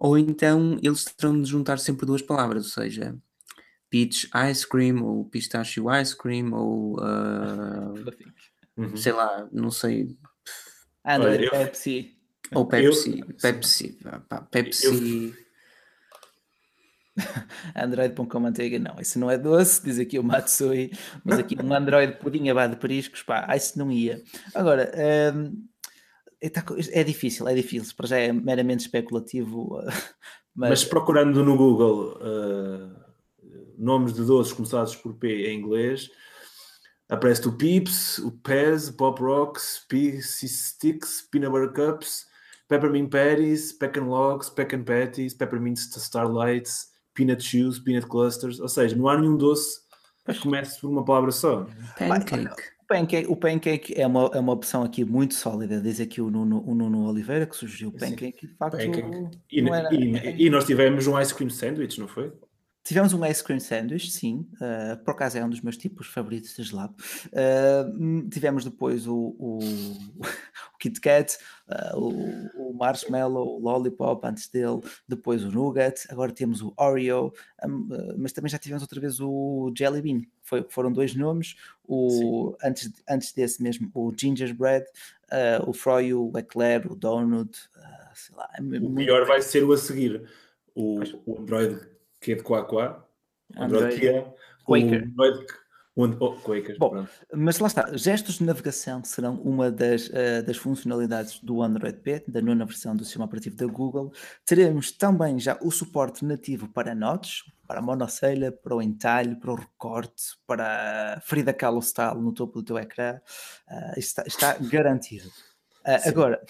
[0.00, 3.14] Ou então eles terão de juntar sempre duas palavras, ou seja,
[3.90, 10.16] peach ice cream, ou pistachio ice cream, ou uh, sei lá, não sei.
[11.04, 11.50] Android eu...
[11.50, 12.16] Pepsi.
[12.54, 13.20] Ou Pepsi.
[13.20, 13.26] Eu...
[13.42, 13.98] Pepsi.
[14.26, 14.86] Pá, Pepsi.
[14.86, 15.50] Eu...
[17.76, 21.54] Android pão com manteiga, não, isso não é doce, diz aqui o Matsui, mas aqui
[21.62, 24.22] um Android pudim abado de periscos, pá, isso não ia.
[24.54, 24.90] Agora,
[25.34, 25.68] hum,
[26.40, 29.80] é, tá é, difícil, é difícil, para já é meramente especulativo.
[30.52, 32.90] Mas, mas procurando no Google uh,
[33.78, 36.10] nomes de doces começados por P em inglês,
[37.08, 42.26] aparece o Pips, o Pez, Pop Rocks, Pixie Sticks, Peanut Butter Cups,
[42.68, 49.08] Peppermint Patties, Pecan Logs, Pecan Patties, Peppermint Starlights, Peanut Chews, Peanut Clusters, ou seja, não
[49.08, 49.80] há nenhum doce
[50.26, 51.64] que comece por uma palavra só.
[51.96, 55.80] Pancake pancake, o pancake é uma, é uma opção aqui muito sólida.
[55.80, 58.48] Diz aqui o Nuno, o Nuno Oliveira que sugeriu o pancake.
[58.48, 59.38] De facto, pancake.
[59.48, 62.32] E, era, e, e, nós tivemos um ice cream sandwich, não foi?
[62.90, 64.44] Tivemos um ice cream sandwich, sim.
[64.54, 66.92] Uh, por acaso é um dos meus tipos favoritos de gelado.
[67.26, 69.60] Uh, tivemos depois o, o,
[70.74, 71.38] o Kit Kat,
[71.68, 77.32] uh, o, o, Marshmallow, o Lollipop antes dele, depois o Nougat, agora temos o Oreo,
[77.64, 77.86] um,
[78.18, 80.22] mas também já tivemos outra vez o Jelly Bean.
[80.42, 81.54] Foi, foram dois nomes.
[81.86, 84.84] O, antes, antes desse mesmo, o Gingerbread,
[85.64, 87.56] o Froyo, o Eclair, o Donut.
[88.14, 90.28] sei lá, é o melhor vai ser o a seguir.
[90.74, 91.78] O, o Android
[92.20, 93.04] que é de Quaquá,
[93.56, 94.34] Android é
[94.64, 95.04] Quaker.
[95.04, 95.46] Android,
[95.96, 96.76] oh, Quaker.
[96.78, 101.98] Bom, mas lá está, gestos de navegação serão uma das, uh, das funcionalidades do Android
[101.98, 104.12] P, da nona versão do sistema operativo da Google.
[104.44, 109.52] Teremos também já o suporte nativo para notes, para a monocelha, para o entalhe, para
[109.52, 113.20] o recorte, para a Frida Kahlo style no topo do teu ecrã.
[113.68, 115.28] Uh, está, está garantido.
[115.86, 116.40] Uh, agora,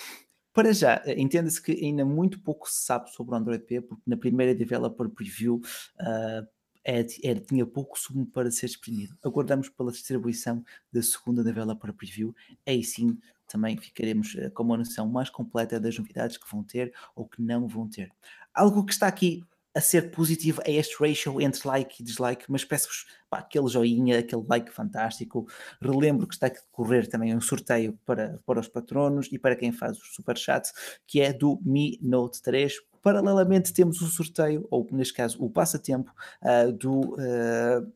[0.61, 4.03] para já, eh, entenda-se que ainda muito pouco se sabe sobre o Android P, porque
[4.07, 5.55] na primeira developer preview
[5.99, 9.17] uh, tinha pouco sumo para ser exprimido.
[9.25, 10.63] Aguardamos pela distribuição
[10.93, 12.35] da segunda developer preview,
[12.67, 16.93] aí sim também ficaremos uh, com uma noção mais completa das novidades que vão ter
[17.17, 18.13] ou que não vão ter.
[18.53, 19.43] Algo que está aqui
[19.75, 24.45] a ser positivo é este ratio entre like e dislike, mas peço-vos aquele joinha, aquele
[24.49, 25.47] like fantástico.
[25.81, 29.71] Relembro que está a decorrer também um sorteio para, para os patronos e para quem
[29.71, 30.73] faz os superchats,
[31.07, 32.75] que é do Mi Note 3.
[33.01, 37.93] Paralelamente temos o sorteio, ou neste caso o passatempo, uh, do uh,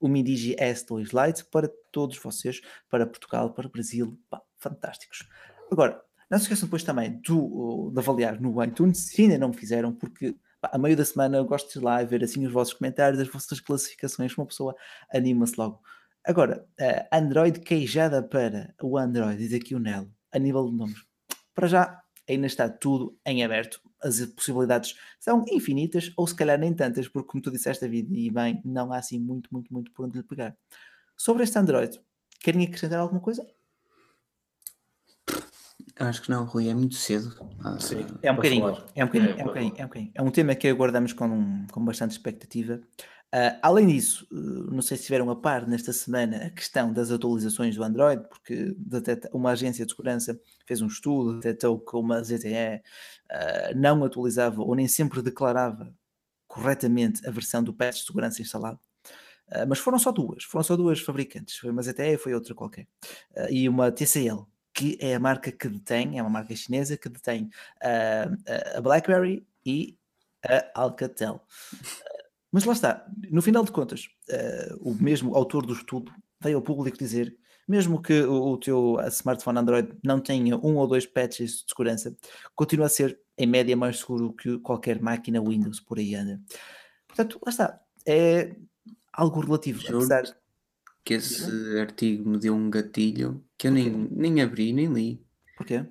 [0.00, 5.28] o Mi Digi S2 Lite para todos vocês, para Portugal, para o Brasil, pá, fantásticos.
[5.70, 9.52] Agora, não se esqueçam depois também do, de avaliar no iTunes, se ainda não o
[9.52, 12.74] fizeram, porque a meio da semana eu gosto de ir lá ver assim os vossos
[12.74, 14.76] comentários, as vossas classificações, uma pessoa
[15.12, 15.80] anima-se logo.
[16.24, 21.04] Agora, uh, Android queijada para o Android, diz aqui o Nelo, a nível de números.
[21.54, 23.80] Para já, ainda está tudo em aberto.
[24.00, 28.30] As possibilidades são infinitas, ou se calhar nem tantas, porque como tu disseste, David, e
[28.30, 30.56] bem, não há assim muito, muito, muito por onde lhe pegar.
[31.16, 32.00] Sobre este Android,
[32.40, 33.44] querem acrescentar alguma coisa?
[35.98, 37.34] Acho que não, Rui, é muito cedo.
[37.62, 40.12] Ah, Sim, é um bocadinho, é um bocadinho, é, é, um bocadinho, é um bocadinho.
[40.14, 42.80] É um tema que aguardamos com, com bastante expectativa.
[43.34, 47.10] Uh, além disso, uh, não sei se tiveram a par nesta semana a questão das
[47.10, 48.76] atualizações do Android, porque
[49.32, 52.82] uma agência de segurança fez um estudo, detectou que uma ZTE uh,
[53.30, 55.94] ah, não atualizava ou nem sempre declarava
[56.46, 58.78] corretamente a versão do patch de segurança instalado.
[59.66, 62.86] mas foram só duas, foram só duas fabricantes, foi uma ZTE e foi outra qualquer,
[63.50, 67.50] e uma TCL, que é a marca que detém, é uma marca chinesa que detém
[67.82, 69.98] uh, a BlackBerry e
[70.44, 71.42] a Alcatel.
[72.50, 76.62] Mas lá está, no final de contas, uh, o mesmo autor do estudo veio ao
[76.62, 77.36] público dizer,
[77.66, 82.16] mesmo que o, o teu smartphone Android não tenha um ou dois patches de segurança,
[82.54, 86.40] continua a ser em média mais seguro que qualquer máquina Windows por aí anda.
[87.06, 88.54] Portanto, lá está, é
[89.12, 90.24] algo relativo, apesar
[91.04, 95.24] que esse artigo me deu um gatilho que eu nem, nem abri, nem li.
[95.56, 95.84] Porquê?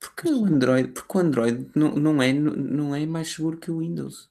[0.00, 3.78] Porque o Android, porque o Android não, não, é, não é mais seguro que o
[3.78, 4.30] Windows.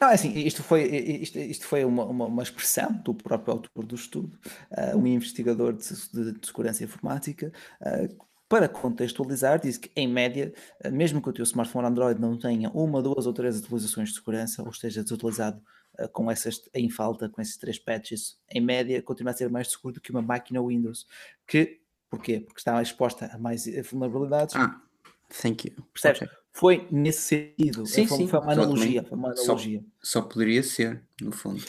[0.00, 3.86] Não, é assim, isto foi, isto, isto foi uma, uma, uma, expressão do próprio autor
[3.86, 4.36] do estudo,
[4.72, 10.52] uh, um investigador de, de, de segurança informática, uh, para contextualizar, diz que em média,
[10.84, 14.16] uh, mesmo que o teu smartphone Android não tenha uma, duas ou três atualizações de
[14.16, 15.62] segurança ou esteja desatualizado eh,
[16.12, 19.94] com essas em falta, com esses três patches, em média, continua a ser mais seguro
[19.94, 21.06] do que uma máquina Windows.
[21.46, 22.40] Que, porquê?
[22.40, 24.54] Porque está exposta a mais vulnerabilidades.
[24.56, 24.80] Ah,
[25.40, 25.84] thank you.
[25.92, 26.22] Percebes?
[26.22, 26.42] Okay.
[26.52, 27.86] Foi nesse sentido.
[27.86, 28.28] Sim, foi, sim.
[28.28, 29.02] foi uma analogia.
[29.02, 29.84] Foi uma analogia.
[30.00, 31.64] Só, só, poderia ser, no fundo.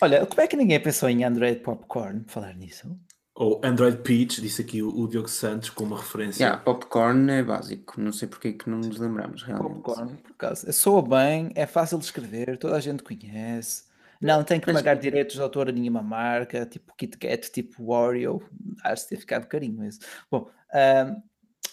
[0.00, 2.24] Olha, como é que ninguém pensou em Android Popcorn?
[2.26, 2.94] Falar nisso.
[3.34, 6.44] Ou Android Peach, disse aqui o, o Diogo Santos com uma referência.
[6.44, 9.72] Yeah, popcorn é básico, não sei porque é que não nos lembramos realmente.
[9.82, 10.70] Popcorn, por acaso.
[10.72, 13.84] Soa bem, é fácil de escrever, toda a gente conhece.
[14.20, 17.86] Não tem que Mas- pagar direitos de autor a nenhuma marca, tipo Kit Kat, tipo
[17.86, 18.40] Wario.
[18.84, 19.98] Acho que ter ficado carinho esse.
[20.30, 20.48] Bom,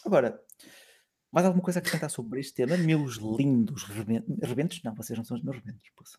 [0.05, 0.41] agora,
[1.31, 2.75] mais alguma coisa a acrescentar sobre este tema?
[2.77, 4.33] Meus lindos rebentos.
[4.41, 4.81] Rebentos?
[4.81, 5.83] Não, vocês não são os meus rebentos.
[5.95, 6.17] poça.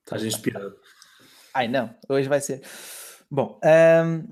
[0.00, 0.76] Estás inspirado.
[1.54, 2.62] Ai, não, hoje vai ser.
[3.30, 4.22] Bom, ahm,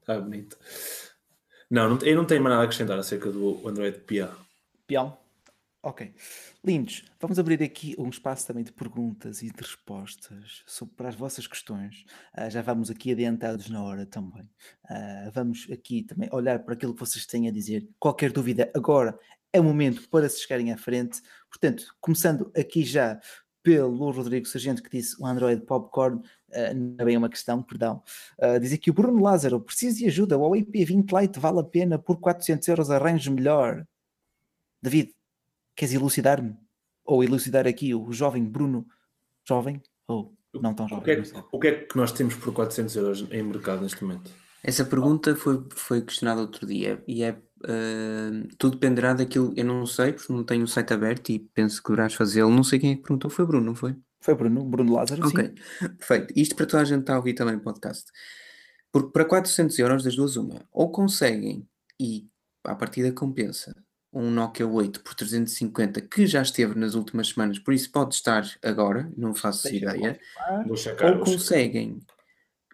[0.00, 0.56] Está bonito.
[1.70, 4.36] Não, eu não tenho mais nada a acrescentar acerca do Android PA.
[4.86, 5.18] peão.
[5.82, 6.14] Ok.
[6.64, 11.14] Lindos, vamos abrir aqui um espaço também de perguntas e de respostas sobre para as
[11.14, 12.04] vossas questões.
[12.32, 14.48] Ah, já vamos aqui adiantados na hora também.
[14.88, 17.88] Ah, vamos aqui também olhar para aquilo que vocês têm a dizer.
[17.98, 19.18] Qualquer dúvida, agora
[19.52, 21.22] é o momento para se chegarem à frente.
[21.48, 23.20] Portanto, começando aqui já
[23.66, 28.02] pelo Rodrigo Sargento que disse o Android Popcorn, ah, não é bem uma questão, perdão.
[28.40, 31.64] Ah, diz aqui o Bruno Lázaro, preciso de ajuda, o Huawei P20 Lite vale a
[31.64, 33.84] pena por 400 euros arranjo melhor.
[34.82, 35.12] David,
[35.74, 36.56] queres elucidar-me?
[37.04, 38.86] Ou elucidar aqui o jovem Bruno?
[39.48, 39.80] Jovem?
[40.08, 41.04] Ou não tão O jovem?
[41.04, 44.02] que, é, que- o que é que nós temos por 400 euros em mercado neste
[44.02, 44.30] momento?
[44.62, 49.86] Essa pergunta foi, foi questionada outro dia e é eh, tudo dependerá daquilo, eu não
[49.86, 52.50] sei, porque não tenho o site aberto e penso que deverás fazê-lo.
[52.50, 53.96] Não sei quem é que perguntou, foi Bruno, não foi?
[54.26, 55.88] Foi Bruno, Bruno Lázaro, Ok, sim.
[55.98, 56.34] perfeito.
[56.34, 58.10] Isto para toda a gente está a ouvir também o podcast.
[58.90, 61.64] Porque para 400 euros, das duas, uma, ou conseguem,
[62.00, 62.26] e
[62.64, 63.72] à partida compensa,
[64.12, 68.44] um Nokia 8 por 350, que já esteve nas últimas semanas, por isso pode estar
[68.64, 70.18] agora, não faço ideia.
[70.18, 70.58] checar.
[70.58, 71.18] Ou vou checar.
[71.20, 72.00] conseguem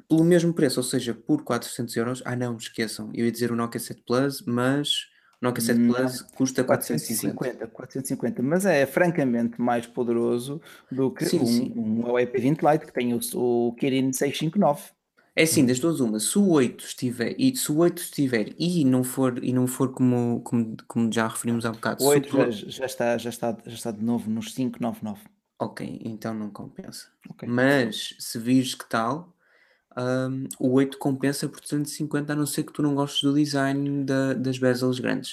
[0.09, 2.23] pelo mesmo preço, ou seja, por 400 euros.
[2.25, 5.07] Ah, não, esqueçam, eu ia dizer o Nokia 7 Plus, mas
[5.43, 5.93] Nokia 7 Não.
[5.95, 7.35] Plus custa 450.
[7.35, 10.61] 450, 450, mas é francamente mais poderoso
[10.91, 11.73] do que Sim, um, sim.
[11.77, 14.91] um Huawei P20 Lite que tem o, o Kirin 659.
[15.35, 18.85] É assim, das duas uma, se o 8 estiver e se o 8 estiver e
[18.85, 22.53] não for e não for como, como, como já referimos há bocado, O 8 super-
[22.53, 25.21] já, já está, já, está, já está de novo nos 599.
[25.59, 27.07] ok, então não compensa.
[27.31, 27.49] Ok.
[27.49, 29.35] Mas se vires que tal,
[29.97, 34.05] hum, o 8 compensa por 350, a não ser que tu não gostes do design
[34.05, 35.33] da- das bezels grandes.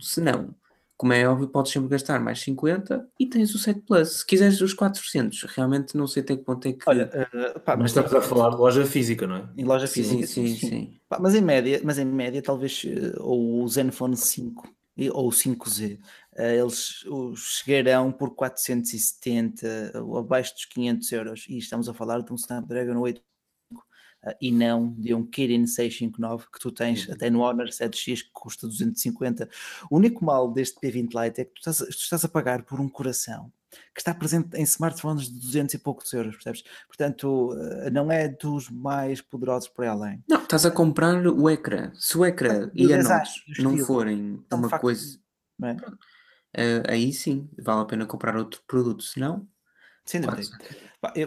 [0.00, 0.54] Se não,
[0.96, 4.18] como é óbvio, podes sempre gastar mais 50 e tens o 7 Plus.
[4.18, 6.88] Se quiseres os 400, realmente não sei até que ponto é que.
[6.88, 9.48] Olha, eh, pá, Mas estamos a falar de loja física, não é?
[9.56, 10.98] em loja sim, física, sim, sim.
[11.08, 15.28] Pá, mas em média, mas em média talvez eh, ou o Zenfone 5 e- ou
[15.28, 15.98] o 5Z,
[16.34, 22.22] eh, eles os chegarão por 470 ou abaixo dos 500 euros e estamos a falar
[22.22, 23.22] de um Snapdragon 8 eh,
[24.40, 28.66] e não de um Kirin 659 que tu tens até no Honor 7X que custa
[28.66, 29.48] 250.
[29.90, 32.62] O único mal deste P20 Lite é que tu estás, a- tu estás a pagar
[32.64, 33.52] por um coração
[33.94, 36.62] que está presente em smartphones de 200 e poucos euros, percebes?
[36.86, 37.52] Portanto,
[37.84, 40.22] eh, não é dos mais poderosos por além.
[40.28, 41.92] Não, estás a comprar o ecrã.
[41.94, 45.18] Se o ecrã E o e a nós não forem de uma facto- coisa,
[45.62, 45.76] é?
[46.54, 49.02] eh, aí sim, vale a pena comprar outro produto.
[49.02, 49.46] Se não,
[50.06, 50.42] Sem dúvida.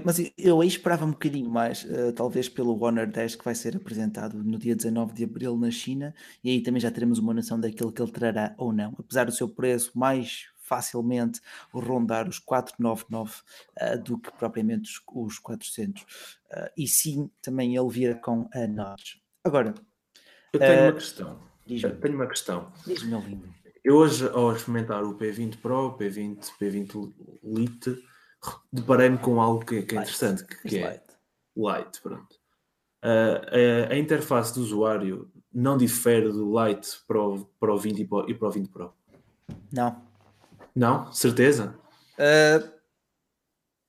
[0.06, 3.76] mas eu- aí esperava um bocadinho mais, eh, talvez pelo Honor 10 que vai ser
[3.76, 7.60] apresentado no dia 19 de abril na China, e aí também já teremos uma noção
[7.60, 8.96] daquilo que ele trará ou não.
[8.98, 11.42] Apesar do seu preço mais facilmente
[11.74, 13.42] rondar os 499
[13.78, 15.02] eh, do que propriamente os,
[15.34, 16.06] os 400.
[16.52, 19.20] Eh, e sim, também ele vira com a nós.
[19.44, 19.74] Agora,
[20.54, 21.40] Eu tenho uma questão.
[21.66, 22.72] tenho uma questão.
[22.86, 23.54] diz-me, lindo.
[23.84, 27.98] Eu hoje, ao experimentar o P20 Pro, P20, P20 Lite,
[28.72, 31.03] deparei-me com algo que, que é interessante, que, que é.
[31.56, 32.36] Lite, pronto.
[33.02, 33.41] Ah,
[33.90, 38.06] a, a interface do usuário não difere do Lite para o, para o 20 e
[38.06, 38.94] para o, e para o 20 Pro.
[39.72, 40.02] Não,
[40.76, 41.11] Não?
[41.11, 41.76] Certeza?
[42.16, 42.70] Uh,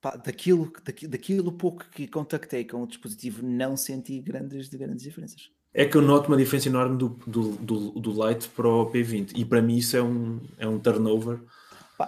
[0.01, 5.51] pá, daquilo, daqui- daquilo pouco que contactei com o dispositivo, não senti grandes, grandes diferenças.
[5.73, 9.33] É que eu noto uma diferença enorme do, do, do, do Lite para o P20
[9.35, 11.41] e para mim isso é um, é um turnover.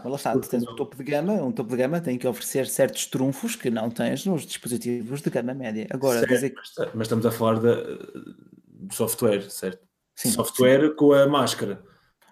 [0.02, 2.65] Pá, lá está, tens um topo de gama, um topo de gama tem que oferecer
[2.68, 5.86] certos trunfos que não tens nos dispositivos de gama média.
[5.91, 6.53] Agora, Certo, dizer
[6.95, 9.86] mas- estamos a falar do software, certo?
[10.15, 11.84] sim, software com a máscara.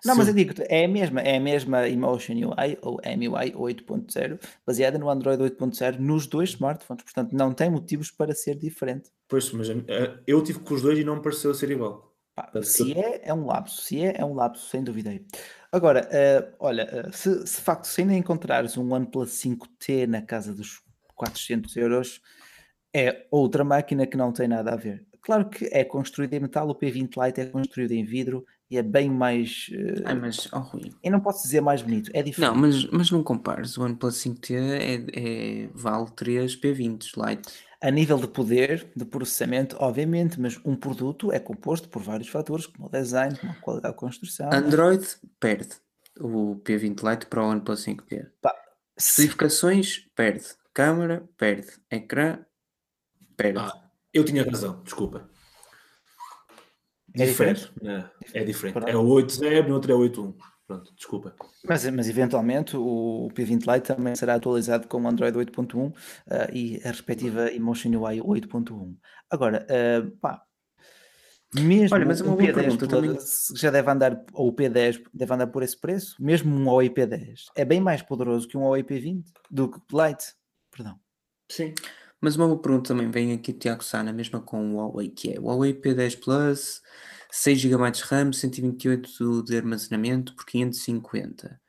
[0.03, 3.53] Não, Se mas eu- digo, é a mesma, é a mesma Emotion UI ou MUI
[3.55, 9.11] 8.0, baseada no Android 8.0 nos dois smartphones, portanto não tem motivos para ser diferente.
[9.27, 12.11] Pois, mas eh, eu tive com os dois e não me pareceu ser igual.
[12.33, 13.81] Pá, se é, é um lapso.
[13.81, 15.11] Se é, é um lapso, sem dúvida.
[15.71, 20.21] Agora, eh, olha, eh, se, se de facto se ainda encontrares um OnePlus 5T na
[20.21, 20.81] casa dos
[21.15, 22.21] 400 euros,
[22.93, 25.05] é outra máquina que não tem nada a ver.
[25.21, 28.81] Claro que é construída em metal, o P20 Lite é construído em vidro e é
[28.81, 29.69] bem mais.
[29.73, 30.93] eh, Ai, mas, oh Rui.
[31.03, 32.49] eu não posso dizer mais bonito, é diferente.
[32.53, 33.77] Não, mas, mas não compares.
[33.77, 37.51] O OnePlus 5T é, é, vale 3 P20 Lite.
[37.81, 42.65] A nível de poder, de processamento, obviamente, mas um produto é composto por vários fatores,
[42.67, 44.49] como o design, como a qualidade de construção.
[44.53, 45.05] Android
[45.39, 45.69] perde
[46.19, 48.27] o P20 Lite para o OnePlus 5P.
[48.41, 48.53] Pá,
[48.97, 50.45] Especificações, perde.
[50.73, 51.67] Câmara, perde.
[51.89, 52.39] Ecrã,
[53.35, 53.59] perde.
[53.59, 55.27] Ah, eu tinha razão, desculpa.
[57.15, 57.71] É diferente?
[57.83, 58.77] É, é diferente.
[58.89, 60.33] É o 8.0, no outro é o 8.1.
[60.67, 61.35] Pronto, desculpa.
[61.67, 65.93] Mas, mas eventualmente o P20 Lite também será atualizado com o Android 8.1 uh,
[66.53, 68.95] e a respectiva Emotion UI 8.1.
[69.29, 70.41] Agora, uh, pá,
[71.53, 73.17] mesmo Olha, mas é uma o P10 pergunta, também...
[73.55, 77.47] já deve andar, ou o P10 deve andar por esse preço, mesmo um Huawei P10
[77.55, 80.27] é bem mais poderoso que um Huawei P20 do que Lite,
[80.71, 80.97] perdão.
[81.49, 81.73] Sim.
[82.21, 85.39] Mas uma boa pergunta também vem aqui Tiago Sana, mesma com o Huawei, que é
[85.39, 86.81] o Huawei P10 Plus,
[87.31, 91.59] 6 GB de RAM, 128 de armazenamento por 550.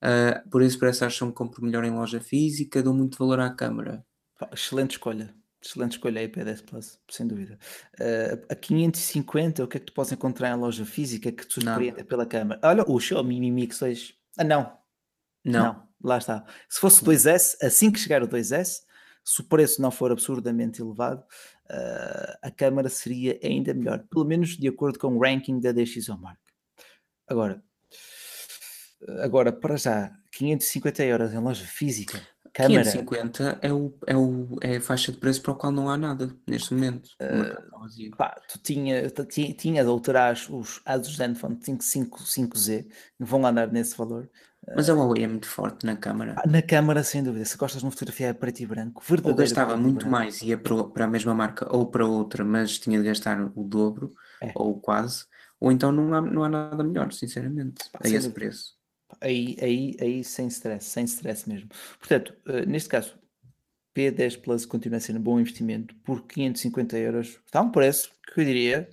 [0.00, 3.50] Uh, por esse preço acham que compro melhor em loja física, dou muito valor à
[3.50, 4.06] câmera.
[4.52, 5.34] Excelente escolha.
[5.60, 7.58] Excelente escolha aí, P10 Plus, sem dúvida.
[8.00, 11.54] Uh, a 550, o que é que tu podes encontrar em loja física que te
[11.54, 12.60] surpreenda pela câmera?
[12.62, 14.14] Olha, o Xiaomi Mi Mix 2.
[14.38, 14.72] Ah, não.
[15.44, 15.64] não.
[15.64, 16.44] Não, lá está.
[16.68, 18.82] Se fosse 2S, assim que chegar o 2S,
[19.28, 24.56] se o preço não for absurdamente elevado, uh, a câmara seria ainda melhor, pelo menos
[24.56, 26.40] de acordo com o ranking da DxOMark.
[27.28, 27.62] Agora,
[29.18, 32.84] agora para já, 550 euros em loja física, câmara...
[32.84, 35.98] 550 é, o, é, o, é a faixa de preço para o qual não há
[35.98, 37.10] nada neste momento.
[37.20, 42.86] Uh, pá, tu tinha, tinha, tinha de alterar os Asus Zenfone 55 5Z,
[43.20, 44.30] vão andar nesse valor.
[44.74, 46.34] Mas a Huawei é muito forte na câmara.
[46.36, 47.44] Ah, na câmara, sem dúvida.
[47.44, 49.38] Se gostas de uma fotografia preto e branco, verdadeiro.
[49.38, 53.04] Ou gastava muito mais, ia para a mesma marca ou para outra, mas tinha de
[53.04, 54.52] gastar o dobro, é.
[54.54, 55.24] ou quase.
[55.60, 58.34] Ou então não há, não há nada melhor, sinceramente, Pá, a esse dúvida.
[58.34, 58.76] preço.
[59.20, 61.68] Aí, aí, aí sem stress, sem stress mesmo.
[61.98, 63.18] Portanto, uh, neste caso,
[63.94, 67.40] P10 Plus continua a ser um bom investimento por 550 euros.
[67.44, 68.88] Está um preço que eu diria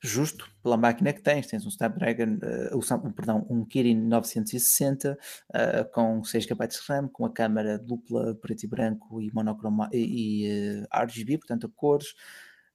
[0.00, 1.46] justo pela máquina que tens.
[1.46, 2.38] Tens um Snapdragon,
[2.72, 8.34] uh, perdão, um Kirin 960 uh, com 6 GB de RAM, com a câmera dupla
[8.36, 12.12] preto e branco e monocroma e, e uh, RGB, portanto a cores.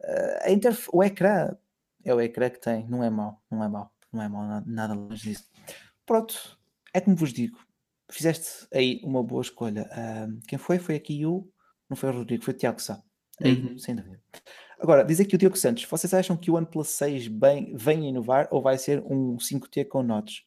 [0.02, 1.56] Uh, a interf o ecrã
[2.04, 4.66] é o ecrã que tem, não é mau, não é mau, não é mau, nada,
[4.68, 5.50] nada longe disso.
[6.06, 6.60] Pronto,
[6.94, 7.58] é como vos digo,
[8.12, 9.90] fizeste aí uma boa escolha.
[10.48, 10.78] Quem foi?
[10.80, 11.50] Foi aqui o.
[11.90, 13.02] Não foi o Rodrigo, foi o Tiago Sá.
[13.42, 13.78] Aí, uhum.
[13.78, 14.22] sem dúvida.
[14.80, 18.48] Agora, diz aqui o Diogo Santos: vocês acham que o OnePlus 6 bem, vem inovar
[18.52, 20.44] ou vai ser um 5T com notes?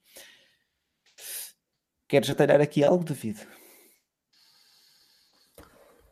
[2.08, 3.46] Queres atalhar aqui algo, David?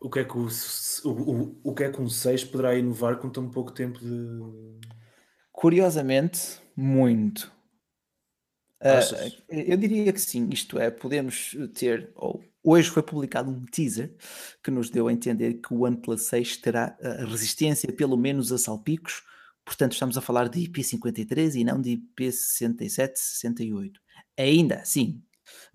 [0.00, 0.48] O que, é que o,
[1.04, 4.78] o, o, o que é que um 6 poderá inovar com tão pouco tempo de.
[5.52, 7.52] Curiosamente, muito.
[8.82, 14.16] Uh, eu diria que sim, isto é, podemos ter, ou hoje foi publicado um teaser
[14.62, 18.58] que nos deu a entender que o OnePlus 6 terá a resistência pelo menos a
[18.58, 19.22] salpicos,
[19.64, 24.00] portanto estamos a falar de IP53 e não de IP67, 68.
[24.36, 25.22] Ainda assim,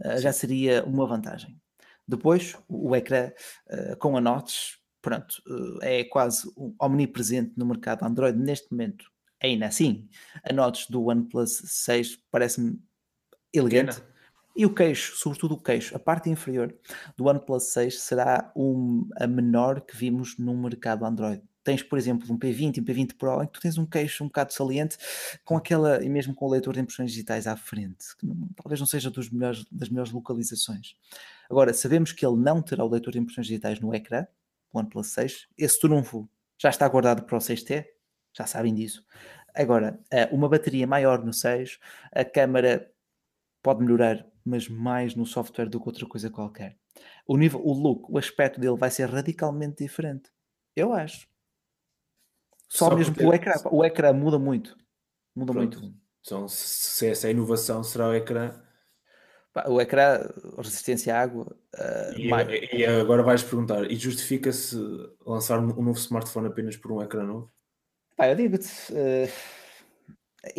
[0.03, 1.61] uh, já seria uma vantagem.
[2.07, 3.31] Depois, o, ecrã
[3.67, 5.41] uh, com a notch, pronto,
[5.81, 6.51] é quase
[6.81, 9.05] omnipresente no mercado Android neste momento.
[9.41, 10.09] Ainda assim,
[10.43, 12.81] a notch do OnePlus 6 parece-me
[13.53, 13.95] elegante.
[13.95, 14.18] Pequena.
[14.55, 16.73] E o queixo, sobretudo o queixo, a parte inferior
[17.15, 21.41] do OnePlus 6 será um, a menor que vimos no mercado Android.
[21.63, 24.23] Tens, por exemplo, um P20 e um P20 Pro em que tu tens um queixo
[24.23, 24.97] um bocado saliente
[25.45, 28.79] com aquela, e mesmo com o leitor de impressões digitais à frente, que não, talvez
[28.79, 30.95] não seja melhores, das melhores localizações.
[31.49, 34.25] Agora, sabemos que ele não terá o leitor de impressões digitais no ecrã,
[34.73, 35.47] o OnePlus 6.
[35.57, 37.85] Esse trunfo já está guardado para o 6T,
[38.33, 39.05] já sabem disso.
[39.53, 41.79] Agora, eh, uma bateria maior no 6,
[42.13, 42.89] a câmera
[43.61, 46.77] pode melhorar, mas mais no software do que outra coisa qualquer.
[47.27, 50.31] O nível, o look, o aspecto dele vai ser radicalmente diferente.
[50.75, 51.27] Eu acho.
[52.67, 53.27] Só, Só mesmo porque...
[53.27, 53.53] o ecrã.
[53.71, 54.77] O ecrã muda muito.
[55.35, 55.79] Muda Pronto.
[55.79, 55.99] muito.
[56.21, 58.61] Então, se essa é inovação, será o ecrã.
[59.67, 61.57] O ecrã, resistência à água.
[61.75, 64.77] Uh, e, e, agora vais perguntar: e justifica-se
[65.25, 67.51] lançar um novo smartphone apenas por um ecrã novo?
[68.15, 68.67] Pá, eu digo-te.
[68.91, 69.27] Uh,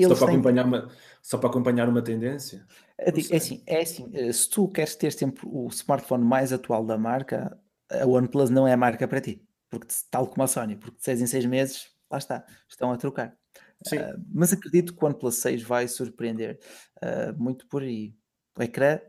[0.09, 0.35] só, para têm...
[0.35, 0.91] acompanhar uma,
[1.23, 2.67] só para acompanhar uma tendência?
[2.99, 6.85] É, é assim, é assim, eh, se tu queres ter sempre o smartphone mais atual
[6.85, 7.59] da marca,
[7.91, 11.05] a OnePlus não é a marca para ti, porque tal como a Sony, porque de
[11.05, 13.37] 6 em 6 meses, lá está, estão a trocar.
[13.87, 16.61] Uh, mas acredito que o OnePlus 6 vai surpreender
[17.03, 18.15] uh, muito por aí.
[18.59, 19.01] O ecrã,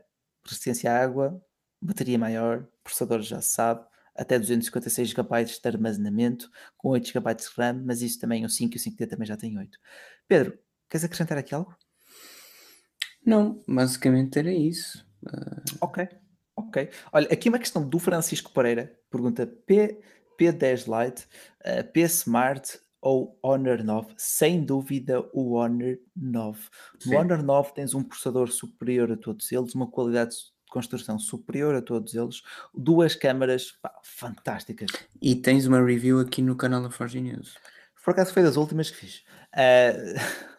[0.44, 1.42] resistência à água,
[1.80, 3.84] bateria maior, processador já se sabe,
[4.14, 8.74] até 256 GB de armazenamento, com 8 GB de RAM, mas isso também o 5
[8.74, 9.78] e o 5D também já tem 8.
[10.28, 10.58] Pedro,
[10.88, 11.76] queres acrescentar aqui algo?
[13.24, 15.06] Não, basicamente era isso.
[15.24, 15.76] Uh...
[15.80, 16.08] Ok,
[16.56, 16.90] ok.
[17.12, 18.92] Olha, aqui uma questão do Francisco Pereira.
[19.10, 20.00] Pergunta: P,
[20.38, 21.26] P10 Lite,
[21.64, 24.14] uh, P Smart ou Honor 9?
[24.16, 26.60] Sem dúvida o Honor 9.
[27.06, 31.74] No Honor 9 tens um processador superior a todos eles, uma qualidade de construção superior
[31.74, 32.42] a todos eles,
[32.72, 34.90] duas câmaras pá, fantásticas.
[35.20, 37.54] E tens uma review aqui no canal da Forge News.
[38.02, 39.22] Por acaso foi das últimas que fiz.
[39.54, 40.48] Uh,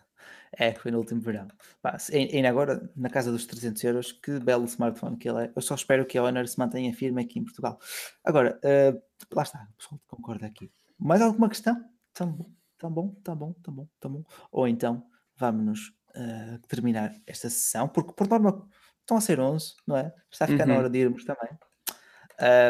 [0.58, 1.48] é, foi no último verão.
[1.82, 5.52] Pá, ainda agora, na casa dos 300 euros, que belo smartphone que ele é.
[5.56, 7.80] Eu só espero que a Honor se mantenha firme aqui em Portugal.
[8.24, 9.02] Agora, uh,
[9.34, 10.72] lá está, o pessoal concorda aqui.
[11.00, 11.84] Mais alguma questão?
[12.14, 14.24] Tão bom, tão bom, tão bom, tão bom, tão bom.
[14.52, 15.06] Ou então,
[15.36, 18.68] vamos uh, terminar esta sessão, porque por norma
[19.02, 20.14] estão a ser 11, não é?
[20.32, 20.74] Está a ficar uhum.
[20.74, 21.50] na hora de irmos também.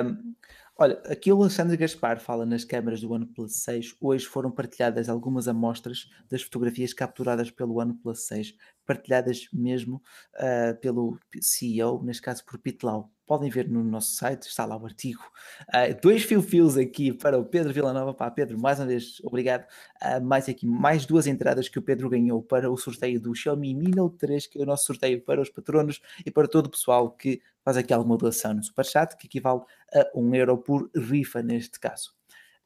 [0.06, 0.36] Um,
[0.76, 3.96] Olha, aqui o Alexandre Gaspar fala nas câmaras do OnePlus 6.
[4.02, 8.56] Hoje foram partilhadas algumas amostras das fotografias capturadas pelo OnePlus 6,
[8.86, 10.02] partilhadas mesmo
[10.36, 13.10] uh, pelo CEO, neste caso por Pete Lau.
[13.26, 15.22] Podem ver no nosso site, está lá o artigo.
[15.70, 18.14] Uh, dois fio-fios aqui para o Pedro Villanova.
[18.14, 19.66] Pá, Pedro, mais uma vez, obrigado.
[20.02, 23.74] Uh, mais aqui, mais duas entradas que o Pedro ganhou para o sorteio do Xiaomi
[23.74, 26.70] Mi Note 3, que é o nosso sorteio para os patronos e para todo o
[26.70, 29.62] pessoal que faz aqui alguma doação no Superchat, que equivale
[29.94, 32.14] a um euro por rifa neste caso.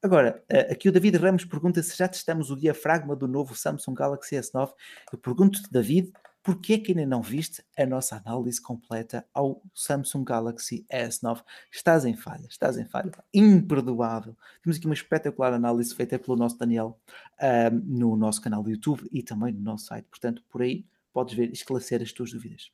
[0.08, 3.94] Agora, eh, aqui o David Ramos pergunta se já testamos o diafragma do novo Samsung
[3.94, 4.72] Galaxy S9.
[5.12, 10.24] Eu pergunto-te, David, porquê é que ainda não viste a nossa análise completa ao Samsung
[10.24, 11.44] Galaxy S9?
[11.70, 13.12] Estás em falha, estás em falha.
[13.34, 14.34] Imperdoável.
[14.64, 16.98] Temos aqui uma espetacular análise feita pelo nosso Daniel
[17.42, 20.06] uh, no nosso canal do YouTube e também no nosso site.
[20.06, 22.72] Portanto, por aí podes ver esclarecer as tuas dúvidas.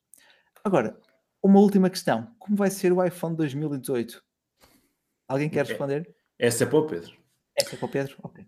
[0.64, 1.00] Agora,
[1.42, 2.28] uma última questão.
[2.38, 4.24] Como vai ser o iPhone 2018?
[5.28, 6.16] Alguém quer responder?
[6.38, 7.23] Essa é para o Pedro.
[7.66, 8.16] Essa é o Pedro?
[8.24, 8.46] Ok.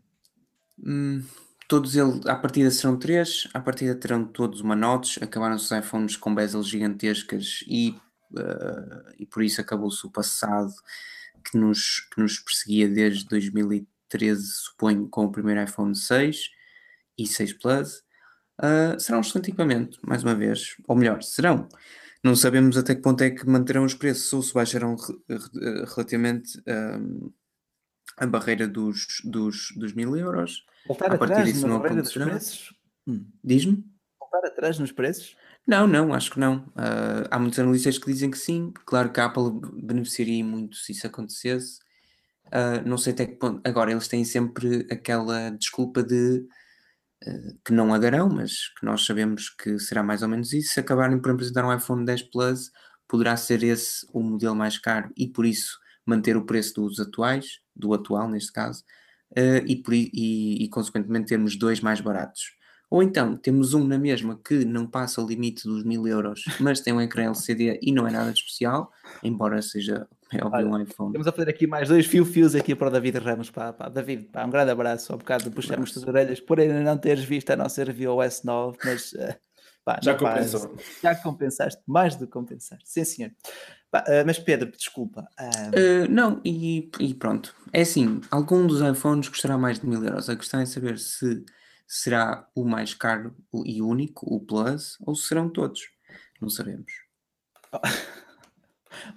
[0.84, 1.24] Hum,
[1.68, 6.18] todos eles, à partida serão três, à partida terão todos uma notes, acabaram os iPhones
[6.18, 7.96] com bezels gigantescas e,
[8.32, 10.74] uh, e por isso acabou-se o passado
[11.50, 16.50] que nos, que nos perseguia desde 2013, suponho, com o primeiro iPhone 6
[17.18, 18.04] e 6 Plus.
[18.60, 21.68] Uh, será um excelente equipamento, mais uma vez, ou melhor, serão
[22.26, 24.96] não sabemos até que ponto é que manterão os preços ou se baixarão
[25.96, 27.32] relativamente um,
[28.18, 30.66] a barreira dos, dos, dos mil euros.
[30.88, 32.74] Voltar a atrás na barreira dos preços?
[33.08, 33.26] Hum.
[33.44, 33.84] Diz-me?
[34.20, 35.36] Voltar atrás nos preços?
[35.68, 36.58] Não, não, acho que não.
[36.68, 38.72] Uh, há muitos analistas que dizem que sim.
[38.86, 39.52] Claro que a Apple
[39.82, 41.80] beneficiaria muito se isso acontecesse.
[42.48, 43.62] Uh, não sei até que ponto.
[43.68, 46.46] Agora, eles têm sempre aquela desculpa de
[47.66, 50.74] que não a darão, mas que nós sabemos que será mais ou menos isso.
[50.74, 52.72] Se acabarem por apresentar um iPhone 10 Plus,
[53.08, 57.60] poderá ser esse o modelo mais caro e por isso manter o preço dos atuais,
[57.76, 58.84] do atual neste caso,
[59.32, 62.56] uh, e, por, e, e consequentemente termos dois mais baratos.
[62.90, 66.80] Ou então temos um na mesma que não passa o limite dos mil euros, mas
[66.80, 68.92] tem um ecrã LCD e não é nada de especial,
[69.24, 71.12] embora seja é óbvio um iPhone.
[71.14, 73.50] Vamos a fazer aqui mais dois fio-fios aqui para o David Ramos.
[73.52, 73.90] Pá, pá.
[73.90, 75.14] David, pá, um grande abraço.
[75.14, 78.76] Um bocado puxamos as orelhas por ainda não teres visto a nossa review ao S9,
[78.84, 79.36] mas uh,
[79.84, 80.70] pá, já compensou.
[80.70, 82.90] Pá, já compensaste, mais do que compensaste.
[82.90, 83.32] Sim, senhor.
[84.02, 85.28] Uh, mas Pedro, desculpa.
[85.40, 86.10] Uh...
[86.10, 87.56] não, e, e, pronto.
[87.72, 90.30] É assim, algum dos iPhones custará mais de mil euros.
[90.30, 91.44] A questão é saber se
[91.88, 93.36] será o mais caro
[93.66, 95.82] e único, o Plus, ou se serão todos.
[96.42, 96.92] Não sabemos.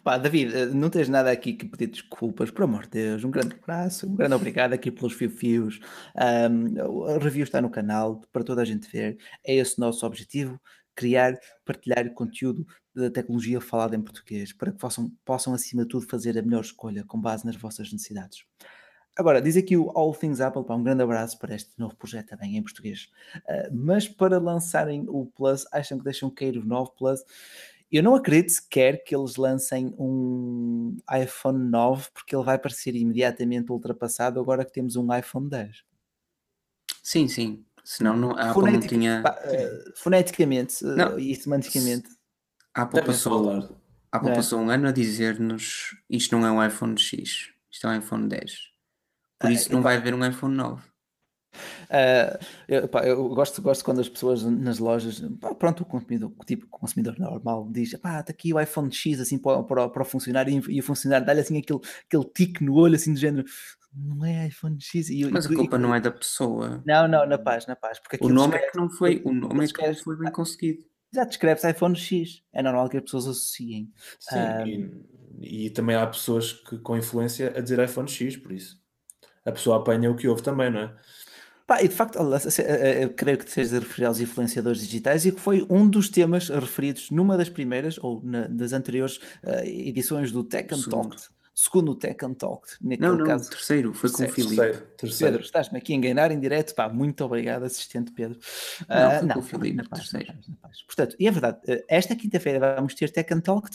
[0.03, 3.25] Pá, David, não tens nada aqui que pedir desculpas, por amor de Deus.
[3.25, 5.81] Um grande abraço, um grande obrigado aqui pelos fio-fios.
[6.17, 9.19] Um, a review está no canal para toda a gente ver.
[9.45, 10.61] É esse o nosso objetivo:
[10.99, 16.09] criar, partilhar conteúdo da tecnologia falada em português para que possam, possam, acima de tudo,
[16.09, 18.45] fazer a melhor escolha com base nas vossas necessidades.
[19.17, 22.31] Agora, diz aqui o All Things Apple, pá, um grande abraço para este novo projeto
[22.31, 23.11] também em português.
[23.37, 27.21] Uh, mas para lançarem o Plus, acham que deixam cair o 9 Plus?
[27.93, 33.71] Eu não acredito sequer que eles lancem um iPhone 9 porque ele vai parecer imediatamente
[33.71, 35.85] ultrapassado agora que temos um iPhone 10.
[37.03, 37.65] Sim, sim.
[37.89, 39.23] Senão não, a Apple não tinha.
[39.23, 41.15] Uh, foneticamente não.
[41.15, 42.07] Uh, e semanticamente.
[42.75, 44.35] A Apple, passou, a Apple é.
[44.35, 48.29] passou um ano a dizer-nos isto não é um iPhone X, isto é um iPhone
[48.29, 48.59] 10.
[49.39, 50.83] Por isso uh, não vai haver um iPhone 9.
[51.55, 56.31] Uh, eu, pá, eu, gosto, gosto quando as pessoas nas lojas, pá, pronto, o consumidor,
[56.45, 60.05] tipo consumidor normal diz: pá, está aqui o iPhone X assim para, para, para o
[60.05, 63.47] funcionário e, e o funcionário dá-lhe assim aquele, aquele tique no olho, assim do género.
[63.99, 65.11] Não é iPhone X.
[65.11, 66.83] E, Mas a culpa e, não é da pessoa.
[66.87, 67.99] Não, não, na paz, na paz.
[67.99, 70.85] Porque o nome é que não foi, o nome é que não foi bem conseguido.
[71.13, 72.43] Já descreves iPhone X.
[72.53, 73.93] É normal que as pessoas associem.
[74.21, 78.53] Sim, um, e, e, também há pessoas que, com influência a dizer iPhone X, por
[78.53, 78.79] isso.
[79.45, 80.97] A pessoa apanha o que houve também, não é?
[81.69, 85.39] Pá, e de facto, eu creio que estejas a referir aos influenciadores digitais e que
[85.39, 90.43] foi um dos temas referidos numa das primeiras ou na, das anteriores uh, edições do
[90.43, 91.15] Tech and Talk,
[91.61, 92.69] segundo o Tech and Talk.
[92.81, 94.63] Não, não, caso, terceiro, foi terceiro, com o Filipe.
[94.63, 95.33] Terceiro, terceiro.
[95.33, 98.39] Pedro, estás-me aqui a enganar em direto, pá, muito obrigado, assistente Pedro.
[98.89, 100.39] Não, uh, não, com o Filipe, na paz, terceiro.
[100.49, 100.83] Na paz.
[100.83, 103.69] Portanto, e é verdade, eh, esta quinta-feira vamos ter Tech and Talk?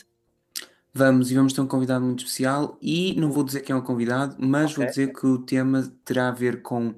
[0.93, 3.83] Vamos, e vamos ter um convidado muito especial, e não vou dizer quem é o
[3.83, 4.75] convidado, mas okay.
[4.77, 6.95] vou dizer que o tema terá a ver com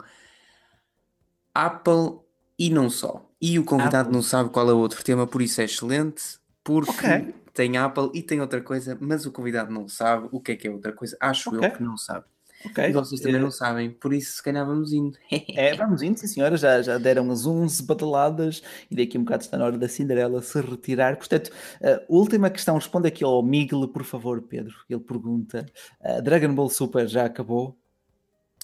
[1.51, 2.19] Apple
[2.59, 3.27] e não só.
[3.41, 4.13] E o convidado Apple.
[4.13, 6.21] não sabe qual é o outro tema, por isso é excelente,
[6.63, 7.33] porque okay.
[7.55, 10.67] Tem Apple e tem outra coisa, mas o convidado não sabe o que é que
[10.67, 11.17] é outra coisa.
[11.19, 11.69] Acho okay.
[11.69, 12.25] eu que não sabe.
[12.65, 12.89] Okay.
[12.89, 13.39] E vocês também é...
[13.39, 15.17] não sabem, por isso se calhar vamos indo.
[15.31, 19.23] é, vamos indo, sim senhora, já, já deram as 11 badaladas e daqui a um
[19.23, 21.15] bocado está na hora da Cinderela se retirar.
[21.15, 21.51] Portanto,
[21.81, 24.75] uh, última questão, responde aqui ao Miguel, por favor, Pedro.
[24.89, 25.65] Ele pergunta:
[26.01, 27.77] uh, Dragon Ball Super já acabou?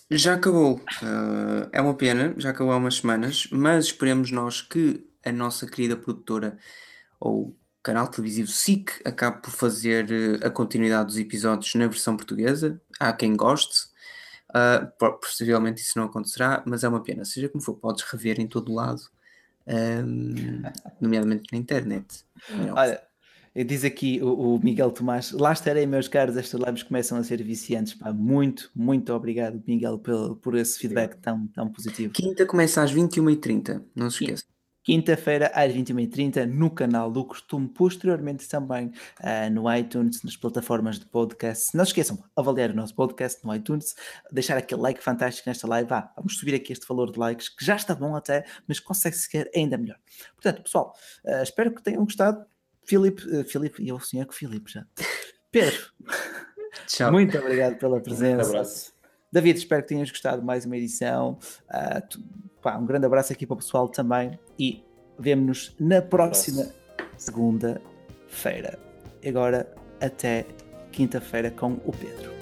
[0.10, 0.76] Já acabou.
[0.76, 5.68] Uh, é uma pena, já acabou há umas semanas, mas esperemos nós que a nossa
[5.68, 6.58] querida produtora
[7.20, 12.82] ou canal televisivo SIC acabe por fazer uh, a continuidade dos episódios na versão portuguesa.
[13.00, 13.90] Há quem goste.
[14.50, 17.24] Uh, possivelmente isso não acontecerá, mas é uma pena.
[17.24, 19.02] Seja como for, podes rever em todo lado,
[19.66, 20.62] um,
[21.00, 22.26] nomeadamente na internet.
[22.76, 23.02] Olha,
[23.54, 27.44] Diz aqui o, o, Miguel Tomás, lá estarei, meus caros, estas lives começam a ser
[27.44, 27.94] viciantes.
[27.94, 28.14] Pá.
[28.14, 32.14] Muito, muito obrigado, Miguel, por, por esse feedback tão, tão positivo.
[32.14, 34.46] Quinta começa às 21h30, não se esqueça.
[34.84, 38.88] Quinta-feira às 21h30 no canal do Costume, posteriormente também
[39.20, 41.76] uh, no iTunes, nas plataformas de podcast.
[41.78, 43.96] Não se esqueçam, avaliar o nosso podcast no iTunes,
[44.32, 45.92] deixar aquele like fantástico nesta live.
[45.94, 49.30] Ah, vamos subir aqui este valor de likes, que já está bom até, mas consegue-se
[49.30, 49.98] quer ainda melhor.
[50.34, 50.96] Portanto, pessoal,
[51.26, 52.44] uh, espero que tenham gostado.
[52.84, 54.86] Filipe, uh, Filipe, e eu sonhei com o Filipe já.
[55.52, 55.80] Pedro,
[56.88, 57.12] Tchau.
[57.12, 58.48] muito obrigado pela presença.
[58.48, 59.01] Um abraço.
[59.32, 61.40] David, espero que tenhas gostado de mais uma edição.
[61.70, 62.22] Uh, tu,
[62.62, 64.84] pá, um grande abraço aqui para o pessoal também e
[65.18, 66.68] vemo-nos na próxima
[67.16, 68.78] segunda-feira.
[69.26, 70.46] Agora, até
[70.92, 72.41] quinta-feira com o Pedro.